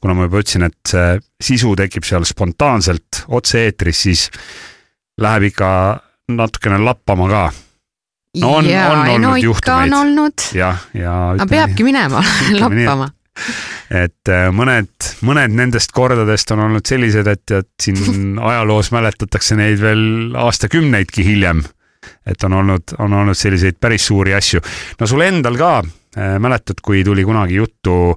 kuna 0.00 0.14
ma 0.14 0.26
juba 0.28 0.40
ütlesin, 0.42 0.64
et 0.66 0.78
see 0.90 1.18
sisu 1.42 1.72
tekib 1.78 2.04
seal 2.06 2.24
spontaanselt 2.26 3.24
otse-eetris, 3.28 4.00
siis 4.06 4.28
läheb 5.20 5.48
ikka 5.50 5.70
natukene 6.28 6.78
lappama 6.82 7.28
ka 7.30 7.42
No 8.38 8.50
on- 8.58 8.66
on 8.92 8.98
no 9.06 9.12
olnud 9.14 9.38
ikka 9.38 9.44
juhtumeid. 9.46 9.90
jah, 10.54 10.82
ja 10.94 11.12
aga 11.30 11.44
ütleme 11.44 11.50
peabki 11.50 11.84
minema 11.86 12.20
lappama. 12.62 13.08
Et 13.90 14.32
äh, 14.32 14.48
mõned, 14.54 15.10
mõned 15.26 15.56
nendest 15.56 15.92
kordadest 15.96 16.52
on 16.54 16.64
olnud 16.66 16.86
sellised, 16.86 17.26
et, 17.26 17.56
et 17.56 17.70
siin 17.82 18.38
ajaloos 18.50 18.92
mäletatakse 18.94 19.58
neid 19.58 19.82
veel 19.82 20.36
aastakümneidki 20.38 21.26
hiljem. 21.26 21.64
et 22.26 22.44
on 22.44 22.52
olnud, 22.52 22.94
on 22.98 23.12
olnud 23.12 23.36
selliseid 23.36 23.76
päris 23.80 24.06
suuri 24.06 24.34
asju. 24.34 24.60
no 25.00 25.06
sul 25.06 25.26
endal 25.26 25.56
ka 25.56 25.72
äh, 25.82 26.38
mäletad, 26.38 26.80
kui 26.82 27.04
tuli 27.04 27.24
kunagi 27.24 27.54
juttu 27.54 28.16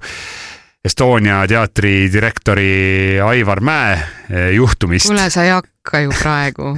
Estonia 0.86 1.44
teatri 1.48 2.10
direktori 2.14 3.20
Aivar 3.22 3.62
Mäe 3.62 3.94
äh, 3.94 4.50
juhtumist. 4.56 5.08
kuule, 5.08 5.30
sa 5.30 5.44
ei 5.44 5.54
hakka 5.54 6.00
ju 6.08 6.16
praegu 6.22 6.78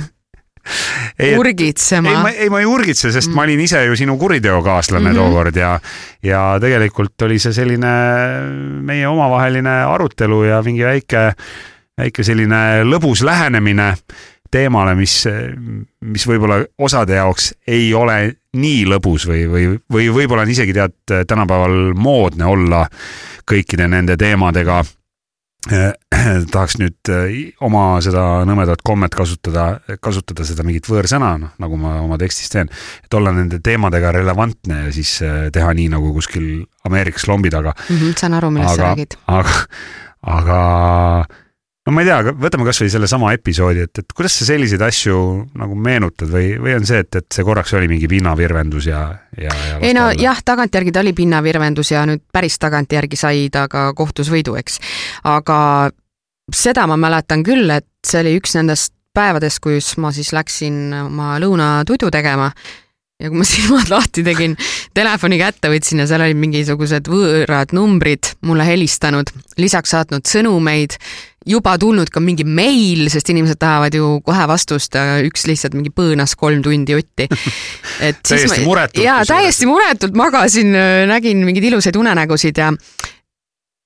ei, 1.19 1.29
ei, 1.29 1.37
urgitsema 1.37 2.15
ma, 2.23 2.31
ei, 2.31 2.49
ma 2.49 2.61
ei 2.63 2.67
urgitse, 2.69 3.11
sest 3.11 3.29
Mm. 3.29 3.35
ma 3.35 3.45
olin 3.47 3.59
ise 3.63 3.83
ju 3.85 3.95
sinu 3.95 4.17
kuriteokaaslane 4.17 5.09
mm. 5.09 5.15
-hmm. 5.15 5.19
tookord 5.19 5.55
ja, 5.55 5.79
ja 6.23 6.41
tegelikult 6.61 7.21
oli 7.21 7.39
see 7.39 7.53
selline 7.53 7.93
meie 8.81 9.07
omavaheline 9.07 9.83
arutelu 9.83 10.43
ja 10.43 10.61
mingi 10.63 10.83
väike, 10.83 11.33
väike 11.97 12.23
selline 12.23 12.83
lõbus 12.83 13.23
lähenemine 13.23 13.93
teemale, 14.53 14.95
mis, 14.95 15.23
mis 16.01 16.27
võib-olla 16.29 16.61
osade 16.77 17.17
jaoks 17.17 17.53
ei 17.67 17.93
ole 17.93 18.35
nii 18.53 18.83
lõbus 18.85 19.25
või, 19.27 19.45
või, 19.49 19.63
või 19.91 20.09
võib-olla 20.13 20.45
on 20.45 20.51
isegi 20.53 20.73
tead 20.73 21.25
tänapäeval 21.27 21.93
moodne 21.97 22.45
olla 22.45 22.83
kõikide 23.49 23.87
nende 23.89 24.17
teemadega 24.17 24.83
tahaks 26.53 26.75
nüüd 26.81 27.11
eh, 27.11 27.35
oma 27.63 28.01
seda 28.03 28.43
nõmedat 28.47 28.83
kommet 28.85 29.15
kasutada, 29.15 29.79
kasutada 30.03 30.45
seda 30.47 30.65
mingit 30.67 30.87
võõrsõna, 30.89 31.33
noh 31.39 31.53
nagu 31.63 31.79
ma 31.79 31.95
oma 32.03 32.17
tekstis 32.21 32.51
teen, 32.51 32.71
et 33.05 33.17
olla 33.17 33.31
nende 33.35 33.61
teemadega 33.63 34.11
relevantne 34.15 34.85
ja 34.87 34.91
siis 34.95 35.15
eh, 35.23 35.47
teha 35.55 35.71
nii 35.77 35.89
nagu 35.95 36.13
kuskil 36.15 36.65
Ameerikas 36.87 37.27
lombi 37.31 37.51
taga, 37.53 37.71
mm. 37.77 37.95
-hmm, 37.95 38.17
saan 38.19 38.35
aru, 38.39 38.51
millest 38.51 38.75
sa 38.75 38.89
räägid., 38.89 39.15
aga, 39.31 39.55
aga 40.35 40.59
no 41.85 41.93
ma 41.95 42.03
ei 42.03 42.07
tea, 42.07 42.33
võtame 42.39 42.67
kasvõi 42.67 42.91
sellesama 42.91 43.33
episoodi, 43.35 43.83
et, 43.87 44.03
et 44.03 44.15
kuidas 44.15 44.37
sa 44.39 44.47
selliseid 44.47 44.83
asju 44.85 45.17
nagu 45.59 45.75
meenutad 45.75 46.31
või, 46.31 46.53
või 46.61 46.77
on 46.77 46.87
see, 46.87 47.01
et, 47.03 47.19
et 47.19 47.27
see 47.35 47.45
korraks 47.47 47.75
oli 47.77 47.89
mingi 47.91 48.07
pinnavirvendus 48.11 48.87
ja, 48.87 49.01
ja, 49.35 49.51
ja 49.51 49.81
ei 49.83 49.95
no 49.97 50.07
jah, 50.15 50.39
tagantjärgi 50.45 50.93
ta 50.95 51.03
oli 51.03 51.15
pinnavirvendus 51.17 51.91
ja 51.91 52.05
nüüd 52.09 52.23
päris 52.33 52.55
tagantjärgi 52.61 53.19
sai 53.19 53.49
ta 53.53 53.67
ka 53.71 53.89
kohtus 53.97 54.31
võidu, 54.31 54.55
eks. 54.59 54.79
aga 55.27 55.57
seda 56.53 56.87
ma 56.87 56.99
mäletan 56.99 57.43
küll, 57.43 57.67
et 57.71 57.87
see 58.07 58.23
oli 58.23 58.37
üks 58.39 58.55
nendest 58.59 58.95
päevadest, 59.13 59.59
kus 59.63 59.93
ma 60.01 60.13
siis 60.15 60.31
läksin 60.33 60.87
oma 61.03 61.35
lõunatudu 61.41 62.09
tegema 62.13 62.49
ja 63.21 63.29
kui 63.29 63.39
ma 63.39 63.47
silmad 63.53 63.91
lahti 63.91 64.23
tegin, 64.25 64.55
telefoni 64.95 65.39
kätte 65.41 65.71
võtsin 65.71 66.03
ja 66.03 66.07
seal 66.09 66.25
olid 66.25 66.39
mingisugused 66.39 67.09
võõrad 67.11 67.75
numbrid 67.75 68.33
mulle 68.47 68.67
helistanud, 68.67 69.31
lisaks 69.61 69.93
saatnud 69.95 70.27
sõnumeid, 70.29 70.97
juba 71.49 71.75
tulnud 71.81 72.11
ka 72.13 72.21
mingi 72.23 72.45
meil, 72.47 73.07
sest 73.11 73.33
inimesed 73.33 73.59
tahavad 73.61 73.95
ju 73.97 74.19
kohe 74.25 74.45
vastust, 74.49 74.95
üks 75.27 75.47
lihtsalt 75.49 75.77
mingi 75.77 75.93
põõnas 75.95 76.37
kolm 76.39 76.63
tundi 76.65 76.95
jutti. 76.95 77.27
et 78.07 78.21
siis 78.21 78.47
Täiesti 78.47 78.67
ma, 78.67 78.85
jaa, 78.99 79.19
täiesti 79.27 79.69
muretult 79.69 80.15
magasin, 80.19 80.71
nägin 81.09 81.43
mingeid 81.47 81.71
ilusaid 81.71 81.99
unenägusid 81.99 82.63
ja 82.63 82.71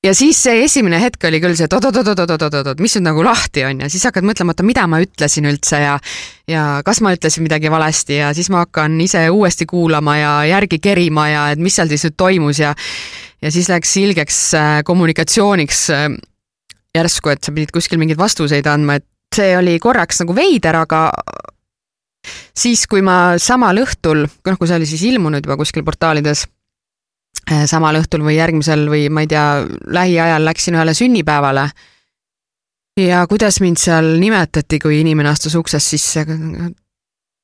ja 0.05 0.13
siis 0.15 0.39
see 0.43 0.61
esimene 0.63 0.99
hetk 1.01 1.25
oli 1.27 1.39
küll 1.41 1.55
see, 1.57 1.67
et 1.67 1.73
oot-oot-oot-oot-oot-oot, 1.73 2.81
mis 2.83 2.95
nüüd 2.97 3.07
nagu 3.09 3.23
lahti 3.25 3.63
on 3.67 3.81
ja 3.83 3.89
siis 3.91 4.05
hakkad 4.07 4.25
mõtlema, 4.27 4.53
oota, 4.53 4.65
mida 4.67 4.85
ma 4.89 5.01
ütlesin 5.03 5.47
üldse 5.49 5.81
ja 5.81 5.97
ja 6.47 6.65
kas 6.85 7.01
ma 7.03 7.13
ütlesin 7.15 7.43
midagi 7.47 7.71
valesti 7.73 8.21
ja 8.21 8.31
siis 8.37 8.51
ma 8.53 8.63
hakkan 8.65 8.99
ise 9.03 9.25
uuesti 9.33 9.67
kuulama 9.69 10.17
ja 10.19 10.33
järgi 10.53 10.79
kerima 10.83 11.27
ja 11.31 11.47
et 11.53 11.61
mis 11.61 11.75
seal 11.75 11.89
siis 11.91 12.07
nüüd 12.07 12.17
toimus 12.19 12.61
ja 12.61 12.75
ja 13.41 13.51
siis 13.53 13.69
läks 13.69 13.95
ilgeks 14.01 14.41
äh, 14.57 14.71
kommunikatsiooniks 14.85 15.83
äh, 15.95 16.09
järsku, 16.97 17.31
et 17.33 17.43
sa 17.45 17.53
pidid 17.55 17.73
kuskil 17.75 18.01
mingeid 18.01 18.19
vastuseid 18.19 18.67
andma, 18.69 18.97
et 18.99 19.07
see 19.35 19.53
oli 19.57 19.77
korraks 19.83 20.21
nagu 20.23 20.35
veider, 20.35 20.77
aga 20.83 21.07
siis, 22.57 22.85
kui 22.89 23.03
ma 23.05 23.37
samal 23.41 23.81
õhtul, 23.83 24.25
noh, 24.27 24.57
kui 24.59 24.69
see 24.69 24.79
oli 24.79 24.87
siis 24.89 25.03
ilmunud 25.11 25.45
juba 25.45 25.57
kuskil 25.59 25.85
portaalides, 25.87 26.45
eh, 27.51 27.65
samal 27.69 27.99
õhtul 28.01 28.25
või 28.25 28.37
järgmisel 28.39 28.87
või 28.91 29.07
ma 29.13 29.23
ei 29.23 29.31
tea, 29.31 29.45
lähiajal 29.99 30.47
läksin 30.47 30.79
ühele 30.79 30.95
sünnipäevale. 30.97 31.69
Ja 32.97 33.21
kuidas 33.29 33.59
mind 33.61 33.77
seal 33.77 34.15
nimetati, 34.17 34.79
kui 34.81 35.01
inimene 35.03 35.29
astus 35.29 35.55
uksest 35.55 35.93
sisse, 35.93 36.25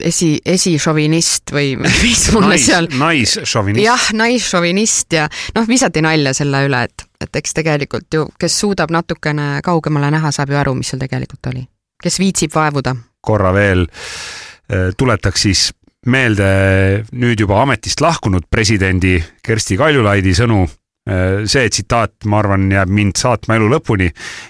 esi, 0.04 0.30
esišovinist 0.46 1.54
või 1.56 1.74
mis 2.04 2.26
mulle 2.36 2.54
Nais, 2.56 2.68
seal 2.70 2.90
naisšovinist. 3.00 3.84
jah, 3.86 4.08
naisšovinist 4.20 5.18
ja 5.18 5.28
noh, 5.56 5.68
visati 5.70 6.04
nalja 6.06 6.36
selle 6.38 6.66
üle, 6.68 6.84
et, 6.90 7.06
et 7.24 7.42
eks 7.42 7.58
tegelikult 7.60 8.20
ju, 8.20 8.28
kes 8.40 8.60
suudab 8.66 8.94
natukene 8.94 9.62
kaugemale 9.66 10.12
näha, 10.14 10.34
saab 10.36 10.54
ju 10.54 10.60
aru, 10.60 10.76
mis 10.80 10.94
seal 10.94 11.02
tegelikult 11.04 11.54
oli. 11.54 11.66
kes 12.04 12.20
viitsib 12.20 12.54
vaevuda. 12.56 12.96
korra 13.22 13.54
veel 13.56 13.88
eh, 13.88 14.92
tuletaks 14.98 15.48
siis 15.48 15.70
meelde 16.06 16.48
nüüd 17.16 17.40
juba 17.40 17.62
ametist 17.64 18.02
lahkunud 18.04 18.50
presidendi 18.52 19.18
Kersti 19.44 19.78
Kaljulaidi 19.80 20.34
sõnu. 20.36 20.66
Eh, 21.04 21.42
see 21.52 21.68
tsitaat, 21.68 22.22
ma 22.32 22.38
arvan, 22.40 22.70
jääb 22.72 22.92
mind 22.96 23.18
saatma 23.20 23.58
elu 23.58 23.66
lõpuni 23.74 24.06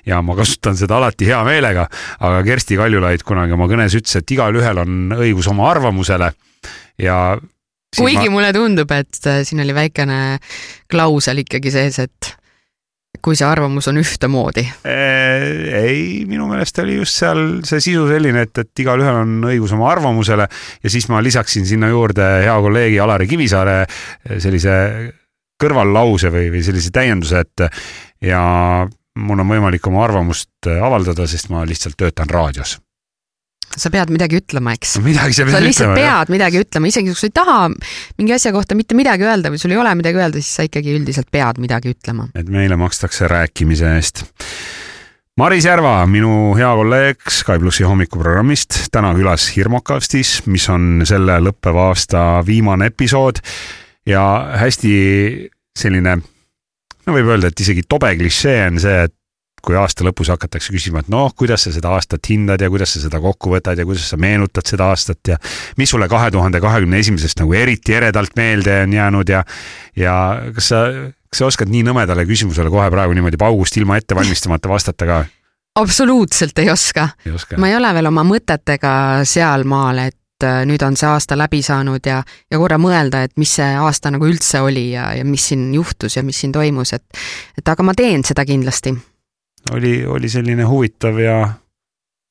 ja 0.05 0.19
ma 0.21 0.35
kasutan 0.37 0.75
seda 0.77 0.99
alati 0.99 1.25
hea 1.25 1.39
meelega, 1.47 1.87
aga 2.21 2.43
Kersti 2.45 2.77
Kaljulaid 2.77 3.23
kunagi 3.25 3.55
oma 3.55 3.65
kõnes 3.71 3.95
ütles, 3.97 4.19
et 4.19 4.33
igalühel 4.35 4.83
on 4.83 5.15
õigus 5.17 5.49
oma 5.49 5.65
arvamusele 5.71 6.27
ja 7.01 7.17
kuigi 7.97 8.27
ma... 8.27 8.35
mulle 8.35 8.51
tundub, 8.53 8.93
et 8.93 9.17
äh, 9.31 9.41
siin 9.49 9.63
oli 9.65 9.73
väikene 9.73 10.19
klausel 10.93 11.41
ikkagi 11.41 11.73
sees, 11.73 11.97
et 12.05 12.29
kui 13.25 13.33
see 13.39 13.49
arvamus 13.49 13.89
on 13.89 13.97
ühtemoodi. 14.03 14.67
Eh, 14.85 15.49
ei, 15.79 16.05
minu 16.29 16.45
meelest 16.51 16.83
oli 16.85 16.99
just 16.99 17.17
seal 17.17 17.43
see 17.65 17.81
sisu 17.81 18.05
selline, 18.11 18.45
et, 18.45 18.61
et 18.61 18.85
igalühel 18.85 19.23
on 19.23 19.49
õigus 19.49 19.73
oma 19.73 19.89
arvamusele 19.89 20.45
ja 20.45 20.93
siis 20.93 21.09
ma 21.09 21.25
lisaksin 21.25 21.65
sinna 21.65 21.89
juurde 21.89 22.29
hea 22.45 22.61
kolleegi 22.61 23.01
Alari 23.01 23.31
Kivisaare 23.33 23.79
sellise 24.37 24.77
kõrvallause 25.61 26.31
või, 26.33 26.49
või 26.53 26.63
sellise 26.65 26.91
täienduse, 26.93 27.43
et 27.45 27.67
ja 28.23 28.41
mul 29.19 29.43
on 29.43 29.49
võimalik 29.49 29.85
oma 29.89 30.03
arvamust 30.07 30.69
avaldada, 30.73 31.27
sest 31.29 31.51
ma 31.53 31.63
lihtsalt 31.67 31.97
töötan 31.99 32.29
raadios. 32.31 32.79
sa 33.73 33.89
pead 33.89 34.11
midagi 34.13 34.37
ütlema, 34.37 34.75
eks? 34.77 34.97
sa 34.97 35.01
lihtsalt 35.01 35.49
ütlema. 35.49 35.95
pead 35.97 36.33
midagi 36.33 36.61
ütlema, 36.61 36.89
isegi 36.89 37.09
kui 37.09 37.19
sa 37.19 37.29
ei 37.29 37.33
taha 37.33 37.59
mingi 38.17 38.35
asja 38.35 38.53
kohta 38.53 38.77
mitte 38.77 38.97
midagi 38.97 39.25
öelda 39.25 39.49
või 39.53 39.61
sul 39.61 39.73
ei 39.73 39.81
ole 39.81 39.93
midagi 39.97 40.21
öelda, 40.21 40.41
siis 40.41 40.59
sa 40.59 40.67
ikkagi 40.67 40.93
üldiselt 40.97 41.29
pead 41.33 41.61
midagi 41.61 41.93
ütlema. 41.93 42.29
et 42.35 42.49
meile 42.49 42.77
makstakse 42.79 43.29
rääkimise 43.29 43.95
eest. 43.97 44.25
Maris 45.37 45.65
Järva, 45.65 45.95
minu 46.05 46.53
hea 46.53 46.69
kolleeg 46.77 47.23
Sky 47.33 47.57
plussi 47.57 47.81
hommikuprogrammist, 47.89 48.83
täna 48.93 49.15
külas 49.17 49.47
Hirmokastis, 49.55 50.43
mis 50.45 50.67
on 50.69 51.01
selle 51.09 51.39
lõppeva 51.41 51.87
aasta 51.89 52.43
viimane 52.45 52.91
episood 52.91 53.41
ja 54.09 54.23
hästi 54.59 54.93
selline, 55.79 56.17
no 57.05 57.17
võib 57.17 57.33
öelda, 57.33 57.51
et 57.51 57.59
isegi 57.65 57.85
tobe 57.89 58.13
klišee 58.19 58.67
on 58.67 58.79
see, 58.83 59.03
et 59.07 59.15
kui 59.63 59.77
aasta 59.79 60.03
lõpus 60.03 60.27
hakatakse 60.33 60.73
küsima, 60.75 60.99
et 61.03 61.09
noh, 61.11 61.31
kuidas 61.39 61.63
sa 61.63 61.71
seda 61.71 61.93
aastat 61.95 62.27
hindad 62.27 62.61
ja 62.61 62.67
kuidas 62.71 62.95
sa 62.95 63.03
seda 63.05 63.21
kokku 63.23 63.53
võtad 63.53 63.79
ja 63.79 63.85
kuidas 63.87 64.09
sa 64.11 64.19
meenutad 64.19 64.67
seda 64.67 64.89
aastat 64.91 65.31
ja 65.31 65.37
mis 65.79 65.93
sulle 65.93 66.09
kahe 66.11 66.31
tuhande 66.35 66.59
kahekümne 66.63 66.99
esimesest 66.99 67.39
nagu 67.39 67.55
eriti 67.55 67.95
eredalt 67.95 68.35
meelde 68.35 68.81
on 68.83 68.97
jäänud 68.97 69.31
ja, 69.31 69.43
ja 69.95 70.15
kas 70.55 70.67
sa, 70.73 70.81
kas 71.31 71.43
sa 71.43 71.47
oskad 71.47 71.71
nii 71.71 71.85
nõmedale 71.87 72.27
küsimusele 72.27 72.73
kohe 72.73 72.89
praegu 72.91 73.15
niimoodi 73.15 73.39
paugust 73.39 73.79
ilma 73.79 74.01
ette 74.01 74.17
valmistamata 74.19 74.71
vastata 74.71 75.07
ka? 75.07 75.21
absoluutselt 75.79 76.59
ei 76.59 76.69
oska. 76.69 77.07
ei 77.25 77.31
oska? 77.31 77.57
ma 77.57 77.71
ei 77.71 77.79
ole 77.79 77.93
veel 77.95 78.11
oma 78.11 78.27
mõtetega 78.27 78.93
sealmaal, 79.27 80.03
et 80.09 80.19
äh, 80.43 80.61
nüüd 80.69 80.83
on 80.85 80.97
see 80.99 81.07
aasta 81.09 81.37
läbi 81.37 81.61
saanud 81.65 82.05
ja, 82.05 82.21
ja 82.51 82.59
korra 82.61 82.77
mõelda, 82.81 83.23
et 83.23 83.33
mis 83.37 83.55
see 83.59 83.71
aasta 83.79 84.11
nagu 84.13 84.27
üldse 84.27 84.61
oli 84.61 84.89
ja, 84.91 85.11
ja 85.17 85.25
mis 85.25 85.47
siin 85.51 85.71
juhtus 85.73 86.17
ja 86.17 86.23
mis 86.23 86.39
siin 86.43 86.53
toimus, 86.55 86.93
et 86.93 87.03
et 87.57 87.67
aga 87.67 87.83
ma 87.83 87.95
teen 87.97 88.23
seda 88.23 88.45
kindlasti. 88.45 88.95
oli, 89.71 90.05
oli 90.05 90.29
selline 90.29 90.63
huvitav 90.67 91.19
ja 91.19 91.39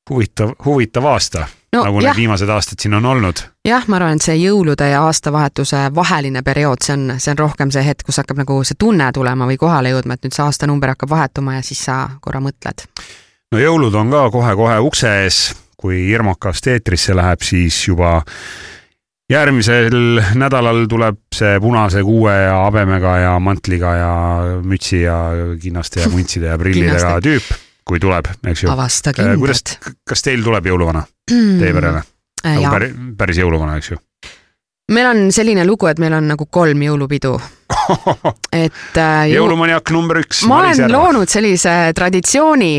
huvitav, 0.09 0.55
huvitav 0.65 1.05
aasta 1.05 1.47
no 1.73 1.83
nagu 1.83 2.01
jah 2.01 2.11
need, 2.11 2.21
viimased 2.23 2.49
aastad 2.49 2.79
siin 2.81 2.93
on 2.93 3.05
olnud. 3.05 3.41
jah, 3.67 3.87
ma 3.87 3.97
arvan, 3.97 4.19
et 4.19 4.25
see 4.25 4.35
jõulude 4.37 4.87
ja 4.89 5.01
aastavahetuse 5.07 5.87
vaheline 5.95 6.43
periood, 6.45 6.83
see 6.85 6.95
on, 6.97 7.17
see 7.17 7.33
on 7.33 7.41
rohkem 7.45 7.73
see 7.73 7.83
hetk, 7.85 8.05
kus 8.07 8.21
hakkab 8.21 8.43
nagu 8.43 8.59
see 8.67 8.77
tunne 8.79 9.09
tulema 9.15 9.47
või 9.49 9.57
kohale 9.61 9.93
jõudma, 9.93 10.17
et 10.17 10.27
nüüd 10.27 10.35
see 10.35 10.45
aastanumber 10.45 10.93
hakkab 10.93 11.13
vahetuma 11.15 11.57
ja 11.57 11.65
siis 11.65 11.83
sa 11.89 11.97
korra 12.21 12.43
mõtled. 12.43 12.85
no 13.51 13.61
jõulud 13.61 13.95
on 13.95 14.13
ka 14.13 14.27
kohe-kohe 14.37 14.79
ukse 14.85 15.13
ees, 15.23 15.43
kui 15.77 16.05
Irmokast 16.11 16.67
eetrisse 16.71 17.15
läheb, 17.15 17.43
siis 17.45 17.77
juba 17.87 18.19
järgmisel 19.31 20.21
nädalal 20.39 20.85
tuleb 20.91 21.19
see 21.35 21.57
punase 21.63 22.03
kuue 22.05 22.33
ja 22.33 22.63
habemega 22.65 23.17
ja 23.23 23.33
mantliga 23.43 23.93
ja 23.97 24.13
mütsi 24.63 25.03
ja 25.05 25.17
kinnaste 25.61 26.03
ja 26.03 26.09
muntside 26.13 26.51
ja 26.51 26.57
prillidega 26.59 27.17
tüüp, 27.23 27.51
kui 27.87 28.01
tuleb, 28.03 28.29
eks 28.51 28.65
ju. 28.65 28.71
avasta 28.73 29.13
kuidas 29.15 29.63
kindlalt., 29.63 29.93
kas 30.09 30.25
teil 30.25 30.43
tuleb 30.45 30.71
jõuluvana 30.73 31.05
teie 31.29 31.73
perele? 31.73 32.03
nagu 32.43 32.65
jaa, 32.65 32.73
päris, 32.75 32.97
päris 33.17 33.39
jõuluvana, 33.39 33.77
eks 33.79 33.93
ju? 33.93 34.01
Meil 34.91 35.07
on 35.07 35.31
selline 35.31 35.65
lugu, 35.65 35.87
et 35.87 35.99
meil 36.01 36.15
on 36.17 36.27
nagu 36.33 36.47
kolm 36.51 36.81
jõulupidu, 36.83 37.33
et 38.65 38.99
äh, 38.99 39.29
jõu- 39.31 39.43
jõulumaniak 39.43 39.93
number 39.95 40.19
üks. 40.23 40.43
ma 40.49 40.63
olen 40.65 40.91
loonud 40.91 41.31
sellise 41.31 41.93
traditsiooni, 41.95 42.75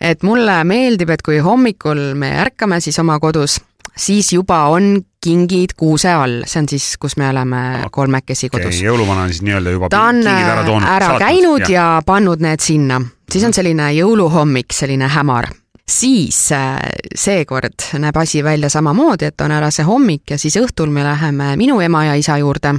et 0.00 0.24
mulle 0.26 0.62
meeldib, 0.64 1.12
et 1.12 1.22
kui 1.22 1.42
hommikul 1.44 2.12
me 2.18 2.32
ärkame 2.42 2.80
siis 2.80 2.98
oma 3.02 3.18
kodus, 3.22 3.58
siis 3.92 4.32
juba 4.32 4.64
on 4.72 4.96
kingid 5.22 5.76
kuuse 5.78 6.10
all, 6.10 6.40
see 6.48 6.64
on 6.64 6.68
siis, 6.72 6.88
kus 6.98 7.18
me 7.20 7.28
oleme 7.28 7.62
kolmekesi 7.92 8.48
kodus 8.48 8.72
okay,. 8.72 8.86
jõuluvana 8.88 9.28
on 9.28 9.34
siis 9.34 9.44
nii-öelda 9.46 9.76
juba 9.76 9.90
ta 9.92 10.06
on 10.08 10.24
ära 10.26 10.64
toonud. 10.66 10.88
ära 10.88 11.16
käinud 11.20 11.68
ja. 11.68 11.74
ja 11.76 11.88
pannud 12.06 12.42
need 12.42 12.64
sinna, 12.64 13.02
siis 13.30 13.44
on 13.44 13.54
selline 13.54 13.92
jõuluhommik, 14.00 14.72
selline 14.72 15.12
hämar 15.12 15.52
siis 15.88 16.52
äh, 16.52 16.78
seekord 17.14 17.88
näeb 17.98 18.16
asi 18.16 18.44
välja 18.44 18.70
samamoodi, 18.70 19.24
et 19.32 19.40
on 19.40 19.52
ära 19.52 19.70
see 19.70 19.84
hommik 19.86 20.30
ja 20.30 20.38
siis 20.38 20.56
õhtul 20.60 20.90
me 20.94 21.04
läheme 21.04 21.56
minu 21.60 21.80
ema 21.80 22.04
ja 22.10 22.14
isa 22.18 22.38
juurde, 22.38 22.74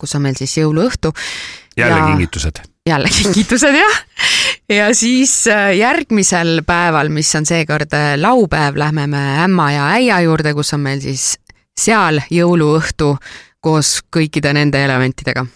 kus 0.00 0.14
on 0.14 0.22
meil 0.22 0.36
siis 0.38 0.56
jõuluõhtu. 0.58 1.12
jälle 1.76 1.98
ja- 1.98 2.06
kingitused. 2.06 2.60
jälle 2.86 3.08
kingitused 3.08 3.74
jah. 3.74 3.98
ja 4.68 4.94
siis 4.94 5.46
äh, 5.46 5.76
järgmisel 5.76 6.62
päeval, 6.66 7.08
mis 7.08 7.34
on 7.34 7.46
seekord 7.46 7.92
äh, 7.92 8.14
laupäev, 8.16 8.76
lähme 8.76 9.06
me 9.06 9.24
ämma 9.44 9.72
ja 9.72 9.86
äia 9.96 10.20
juurde, 10.20 10.54
kus 10.54 10.72
on 10.74 10.80
meil 10.80 11.00
siis 11.00 11.38
seal 11.80 12.20
jõuluõhtu 12.30 13.16
koos 13.60 14.00
kõikide 14.16 14.52
nende 14.52 14.84
elementidega. 14.84 15.46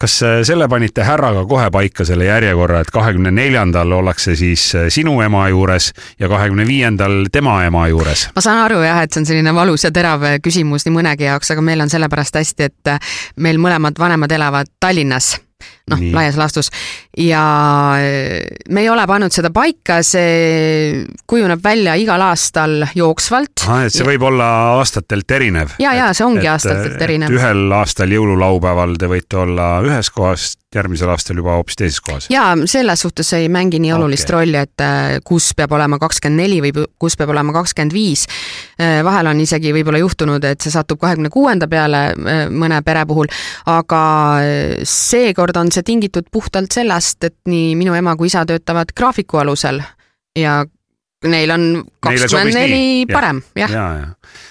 Kas 0.00 0.22
äh, 0.22 0.40
selle 0.46 0.68
panite 0.68 1.04
härraga 1.04 1.44
kohe 1.48 1.68
paika 1.70 2.04
selle 2.08 2.24
järjekorra, 2.28 2.80
et 2.80 2.92
kahekümne 2.94 3.32
neljandal 3.36 3.92
ollakse 4.00 4.36
siis 4.36 4.70
äh, 4.74 4.88
sinu 4.88 5.18
ema 5.24 5.48
juures 5.52 5.90
ja 6.20 6.28
kahekümne 6.28 6.66
viiendal 6.68 7.26
tema 7.32 7.60
ema 7.66 7.86
juures? 7.92 8.28
ma 8.36 8.44
saan 8.44 8.64
aru 8.64 8.80
jah, 8.84 9.02
et 9.04 9.12
see 9.12 9.24
on 9.24 9.28
selline 9.32 9.54
valus 9.54 9.84
ja 9.84 9.92
terav 9.94 10.24
küsimus 10.44 10.86
nii 10.86 10.96
mõnegi 10.96 11.28
jaoks, 11.28 11.52
aga 11.52 11.64
meil 11.64 11.84
on 11.84 11.92
sellepärast 11.92 12.40
hästi, 12.40 12.72
et 12.72 12.94
äh, 12.94 13.14
meil 13.36 13.60
mõlemad 13.60 14.00
vanemad 14.00 14.32
elavad 14.32 14.72
Tallinnas 14.80 15.34
noh 15.90 16.02
laias 16.14 16.36
laastus 16.38 16.68
ja 17.18 17.40
äh, 17.98 18.44
me 18.68 18.84
ei 18.84 18.88
ole 18.92 19.06
pannud 19.10 19.32
seda 19.34 19.50
paika, 19.54 20.00
see 20.06 21.04
kujuneb 21.26 21.62
välja 21.64 21.96
igal 21.98 22.20
aastal 22.28 22.84
jooksvalt. 22.94 23.64
et 23.86 23.94
see 23.94 24.06
võib 24.06 24.22
olla 24.30 24.48
aastatelt 24.78 25.30
erinev. 25.30 25.76
ja, 25.82 25.94
ja 25.96 26.12
see 26.14 26.26
ongi 26.26 26.44
et- 26.46 26.52
aastatelt 26.52 27.02
erinev 27.02 27.30
et. 27.32 27.38
ühel 27.40 27.72
aastal 27.80 28.12
jõululaupäeval 28.14 28.96
te 29.00 29.10
võite 29.10 29.40
olla 29.44 29.70
ühes 29.86 30.10
kohas, 30.14 30.52
järgmisel 30.74 31.10
aastal 31.10 31.38
juba 31.40 31.56
hoopis 31.56 31.76
teises 31.76 32.00
kohas. 32.00 32.26
ja 32.30 32.44
selles 32.64 33.00
suhtes 33.02 33.32
ei 33.32 33.48
mängi 33.48 33.80
nii 33.82 33.92
olulist 33.92 34.28
okay. 34.28 34.36
rolli, 34.36 34.56
et 34.56 34.84
äh, 34.84 35.16
kus 35.26 35.50
peab 35.56 35.72
olema 35.74 35.98
kakskümmend 35.98 36.42
neli 36.42 36.60
või 36.62 36.84
kus 36.98 37.16
peab 37.18 37.32
olema 37.34 37.52
kakskümmend 37.56 37.94
viis. 37.94 38.26
vahel 39.04 39.26
on 39.32 39.40
isegi 39.40 39.72
võib-olla 39.74 39.98
juhtunud, 39.98 40.44
et 40.44 40.60
see 40.62 40.70
satub 40.70 41.00
kahekümne 41.02 41.30
kuuenda 41.32 41.68
peale 41.68 42.02
äh, 42.12 42.42
mõne 42.50 42.82
pere 42.86 43.02
puhul, 43.06 43.30
aga 43.66 44.02
äh, 44.44 44.84
seekord 44.86 45.58
on 45.58 45.72
see 45.74 45.86
tingitud 45.86 46.30
puhtalt 46.32 46.70
sellest, 46.72 47.24
et 47.24 47.38
nii 47.50 47.74
minu 47.80 47.96
ema 47.98 48.14
kui 48.16 48.30
isa 48.30 48.46
töötavad 48.46 48.94
graafiku 48.96 49.42
alusel 49.42 49.82
ja 50.38 50.60
neil 51.26 51.50
on 51.50 51.66
kakskümmend 52.00 52.54
neli 52.54 52.84
parem, 53.10 53.42
jah. 53.58 53.74
ja, 53.74 53.88
ja. 53.98 54.06
ja 54.06 54.48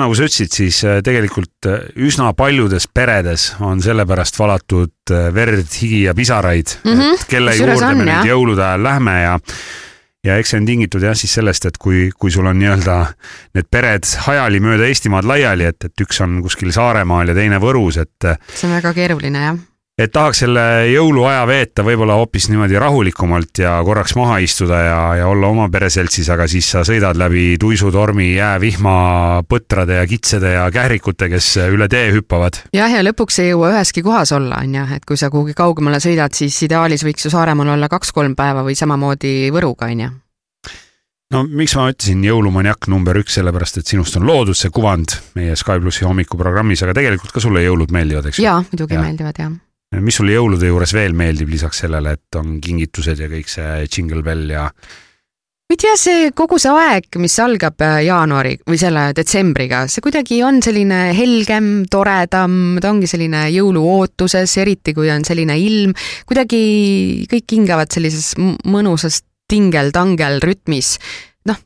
nagu 0.00 0.14
sa 0.16 0.24
ütlesid, 0.24 0.52
siis 0.54 0.78
äh, 0.88 1.00
tegelikult 1.04 1.66
äh, 1.68 1.88
üsna 2.00 2.30
paljudes 2.36 2.86
peredes 2.88 3.50
on 3.60 3.82
sellepärast 3.84 4.38
valatud 4.40 5.12
äh, 5.12 5.26
verd, 5.34 5.68
higi 5.76 6.04
ja 6.06 6.14
pisaraid 6.16 6.78
mm, 6.84 6.90
Mhm, 6.90 7.00
-hmm. 7.00 7.18
et 7.20 7.26
kelle 7.28 7.50
kusjuures 7.52 7.80
juurde 7.80 7.90
on, 7.90 7.98
me 7.98 8.06
nüüd 8.08 8.30
jõulude 8.30 8.64
ajal 8.64 8.82
lähme 8.82 9.16
ja 9.22 9.34
ja 10.24 10.38
eks 10.40 10.50
see 10.54 10.60
on 10.62 10.66
tingitud 10.66 11.02
jah 11.04 11.14
siis 11.14 11.34
sellest, 11.36 11.66
et 11.68 11.76
kui, 11.78 12.10
kui 12.16 12.30
sul 12.32 12.46
on 12.46 12.56
nii-öelda 12.58 12.96
need 13.54 13.68
pered 13.70 14.08
hajali 14.24 14.60
mööda 14.60 14.88
Eestimaad 14.88 15.28
laiali, 15.28 15.64
et, 15.68 15.84
et 15.84 16.00
üks 16.00 16.20
on 16.24 16.40
kuskil 16.42 16.72
Saaremaal 16.72 17.28
ja 17.28 17.34
teine 17.36 17.60
Võrus, 17.60 18.00
et 18.00 18.30
see 18.54 18.68
on 18.70 18.76
väga 18.78 18.94
keeruline, 18.96 19.44
jah. 19.50 19.58
Et 19.94 20.10
tahaks 20.10 20.40
selle 20.42 20.62
jõuluaja 20.90 21.44
veeta 21.46 21.84
võib-olla 21.86 22.16
hoopis 22.18 22.48
niimoodi 22.50 22.78
rahulikumalt 22.82 23.60
ja 23.62 23.76
korraks 23.86 24.16
maha 24.18 24.40
istuda 24.42 24.80
ja, 24.82 24.96
ja 25.20 25.28
olla 25.30 25.52
oma 25.54 25.68
pereseltsis, 25.70 26.28
aga 26.34 26.48
siis 26.50 26.66
sa 26.74 26.82
sõidad 26.86 27.18
läbi 27.18 27.54
tuisutormi, 27.62 28.32
jää, 28.34 28.56
vihma, 28.62 28.96
põtrade 29.46 30.00
ja 30.00 30.06
kitsede 30.10 30.56
ja 30.56 30.64
kährikute, 30.74 31.28
kes 31.30 31.52
üle 31.68 31.86
tee 31.90 32.08
hüppavad. 32.16 32.58
jah, 32.74 32.90
ja 32.90 33.04
lõpuks 33.06 33.38
ei 33.44 33.52
jõua 33.52 33.70
üheski 33.76 34.02
kohas 34.02 34.34
olla, 34.34 34.58
on 34.66 34.74
ju, 34.80 34.88
et 34.96 35.06
kui 35.06 35.20
sa 35.20 35.30
kuhugi 35.30 35.54
kaugemale 35.54 36.02
sõidad, 36.02 36.34
siis 36.34 36.58
ideaalis 36.66 37.06
võiks 37.06 37.28
ju 37.28 37.30
Saaremaal 37.34 37.76
olla 37.76 37.88
kaks-kolm 37.90 38.34
päeva 38.38 38.64
või 38.66 38.74
samamoodi 38.78 39.52
Võruga, 39.54 39.92
on 39.94 40.02
ju 40.02 40.10
no 41.34 41.44
miks 41.46 41.76
ma 41.78 41.86
ütlesin 41.92 42.24
jõulumaniak 42.26 42.90
number 42.90 43.20
üks, 43.22 43.38
sellepärast 43.38 43.78
et 43.78 43.94
sinust 43.94 44.18
on 44.18 44.26
loodud 44.26 44.58
see 44.58 44.74
kuvand 44.74 45.14
meie 45.38 45.54
Sky 45.58 45.78
plussi 45.78 46.06
hommikuprogrammis, 46.06 46.82
aga 46.82 46.98
tegelikult 46.98 47.30
ka 47.30 47.42
sulle 47.42 47.62
jõulud 47.62 47.94
meeldivad, 47.94 48.26
eks 48.32 48.42
ju? 48.42 48.48
jaa, 48.48 48.58
muidugi 48.72 48.98
ja. 48.98 49.06
meeldivad, 49.06 49.38
jah 49.38 49.54
mis 50.02 50.16
sulle 50.18 50.34
jõulude 50.34 50.68
juures 50.70 50.94
veel 50.96 51.14
meeldib 51.16 51.50
lisaks 51.52 51.84
sellele, 51.84 52.14
et 52.16 52.38
on 52.40 52.58
kingitused 52.62 53.20
ja 53.20 53.30
kõik 53.30 53.50
see 53.50 53.88
Jingle 53.88 54.22
Bell 54.26 54.54
ja? 54.54 54.68
ma 55.64 55.72
ei 55.72 55.80
tea, 55.80 55.94
see 55.96 56.32
kogu 56.36 56.58
see 56.60 56.72
aeg, 56.76 57.06
mis 57.22 57.34
algab 57.40 57.80
äh, 57.82 58.02
jaanuari 58.04 58.52
või 58.68 58.76
selle 58.80 59.06
detsembriga, 59.16 59.86
see 59.88 60.04
kuidagi 60.04 60.42
on 60.44 60.60
selline 60.64 60.98
helgem, 61.16 61.68
toredam, 61.90 62.76
ta 62.84 62.90
ongi 62.92 63.08
selline 63.08 63.46
jõuluootuses, 63.54 64.58
eriti 64.60 64.92
kui 64.96 65.08
on 65.12 65.24
selline 65.24 65.56
ilm, 65.58 65.94
kuidagi 66.28 66.60
kõik 67.32 67.56
hingavad 67.56 67.96
sellises 67.96 68.34
mõnusas 68.38 69.22
tingel-tangel 69.48 70.42
rütmis. 70.44 70.98
noh, 71.48 71.56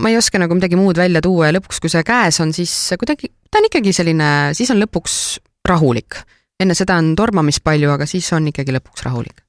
ma 0.00 0.12
ei 0.12 0.16
oska 0.16 0.40
nagu 0.40 0.56
midagi 0.56 0.80
muud 0.80 0.96
välja 0.96 1.20
tuua 1.20 1.50
ja 1.50 1.58
lõpuks, 1.58 1.82
kui 1.84 1.92
see 1.92 2.06
käes 2.08 2.40
on, 2.40 2.56
siis 2.56 2.72
kuidagi, 2.96 3.28
ta 3.50 3.60
on 3.60 3.68
ikkagi 3.68 3.92
selline, 3.92 4.32
siis 4.56 4.72
on 4.72 4.80
lõpuks 4.80 5.20
rahulik 5.68 6.24
enne 6.62 6.76
seda 6.76 6.96
on 7.00 7.12
tormamist 7.18 7.64
palju, 7.66 7.90
aga 7.92 8.08
siis 8.08 8.28
on 8.36 8.48
ikkagi 8.52 8.74
lõpuks 8.76 9.04
rahulik. 9.06 9.44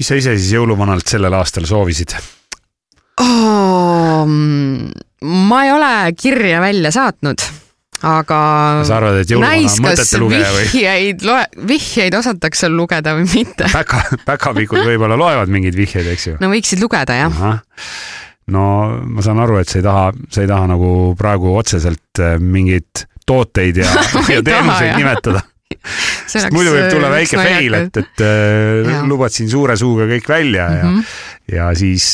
mis 0.00 0.10
sa 0.10 0.18
ise 0.18 0.36
siis 0.38 0.52
jõuluvanalt 0.56 1.06
sellel 1.08 1.34
aastal 1.38 1.68
soovisid 1.68 2.16
oh,? 3.20 4.26
ma 4.30 5.64
ei 5.66 5.72
ole 5.74 5.90
kirja 6.18 6.60
välja 6.62 6.92
saatnud, 6.94 7.42
aga 8.08 8.38
sa 8.88 8.96
arvad, 8.98 9.20
et 9.22 9.34
jõuluvana 9.34 9.68
on 9.68 9.84
mõtete 9.84 10.22
lugeja 10.22 10.54
või? 10.54 10.64
vihjeid 10.72 11.26
loe, 11.28 11.44
vihjeid 11.74 12.16
osatakse 12.18 12.72
lugeda 12.72 13.14
või 13.18 13.28
mitte 13.30 13.68
päka, 13.72 14.02
päkapikud 14.26 14.82
võib-olla 14.88 15.18
loevad 15.20 15.52
mingeid 15.52 15.78
vihjeid, 15.78 16.08
eks 16.14 16.32
ju? 16.32 16.40
no 16.42 16.50
võiksid 16.54 16.82
lugeda, 16.82 17.20
jah 17.26 17.44
no 18.50 18.64
ma 19.06 19.22
saan 19.22 19.38
aru, 19.44 19.60
et 19.62 19.70
sa 19.70 19.78
ei 19.78 19.86
taha, 19.86 20.10
sa 20.32 20.42
ei 20.42 20.50
taha 20.50 20.72
nagu 20.72 20.90
praegu 21.18 21.54
otseselt 21.60 22.22
äh, 22.24 22.34
mingeid 22.40 23.06
tooteid 23.28 23.84
ja, 23.84 23.92
ja 24.34 24.42
teenuseid 24.42 24.96
nimetada 24.98 25.44
sest 26.30 26.50
muidu 26.54 26.72
võib 26.74 26.90
tulla 26.92 27.10
väike 27.12 27.38
fail, 27.38 27.76
et, 27.78 28.00
et 28.02 28.24
äh, 28.24 29.04
lubad 29.08 29.34
siin 29.34 29.50
suure 29.50 29.76
suuga 29.78 30.08
kõik 30.10 30.28
välja 30.30 30.66
ja 30.80 30.84
mm, 30.84 30.98
-hmm. 30.98 31.56
ja 31.56 31.70
siis 31.78 32.10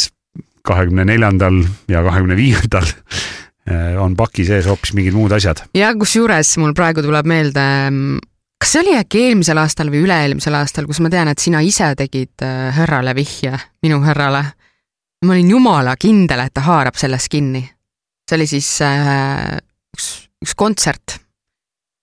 kahekümne 0.66 1.06
neljandal 1.08 1.62
ja 1.88 2.02
kahekümne 2.06 2.36
viiendal 2.36 2.86
äh, 2.86 3.96
on 4.02 4.16
paki 4.16 4.46
sees 4.48 4.66
hoopis 4.66 4.94
mingid 4.98 5.16
muud 5.16 5.32
asjad. 5.36 5.64
ja 5.74 5.92
kusjuures 5.98 6.56
mul 6.62 6.74
praegu 6.74 7.04
tuleb 7.04 7.26
meelde, 7.26 7.66
mm, 7.90 8.18
kas 8.60 8.72
see 8.76 8.84
oli 8.84 8.96
äkki 8.98 9.24
eelmisel 9.28 9.60
aastal 9.62 9.92
või 9.92 10.04
üle-eelmisel 10.06 10.54
aastal, 10.58 10.86
kus 10.86 11.00
ma 11.04 11.10
tean, 11.12 11.28
et 11.32 11.42
sina 11.42 11.62
ise 11.64 11.92
tegid 11.98 12.44
äh, 12.44 12.70
härrale 12.76 13.14
vihje, 13.16 13.56
minu 13.82 14.00
härrale. 14.04 14.44
ma 15.24 15.32
olin 15.32 15.50
jumala 15.50 15.96
kindel, 15.96 16.44
et 16.44 16.54
ta 16.54 16.66
haarab 16.66 16.96
sellest 16.96 17.28
kinni. 17.32 17.64
see 18.28 18.36
oli 18.38 18.46
siis 18.46 18.72
äh, 18.82 19.56
üks, 19.96 20.10
üks 20.42 20.54
kontsert 20.54 21.20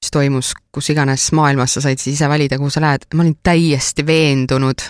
mis 0.03 0.11
toimus 0.11 0.51
kus 0.73 0.91
iganes 0.91 1.29
maailmas, 1.37 1.77
sa 1.77 1.85
said 1.85 2.01
siis 2.01 2.17
ise 2.17 2.27
valida, 2.27 2.59
kuhu 2.59 2.71
sa 2.73 2.83
lähed, 2.83 3.07
ma 3.15 3.23
olin 3.23 3.37
täiesti 3.45 4.03
veendunud. 4.05 4.83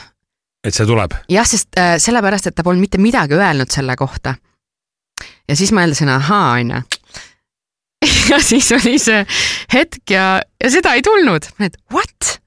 et 0.65 0.73
see 0.73 0.87
tuleb? 0.89 1.13
jah, 1.29 1.47
sest 1.47 1.77
äh, 1.77 1.95
sellepärast, 2.01 2.49
et 2.49 2.57
ta 2.57 2.65
polnud 2.65 2.81
mitte 2.81 3.01
midagi 3.01 3.37
öelnud 3.37 3.69
selle 3.73 3.95
kohta. 3.99 4.35
ja 5.21 5.57
siis 5.59 5.73
ma 5.75 5.85
eeldasin, 5.85 6.09
ahaa, 6.09 6.53
onju. 6.57 6.81
ja 8.31 8.39
siis 8.41 8.71
oli 8.73 8.97
see 8.99 9.21
hetk 9.73 10.15
ja, 10.15 10.39
ja 10.41 10.71
seda 10.73 10.95
ei 10.97 11.05
tulnud. 11.05 11.51
et 11.61 11.77
what? 11.93 12.39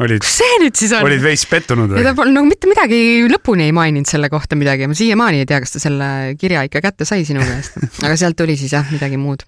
olid, 0.00 0.24
kus 0.24 0.38
see 0.40 0.60
nüüd 0.64 0.78
siis 0.78 0.96
on? 0.96 1.04
olid 1.04 1.20
veits 1.20 1.44
pettunud 1.50 1.92
või? 1.92 2.00
ja 2.00 2.08
ta 2.08 2.16
polnud 2.16 2.40
nagu 2.40 2.48
mitte 2.48 2.70
midagi 2.70 3.02
lõpuni 3.28 3.68
ei 3.68 3.76
maininud 3.76 4.08
selle 4.08 4.32
kohta 4.32 4.56
midagi 4.56 4.86
ja 4.86 4.88
ma 4.88 4.96
siiamaani 4.96 5.44
ei 5.44 5.50
tea, 5.50 5.60
kas 5.60 5.76
ta 5.76 5.82
selle 5.82 6.08
kirja 6.40 6.64
ikka 6.70 6.80
kätte 6.88 7.04
sai 7.04 7.26
sinu 7.28 7.44
käest. 7.44 7.76
aga 8.06 8.14
sealt 8.16 8.40
tuli 8.40 8.56
siis 8.56 8.72
jah 8.72 8.88
midagi 8.94 9.20
muud 9.20 9.44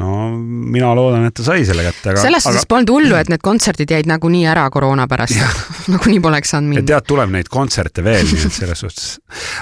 no 0.00 0.30
mina 0.32 0.92
loodan, 0.96 1.26
et 1.28 1.34
ta 1.36 1.44
sai 1.44 1.66
selle 1.68 1.84
kätte, 1.84 2.12
aga 2.14 2.22
selles 2.22 2.46
suhtes 2.46 2.62
aga... 2.62 2.70
polnud 2.70 2.92
hullu, 2.94 3.16
et 3.18 3.28
need 3.32 3.42
kontserdid 3.44 3.90
jäid 3.92 4.08
nagunii 4.08 4.46
ära 4.48 4.64
koroona 4.72 5.04
pärast 5.10 5.36
nagunii 5.92 6.22
poleks 6.24 6.54
saanud 6.54 6.72
minna. 6.72 6.86
tead, 6.88 7.08
tuleb 7.08 7.34
neid 7.34 7.50
kontserte 7.52 8.04
veel, 8.04 8.24
nii 8.24 8.46
et 8.48 8.56
selles 8.56 8.80
suhtes. 8.86 9.10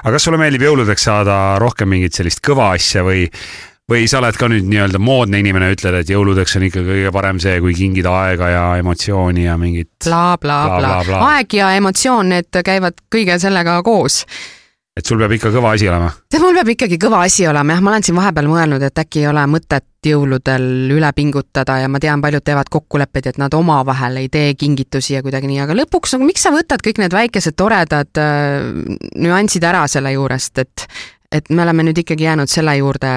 aga 0.05 0.15
kas 0.15 0.29
sulle 0.29 0.39
meeldib 0.41 0.69
jõuludeks 0.69 1.09
saada 1.11 1.41
rohkem 1.63 1.91
mingit 1.91 2.15
sellist 2.15 2.45
kõva 2.47 2.71
asja 2.77 3.03
või 3.07 3.27
või 3.91 4.05
sa 4.07 4.21
oled 4.21 4.37
ka 4.39 4.47
nüüd 4.47 4.69
nii-öelda 4.71 5.01
moodne 5.03 5.41
inimene, 5.43 5.73
ütled, 5.75 5.97
et 5.99 6.11
jõuludeks 6.13 6.55
on 6.61 6.69
ikka 6.69 6.85
kõige 6.87 7.11
parem 7.11 7.41
see, 7.43 7.57
kui 7.65 7.75
kingida 7.75 8.13
aega 8.21 8.53
ja 8.53 8.63
emotsiooni 8.79 9.49
ja 9.49 9.57
mingit 9.59 9.91
bla, 10.07 10.37
bla, 10.39 10.61
bla, 10.77 10.95
bla. 11.09 11.21
aeg 11.33 11.59
ja 11.59 11.73
emotsioon, 11.81 12.31
need 12.37 12.63
käivad 12.71 13.03
kõige 13.11 13.41
sellega 13.43 13.81
koos 13.83 14.23
et 15.01 15.09
sul 15.09 15.21
peab 15.21 15.33
ikka 15.37 15.51
kõva 15.55 15.73
asi 15.75 15.89
olema? 15.89 16.11
tead, 16.31 16.43
mul 16.45 16.57
peab 16.59 16.71
ikkagi 16.75 16.99
kõva 17.01 17.23
asi 17.27 17.47
olema 17.49 17.77
jah, 17.77 17.83
ma 17.85 17.93
olen 17.95 18.07
siin 18.07 18.19
vahepeal 18.19 18.49
mõelnud, 18.51 18.85
et 18.85 19.03
äkki 19.03 19.23
ei 19.23 19.29
ole 19.31 19.45
mõtet 19.51 19.87
jõuludel 20.07 20.67
üle 20.95 21.11
pingutada 21.17 21.79
ja 21.83 21.89
ma 21.93 22.01
tean, 22.03 22.23
paljud 22.25 22.45
teevad 22.45 22.71
kokkuleppeid, 22.73 23.31
et 23.33 23.41
nad 23.41 23.55
omavahel 23.57 24.21
ei 24.23 24.31
tee 24.33 24.55
kingitusi 24.59 25.17
ja 25.17 25.25
kuidagi 25.25 25.51
nii, 25.51 25.61
aga 25.65 25.77
lõpuks 25.77 26.17
nagu 26.17 26.29
miks 26.29 26.45
sa 26.47 26.53
võtad 26.55 26.85
kõik 26.85 27.03
need 27.03 27.17
väikesed 27.17 27.57
toredad 27.59 28.21
äh, 28.21 28.71
nüansid 29.21 29.67
ära 29.67 29.87
selle 29.91 30.15
juurest, 30.17 30.65
et 30.65 30.87
et 31.31 31.53
me 31.55 31.63
oleme 31.63 31.85
nüüd 31.87 32.01
ikkagi 32.03 32.27
jäänud 32.27 32.51
selle 32.51 32.75
juurde, 32.81 33.13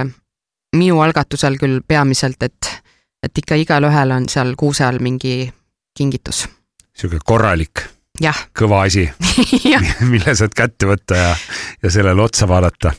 minu 0.77 0.99
algatusel 1.01 1.57
küll 1.61 1.81
peamiselt, 1.88 2.43
et 2.45 2.71
et 3.23 3.39
ikka 3.39 3.55
igalühel 3.55 4.11
on 4.11 4.27
seal 4.29 4.53
kuuse 4.59 4.84
all 4.86 4.99
mingi 4.99 5.47
kingitus. 5.97 6.45
niisugune 6.93 7.23
korralik 7.25 7.88
kõva 8.57 8.86
asi 8.88 9.07
mille 10.13 10.36
saad 10.36 10.55
kätte 10.55 10.89
võtta 10.89 11.19
ja, 11.19 11.32
ja 11.84 11.91
sellele 11.91 12.21
otsa 12.21 12.47
vaadata. 12.47 12.93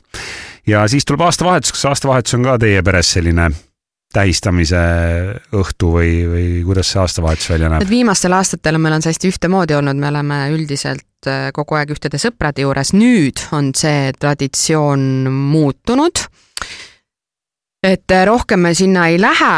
ja 0.67 0.85
siis 0.89 1.05
tuleb 1.05 1.25
aastavahetus, 1.25 1.73
kas 1.73 1.87
aastavahetus 1.93 2.37
on 2.39 2.51
ka 2.51 2.59
teie 2.67 2.83
peres 2.83 3.15
selline 3.17 3.51
tähistamise 4.15 4.81
õhtu 5.55 5.91
või, 5.97 6.13
või 6.31 6.47
kuidas 6.67 6.93
see 6.93 7.01
aastavahetus 7.03 7.51
välja 7.51 7.71
näeb? 7.73 7.89
viimastel 7.89 8.37
aastatel 8.37 8.79
meil 8.79 8.97
on 8.99 9.05
see 9.05 9.15
hästi 9.15 9.33
ühtemoodi 9.33 9.77
olnud, 9.79 9.99
me 9.99 10.11
oleme 10.13 10.39
üldiselt 10.55 11.31
äh, 11.31 11.49
kogu 11.57 11.79
aeg 11.79 11.95
ühtede 11.97 12.21
sõprade 12.23 12.65
juures, 12.65 12.95
nüüd 12.97 13.43
on 13.57 13.73
see 13.77 14.13
traditsioon 14.19 15.27
muutunud. 15.33 16.27
et 17.83 18.15
äh, 18.15 18.25
rohkem 18.31 18.65
me 18.69 18.75
sinna 18.75 19.09
ei 19.11 19.19
lähe, 19.21 19.57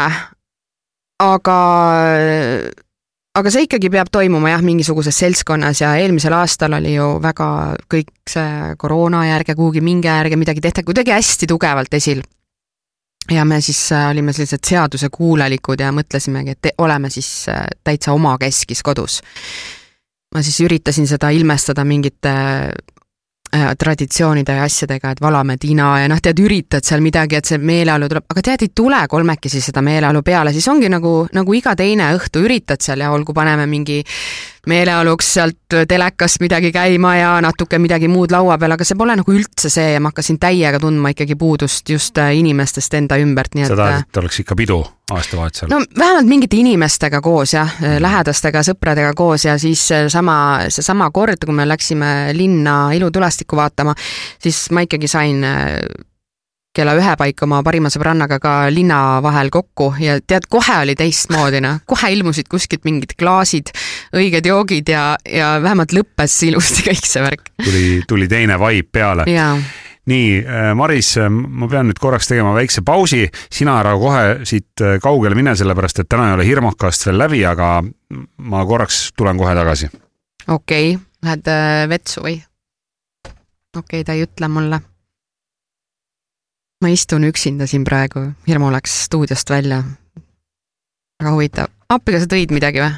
aga 1.23 1.59
aga 3.37 3.51
see 3.53 3.67
ikkagi 3.67 3.91
peab 3.93 4.09
toimuma 4.13 4.51
jah, 4.53 4.63
mingisuguses 4.65 5.19
seltskonnas 5.21 5.81
ja 5.83 5.93
eelmisel 6.01 6.33
aastal 6.37 6.77
oli 6.79 6.95
ju 6.95 7.09
väga 7.23 7.49
kõik 7.91 8.11
see 8.29 8.73
koroona 8.81 9.25
ja 9.27 9.37
ärge 9.37 9.55
kuhugi 9.57 9.83
minge, 9.85 10.09
ärge 10.09 10.39
midagi 10.39 10.63
tehke, 10.63 10.85
kuidagi 10.87 11.13
hästi 11.13 11.49
tugevalt 11.49 11.93
esil. 11.93 12.23
ja 13.31 13.43
me 13.45 13.59
siis 13.61 13.91
äh, 13.91 14.09
olime 14.11 14.33
sellised 14.33 14.63
seadusekuulelikud 14.63 15.81
ja 15.83 15.91
mõtlesimegi, 15.91 16.55
et 16.55 16.69
oleme 16.77 17.09
siis 17.11 17.29
äh, 17.51 17.65
täitsa 17.83 18.13
omakeskis 18.13 18.83
kodus. 18.83 19.21
ma 20.33 20.41
siis 20.41 20.59
üritasin 20.61 21.07
seda 21.07 21.29
ilmestada 21.29 21.85
mingite 21.85 22.33
traditsioonide 23.51 24.57
ja 24.57 24.65
asjadega, 24.67 25.13
et 25.13 25.21
valame 25.23 25.57
tina 25.57 25.93
ja 26.01 26.09
noh, 26.11 26.19
tead, 26.23 26.39
üritad 26.43 26.85
seal 26.85 27.01
midagi, 27.03 27.37
et 27.39 27.47
see 27.47 27.61
meeleolu 27.61 28.09
tuleb, 28.11 28.27
aga 28.33 28.43
tead, 28.49 28.65
ei 28.67 28.73
tule 28.75 28.99
kolmekesi 29.09 29.61
seda 29.63 29.81
meeleolu 29.85 30.21
peale, 30.25 30.53
siis 30.55 30.67
ongi 30.67 30.89
nagu, 30.91 31.13
nagu 31.33 31.55
iga 31.55 31.75
teine 31.79 32.11
õhtu 32.17 32.43
üritad 32.43 32.83
seal 32.83 33.05
ja 33.05 33.11
olgu, 33.15 33.33
paneme 33.37 33.67
mingi 33.69 34.01
meeleoluks 34.67 35.29
sealt 35.37 35.75
telekast 35.87 36.41
midagi 36.43 36.71
käima 36.75 37.13
ja 37.17 37.31
natuke 37.43 37.79
midagi 37.81 38.09
muud 38.11 38.31
laua 38.33 38.57
peal, 38.59 38.75
aga 38.75 38.87
see 38.87 38.97
pole 38.99 39.15
nagu 39.19 39.33
üldse 39.33 39.71
see 39.73 39.93
ja 39.93 40.01
ma 40.03 40.11
hakkasin 40.11 40.39
täiega 40.41 40.79
tundma 40.83 41.13
ikkagi 41.13 41.37
puudust 41.39 41.89
just 41.89 42.17
äh, 42.21 42.33
inimestest 42.39 42.97
enda 42.99 43.19
ümbert, 43.21 43.55
nii 43.55 43.65
et. 43.65 43.71
sa 43.71 43.79
tahad, 43.79 44.07
et 44.07 44.21
oleks 44.21 44.41
ikka 44.43 44.57
pidu 44.59 44.81
aastavahetusel? 45.13 45.71
no 45.71 45.81
vähemalt 45.99 46.29
mingite 46.29 46.59
inimestega 46.59 47.21
koos 47.25 47.55
jah, 47.55 47.77
äh, 47.81 47.97
lähedastega, 48.03 48.65
sõpradega 48.67 49.13
koos 49.17 49.47
ja 49.47 49.57
siis 49.61 49.87
sama, 50.13 50.37
seesama 50.73 51.09
kord, 51.15 51.43
kui 51.45 51.55
me 51.55 51.67
läksime 51.67 52.13
linna 52.37 52.79
ilutulestikku 52.97 53.59
vaatama, 53.59 53.95
siis 54.43 54.67
ma 54.75 54.85
ikkagi 54.87 55.09
sain 55.11 55.43
äh, 55.47 55.79
kella 56.77 56.93
ühe 56.97 57.15
paiku 57.19 57.47
oma 57.47 57.63
parima 57.65 57.89
sõbrannaga 57.93 58.39
ka 58.43 58.53
linna 58.73 59.17
vahel 59.25 59.49
kokku 59.53 59.91
ja 60.01 60.19
tead, 60.21 60.45
kohe 60.51 60.81
oli 60.83 60.95
teistmoodi, 60.97 61.61
noh, 61.63 61.81
kohe 61.89 62.11
ilmusid 62.13 62.49
kuskilt 62.51 62.85
mingid 62.87 63.15
klaasid, 63.17 63.73
õiged 64.17 64.47
joogid 64.49 64.93
ja, 64.93 65.09
ja 65.25 65.55
vähemalt 65.63 65.95
lõppes 65.97 66.37
ilusti 66.47 66.85
kõik 66.89 67.09
see 67.09 67.25
värk. 67.25 67.51
tuli, 67.63 67.83
tuli 68.07 68.29
teine 68.31 68.59
vibe 68.61 68.89
peale. 68.93 69.25
nii, 70.07 70.27
Maris, 70.77 71.15
ma 71.29 71.67
pean 71.71 71.89
nüüd 71.89 71.99
korraks 71.99 72.29
tegema 72.29 72.53
väikse 72.55 72.83
pausi, 72.87 73.25
sina 73.51 73.79
ära 73.81 73.95
kohe 73.99 74.45
siit 74.47 74.83
äh, 74.83 74.97
kaugele 75.03 75.35
mine, 75.35 75.55
sellepärast 75.57 76.03
et 76.03 76.09
täna 76.09 76.29
ei 76.29 76.37
ole 76.37 76.45
hirmukast 76.47 77.09
veel 77.09 77.19
läbi, 77.19 77.41
aga 77.45 77.81
ma 77.83 78.65
korraks 78.69 79.09
tulen 79.17 79.39
kohe 79.39 79.55
tagasi. 79.57 79.89
okei 80.47 80.93
okay., 80.95 81.03
lähed 81.25 81.51
äh, 81.51 81.87
vetsu 81.91 82.23
või? 82.23 82.37
okei 83.75 84.01
okay,, 84.01 84.07
ta 84.07 84.15
ei 84.15 84.23
ütle 84.27 84.51
mulle. 84.51 84.79
Ma 86.81 86.91
istun 86.93 87.25
üksinda 87.27 87.67
siin 87.67 87.85
praegu, 87.87 88.27
hirmu 88.47 88.69
läks 88.73 88.93
stuudiost 89.07 89.49
välja. 89.49 89.83
väga 91.21 91.33
huvitav, 91.33 91.73
appi, 91.89 92.13
kas 92.13 92.27
sa 92.27 92.33
tõid 92.35 92.53
midagi 92.53 92.83
või? 92.83 92.93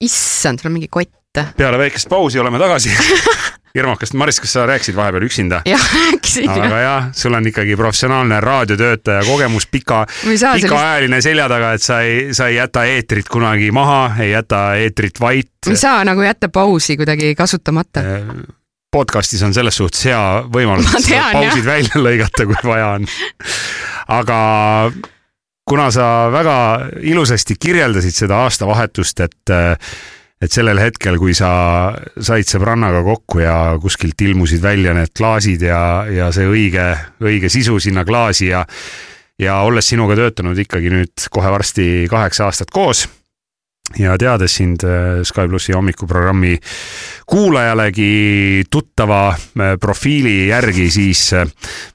issand, 0.00 0.60
sul 0.60 0.70
on 0.70 0.78
mingi 0.78 0.88
kott. 0.88 1.14
peale 1.56 1.78
väikest 1.78 2.08
pausi 2.08 2.40
oleme 2.40 2.58
tagasi. 2.58 2.90
hirmukast, 3.74 4.14
Maris, 4.18 4.40
kas 4.42 4.52
sa 4.56 4.66
rääkisid 4.66 4.96
vahepeal 4.96 5.22
üksinda? 5.28 5.62
jah, 5.68 5.84
rääkisin 5.94 6.50
väga 6.50 6.80
hea, 6.82 6.96
sul 7.14 7.34
on 7.34 7.46
ikkagi 7.46 7.76
professionaalne 7.76 8.40
raadiotöötaja 8.40 9.22
kogemus 9.24 9.66
pika, 9.66 10.06
saa 10.08 10.54
sellist, 10.56 10.66
pikaajaline 10.66 11.20
selja 11.22 11.48
taga, 11.48 11.72
et 11.78 11.82
sa 11.82 12.00
ei, 12.06 12.34
sa 12.34 12.48
ei 12.50 12.56
jäta 12.56 12.84
eetrit 12.84 13.28
kunagi 13.30 13.70
maha, 13.70 14.16
ei 14.18 14.32
jäta 14.32 14.64
eetrit 14.80 15.20
vait. 15.20 15.52
ei 15.70 15.76
saa 15.76 16.02
nagu 16.04 16.22
jätta 16.26 16.48
pausi 16.48 16.96
kuidagi 16.96 17.34
kasutamata. 17.38 18.02
Podcastis 18.90 19.42
on 19.46 19.54
selles 19.54 19.76
suhtes 19.78 20.04
hea 20.10 20.20
võimalus 20.52 20.90
Ma 20.92 21.02
tean, 21.04 21.32
pausid 21.36 21.66
välja 21.66 22.02
lõigata, 22.06 22.46
kui 22.48 22.62
vaja 22.64 22.94
on. 22.98 23.08
aga 24.20 24.38
kuna 25.70 25.90
sa 25.94 26.06
väga 26.32 26.56
ilusasti 27.06 27.54
kirjeldasid 27.60 28.24
seda 28.24 28.42
aastavahetust, 28.46 29.26
et 29.26 29.54
et 30.40 30.48
sellel 30.48 30.78
hetkel, 30.80 31.18
kui 31.20 31.34
sa 31.36 31.50
said 32.16 32.48
sõbrannaga 32.48 33.02
kokku 33.04 33.42
ja 33.42 33.76
kuskilt 33.80 34.22
ilmusid 34.24 34.62
välja 34.64 34.94
need 34.96 35.12
klaasid 35.12 35.66
ja, 35.68 35.80
ja 36.08 36.30
see 36.32 36.48
õige, 36.48 36.86
õige 37.20 37.50
sisu 37.52 37.76
sinna 37.80 38.06
klaasi 38.08 38.48
ja 38.48 38.64
ja 39.40 39.60
olles 39.64 39.88
sinuga 39.88 40.16
töötanud 40.18 40.58
ikkagi 40.64 40.90
nüüd 40.92 41.28
kohe 41.32 41.52
varsti 41.52 41.86
kaheksa 42.10 42.48
aastat 42.48 42.72
koos 42.72 43.06
ja 43.98 44.16
teades 44.18 44.54
sind 44.60 44.84
äh, 44.84 45.22
Sky 45.24 45.48
plussi 45.48 45.72
hommikuprogrammi 45.72 46.58
kuulajalegi 47.26 48.64
tuttava 48.70 49.28
äh, 49.34 49.74
profiili 49.80 50.48
järgi, 50.48 50.90
siis 50.90 51.32
äh, 51.32 51.48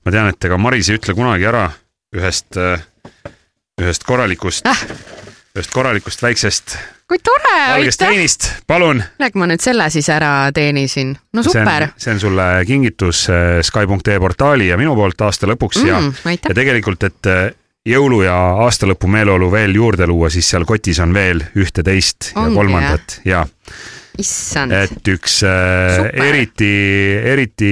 ma 0.06 0.16
tean, 0.16 0.32
et 0.34 0.50
ega 0.50 0.58
Maris 0.58 0.89
ei 0.89 1.00
ütle 1.00 1.16
kunagi 1.18 1.48
ära 1.48 1.70
ühest, 2.16 2.56
ühest 3.82 4.06
korralikust 4.08 4.68
Ah., 4.70 4.84
ühest 5.56 5.72
korralikust 5.72 6.24
väiksest 6.24 6.78
kui 7.08 7.20
tore, 7.24 7.58
aitäh. 7.74 8.08
veinist, 8.10 8.48
palun. 8.68 9.02
millega 9.20 9.39
ma 9.39 9.48
nüüd 9.50 9.62
selle 9.64 9.88
siis 9.93 10.08
ära 10.14 10.50
teenisin? 10.56 11.14
no 11.34 11.43
super. 11.46 11.89
see 12.02 12.16
on 12.16 12.22
sulle 12.22 12.48
kingitus 12.68 13.28
äh, 13.30 13.60
Sky.ee 13.66 14.18
portaali 14.20 14.72
ja 14.72 14.78
minu 14.82 14.96
poolt 14.98 15.22
aasta 15.28 15.50
lõpuks 15.52 15.84
mm, 15.84 15.89
ja 15.89 16.34
ja. 16.34 16.56
tegelikult, 16.58 17.06
et 17.06 17.30
äh, 17.30 17.46
jõulu 17.86 18.24
ja 18.26 18.36
aastalõpu 18.66 19.08
meeleolu 19.12 19.52
veel 19.54 19.76
juurde 19.78 20.08
luua, 20.10 20.30
siis 20.34 20.50
seal 20.50 20.66
kotis 20.66 21.00
on 21.04 21.14
veel 21.14 21.44
ühte-teist 21.56 22.32
ja 22.34 22.48
kolmandat. 22.54 23.20
ja 23.26 23.46
issand. 24.20 24.72
et 24.72 25.08
üks 25.12 25.42
äh, 25.46 26.08
eriti, 26.28 26.70
eriti 27.34 27.70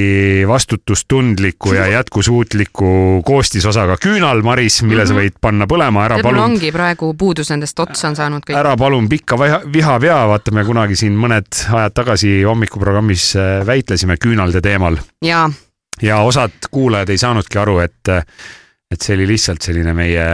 vastutustundliku 0.47 1.73
ja 1.73 1.87
jätkusuutliku 1.87 3.21
koostisosaga 3.25 3.97
küünal, 4.01 4.43
Maris, 4.45 4.81
mille 4.83 5.05
sa 5.07 5.13
Mhm. 5.13 5.21
võid 5.21 5.37
panna 5.41 5.67
põlema, 5.69 6.05
ära 6.05 6.17
mul 6.19 6.23
palun, 6.29 6.43
ongi 6.43 6.71
praegu 6.71 7.13
puudus 7.17 7.49
nendest 7.49 7.79
otsa 7.79 8.07
on 8.11 8.15
saanud 8.15 8.43
kõik. 8.45 8.57
ära 8.59 8.75
palun 8.77 9.09
pikka 9.09 9.39
viha, 9.39 9.61
viha 9.73 9.99
pea, 9.99 10.19
vaata 10.27 10.51
me 10.51 10.65
kunagi 10.67 10.95
siin 10.99 11.15
mõned 11.17 11.47
ajad 11.73 11.93
tagasi 11.93 12.41
hommikuprogrammis 12.43 13.35
äh, 13.35 13.65
väitlesime 13.65 14.17
küünalde 14.17 14.61
teemal. 14.61 14.97
Ja 16.01 16.17
osad 16.25 16.51
kuulajad 16.71 17.09
ei 17.09 17.17
saanudki 17.21 17.57
aru, 17.61 17.79
et, 17.79 18.09
et 18.93 19.01
see 19.01 19.17
oli 19.17 19.27
lihtsalt 19.33 19.65
selline 19.65 19.93
meie 19.97 20.25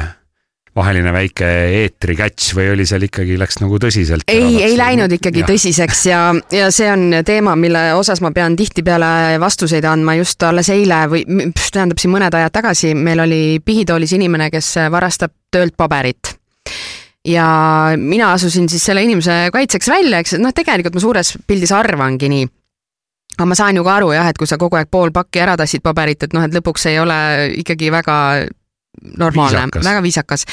vaheline 0.79 1.11
väike 1.13 1.47
eetrikäts 1.81 2.51
või 2.57 2.69
oli 2.73 2.85
seal 2.87 3.03
ikkagi, 3.07 3.37
läks 3.41 3.59
nagu 3.61 3.79
tõsiselt? 3.81 4.25
ei, 4.31 4.61
ei 4.63 4.77
läinud 4.79 5.11
ikkagi. 5.17 5.43
tõsiseks 5.47 6.03
ja, 6.09 6.21
ja 6.53 6.69
see 6.73 6.89
on 6.91 7.19
teema, 7.25 7.55
mille 7.59 7.89
osas 7.97 8.21
ma 8.25 8.31
pean 8.35 8.55
tihtipeale 8.59 9.39
vastuseid 9.41 9.87
andma 9.89 10.15
just 10.19 10.43
alles 10.47 10.69
eile 10.73 11.01
või 11.11 11.25
tähendab 11.25 12.01
siin 12.01 12.13
mõned 12.13 12.35
ajad 12.35 12.55
tagasi 12.59 12.93
meil 12.97 13.25
oli 13.25 13.41
pihitoolis 13.65 14.13
inimene, 14.17 14.51
kes 14.53 14.75
varastab 14.91 15.33
töölt 15.51 15.75
paberit 15.79 16.35
ja 17.25 17.49
mina 17.97 18.31
asusin 18.35 18.69
siis 18.69 18.85
selle 18.85 19.03
inimese 19.03 19.49
kaitseks 19.53 19.89
välja, 19.91 20.21
eks 20.21 20.37
noh, 20.39 20.53
tegelikult 20.55 20.95
ma 20.95 21.03
suures 21.03 21.35
pildis 21.47 21.73
arvangi 21.75 22.31
nii 22.31 22.47
aga 23.37 23.45
ma 23.47 23.57
saan 23.57 23.77
ju 23.79 23.83
ka 23.83 23.97
aru 23.99 24.13
jah, 24.15 24.29
et 24.29 24.37
kui 24.37 24.47
sa 24.49 24.57
kogu 24.61 24.79
aeg 24.79 24.89
pool 24.91 25.13
pakki 25.15 25.43
ära 25.43 25.57
tassid 25.59 25.83
paberit, 25.85 26.23
et 26.23 26.33
noh, 26.35 26.45
et 26.45 26.55
lõpuks 26.55 26.89
ei 26.91 26.99
ole 26.99 27.19
ikkagi 27.61 27.91
väga 27.93 28.17
normaalne 29.19 29.69
väga 29.83 30.01
viisakas 30.03 30.45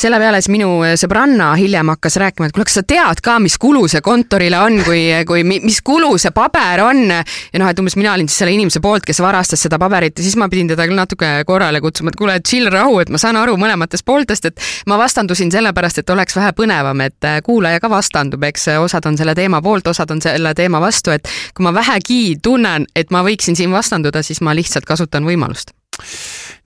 selle 0.00 0.18
peale 0.18 0.40
siis 0.42 0.50
minu 0.50 0.68
sõbranna 0.98 1.52
hiljem 1.54 1.92
hakkas 1.92 2.16
rääkima, 2.18 2.48
et 2.48 2.54
kuule, 2.56 2.66
kas 2.66 2.74
sa 2.80 2.82
tead 2.82 3.20
ka, 3.22 3.36
mis 3.42 3.54
kulu 3.62 3.84
see 3.88 4.02
kontorile 4.04 4.58
on, 4.58 4.80
kui, 4.82 5.04
kui 5.26 5.44
mi- 5.46 5.60
mis 5.62 5.78
kulu 5.86 6.16
see 6.18 6.32
paber 6.34 6.82
on 6.82 7.04
ja 7.06 7.60
noh, 7.62 7.68
et 7.70 7.78
umbes 7.78 7.94
mina 7.96 8.12
olin 8.16 8.26
siis 8.28 8.40
selle 8.42 8.52
inimese 8.56 8.82
poolt, 8.82 9.06
kes 9.06 9.22
varastas 9.22 9.62
seda 9.62 9.78
paberit 9.78 10.18
ja 10.18 10.24
siis 10.26 10.34
ma 10.40 10.48
pidin 10.50 10.72
teda 10.72 10.88
küll 10.90 10.98
natuke 10.98 11.30
korrale 11.46 11.78
kutsuma, 11.84 12.10
et 12.10 12.18
kuule, 12.18 12.34
chill 12.42 12.66
rahu, 12.74 12.98
et 13.04 13.12
ma 13.14 13.20
saan 13.22 13.38
aru 13.38 13.54
mõlematest 13.60 14.04
pooltest, 14.04 14.50
et 14.50 14.66
ma 14.90 14.98
vastandusin 14.98 15.54
sellepärast, 15.54 16.02
et 16.02 16.10
oleks 16.10 16.34
vähe 16.36 16.50
põnevam, 16.58 17.04
et 17.06 17.30
äh, 17.30 17.38
kuulaja 17.46 17.78
ka 17.80 17.92
vastandub, 17.92 18.42
eks 18.50 18.72
osad 18.82 19.06
on 19.06 19.16
selle 19.20 19.36
teema 19.38 19.62
poolt, 19.62 19.86
osad 19.94 20.10
on 20.10 20.20
selle 20.24 20.56
teema 20.58 20.82
vastu, 20.82 21.14
et 21.14 21.30
kui 21.54 21.62
ma 21.62 21.74
vähegi 21.74 22.36
tunnen, 22.42 22.90
et 22.96 23.14
ma 23.14 23.22
võiksin 23.22 23.54
siin 23.54 23.70
vastanduda, 23.70 24.26
siis 24.26 24.42
ma 24.42 24.58
lihtsalt 24.58 24.90
kasutan 24.90 25.22
võimalust. 25.24 25.70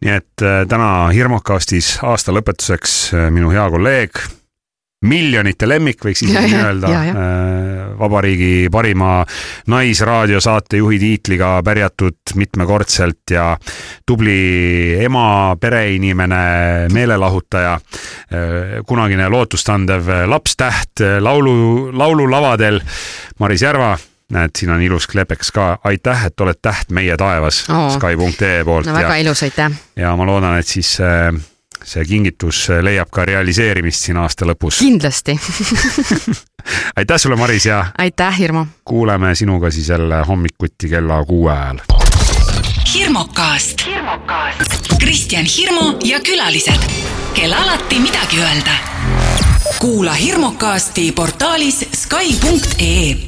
Nii 0.05 0.15
et 0.15 0.43
äh, 0.47 0.65
täna 0.71 1.09
Hirmukastis 1.15 1.97
aasta 2.07 2.35
lõpetuseks 2.35 2.99
äh, 3.15 3.31
minu 3.35 3.51
hea 3.55 3.65
kolleeg, 3.71 4.21
miljonite 5.09 5.69
lemmik, 5.71 6.01
võiks 6.03 6.25
isegi 6.27 6.49
nii 6.51 6.59
öelda 6.59 6.89
ja., 6.91 7.03
vabariigi 7.99 8.67
parima 8.71 9.21
naisraadiosaatejuhi 9.71 10.99
tiitliga 10.99 11.53
pärjatud 11.63 12.35
mitmekordselt 12.35 13.31
ja 13.31 13.53
tubli 14.07 14.99
ema, 15.05 15.55
pereinimene, 15.61 16.43
meelelahutaja, 16.95 17.79
kunagine 18.91 19.31
lootustandev 19.31 20.11
lapstäht 20.27 21.07
laulu, 21.23 21.57
laululavadel, 21.95 22.83
Maris 23.39 23.63
Järva 23.63 23.95
näed, 24.33 24.51
siin 24.59 24.71
on 24.71 24.83
ilus 24.83 25.07
kleepekas 25.07 25.53
ka, 25.53 25.79
aitäh, 25.85 26.27
et 26.27 26.41
oled 26.41 26.59
täht 26.63 26.91
meie 26.93 27.17
taevas 27.17 27.65
Oo. 27.71 27.91
Sky.ee 27.91 28.65
poolt 28.65 28.87
no 28.87 28.93
ja 28.93 28.99
väga 28.99 29.17
ilus, 29.17 29.43
aitäh. 29.43 29.73
ja 29.97 30.17
ma 30.17 30.27
loodan, 30.27 30.59
et 30.59 30.67
siis 30.67 30.99
äh, 31.01 31.33
see 31.85 32.05
kingitus 32.05 32.67
leiab 32.83 33.11
ka 33.11 33.25
realiseerimist 33.25 34.05
siin 34.05 34.21
aasta 34.21 34.47
lõpus. 34.49 34.83
kindlasti. 34.85 35.39
aitäh 37.01 37.21
sulle, 37.21 37.37
Maris 37.37 37.67
ja 37.67 37.85
aitäh, 37.99 38.39
Hirmu. 38.39 38.67
kuuleme 38.85 39.35
sinuga 39.35 39.71
siis 39.71 39.89
jälle 39.89 40.23
hommikuti 40.29 40.89
kella 40.89 41.25
kuue 41.25 41.53
ajal. 41.53 41.81
hirmukast. 42.95 43.89
Kristjan 44.99 45.47
Hirmu 45.57 45.99
ja 46.05 46.21
külalised, 46.21 46.91
kel 47.35 47.53
alati 47.53 48.01
midagi 48.01 48.41
öelda. 48.41 48.77
kuula 49.79 50.13
hirmukasti 50.13 51.13
portaalis 51.13 51.85
Sky.ee 51.95 53.28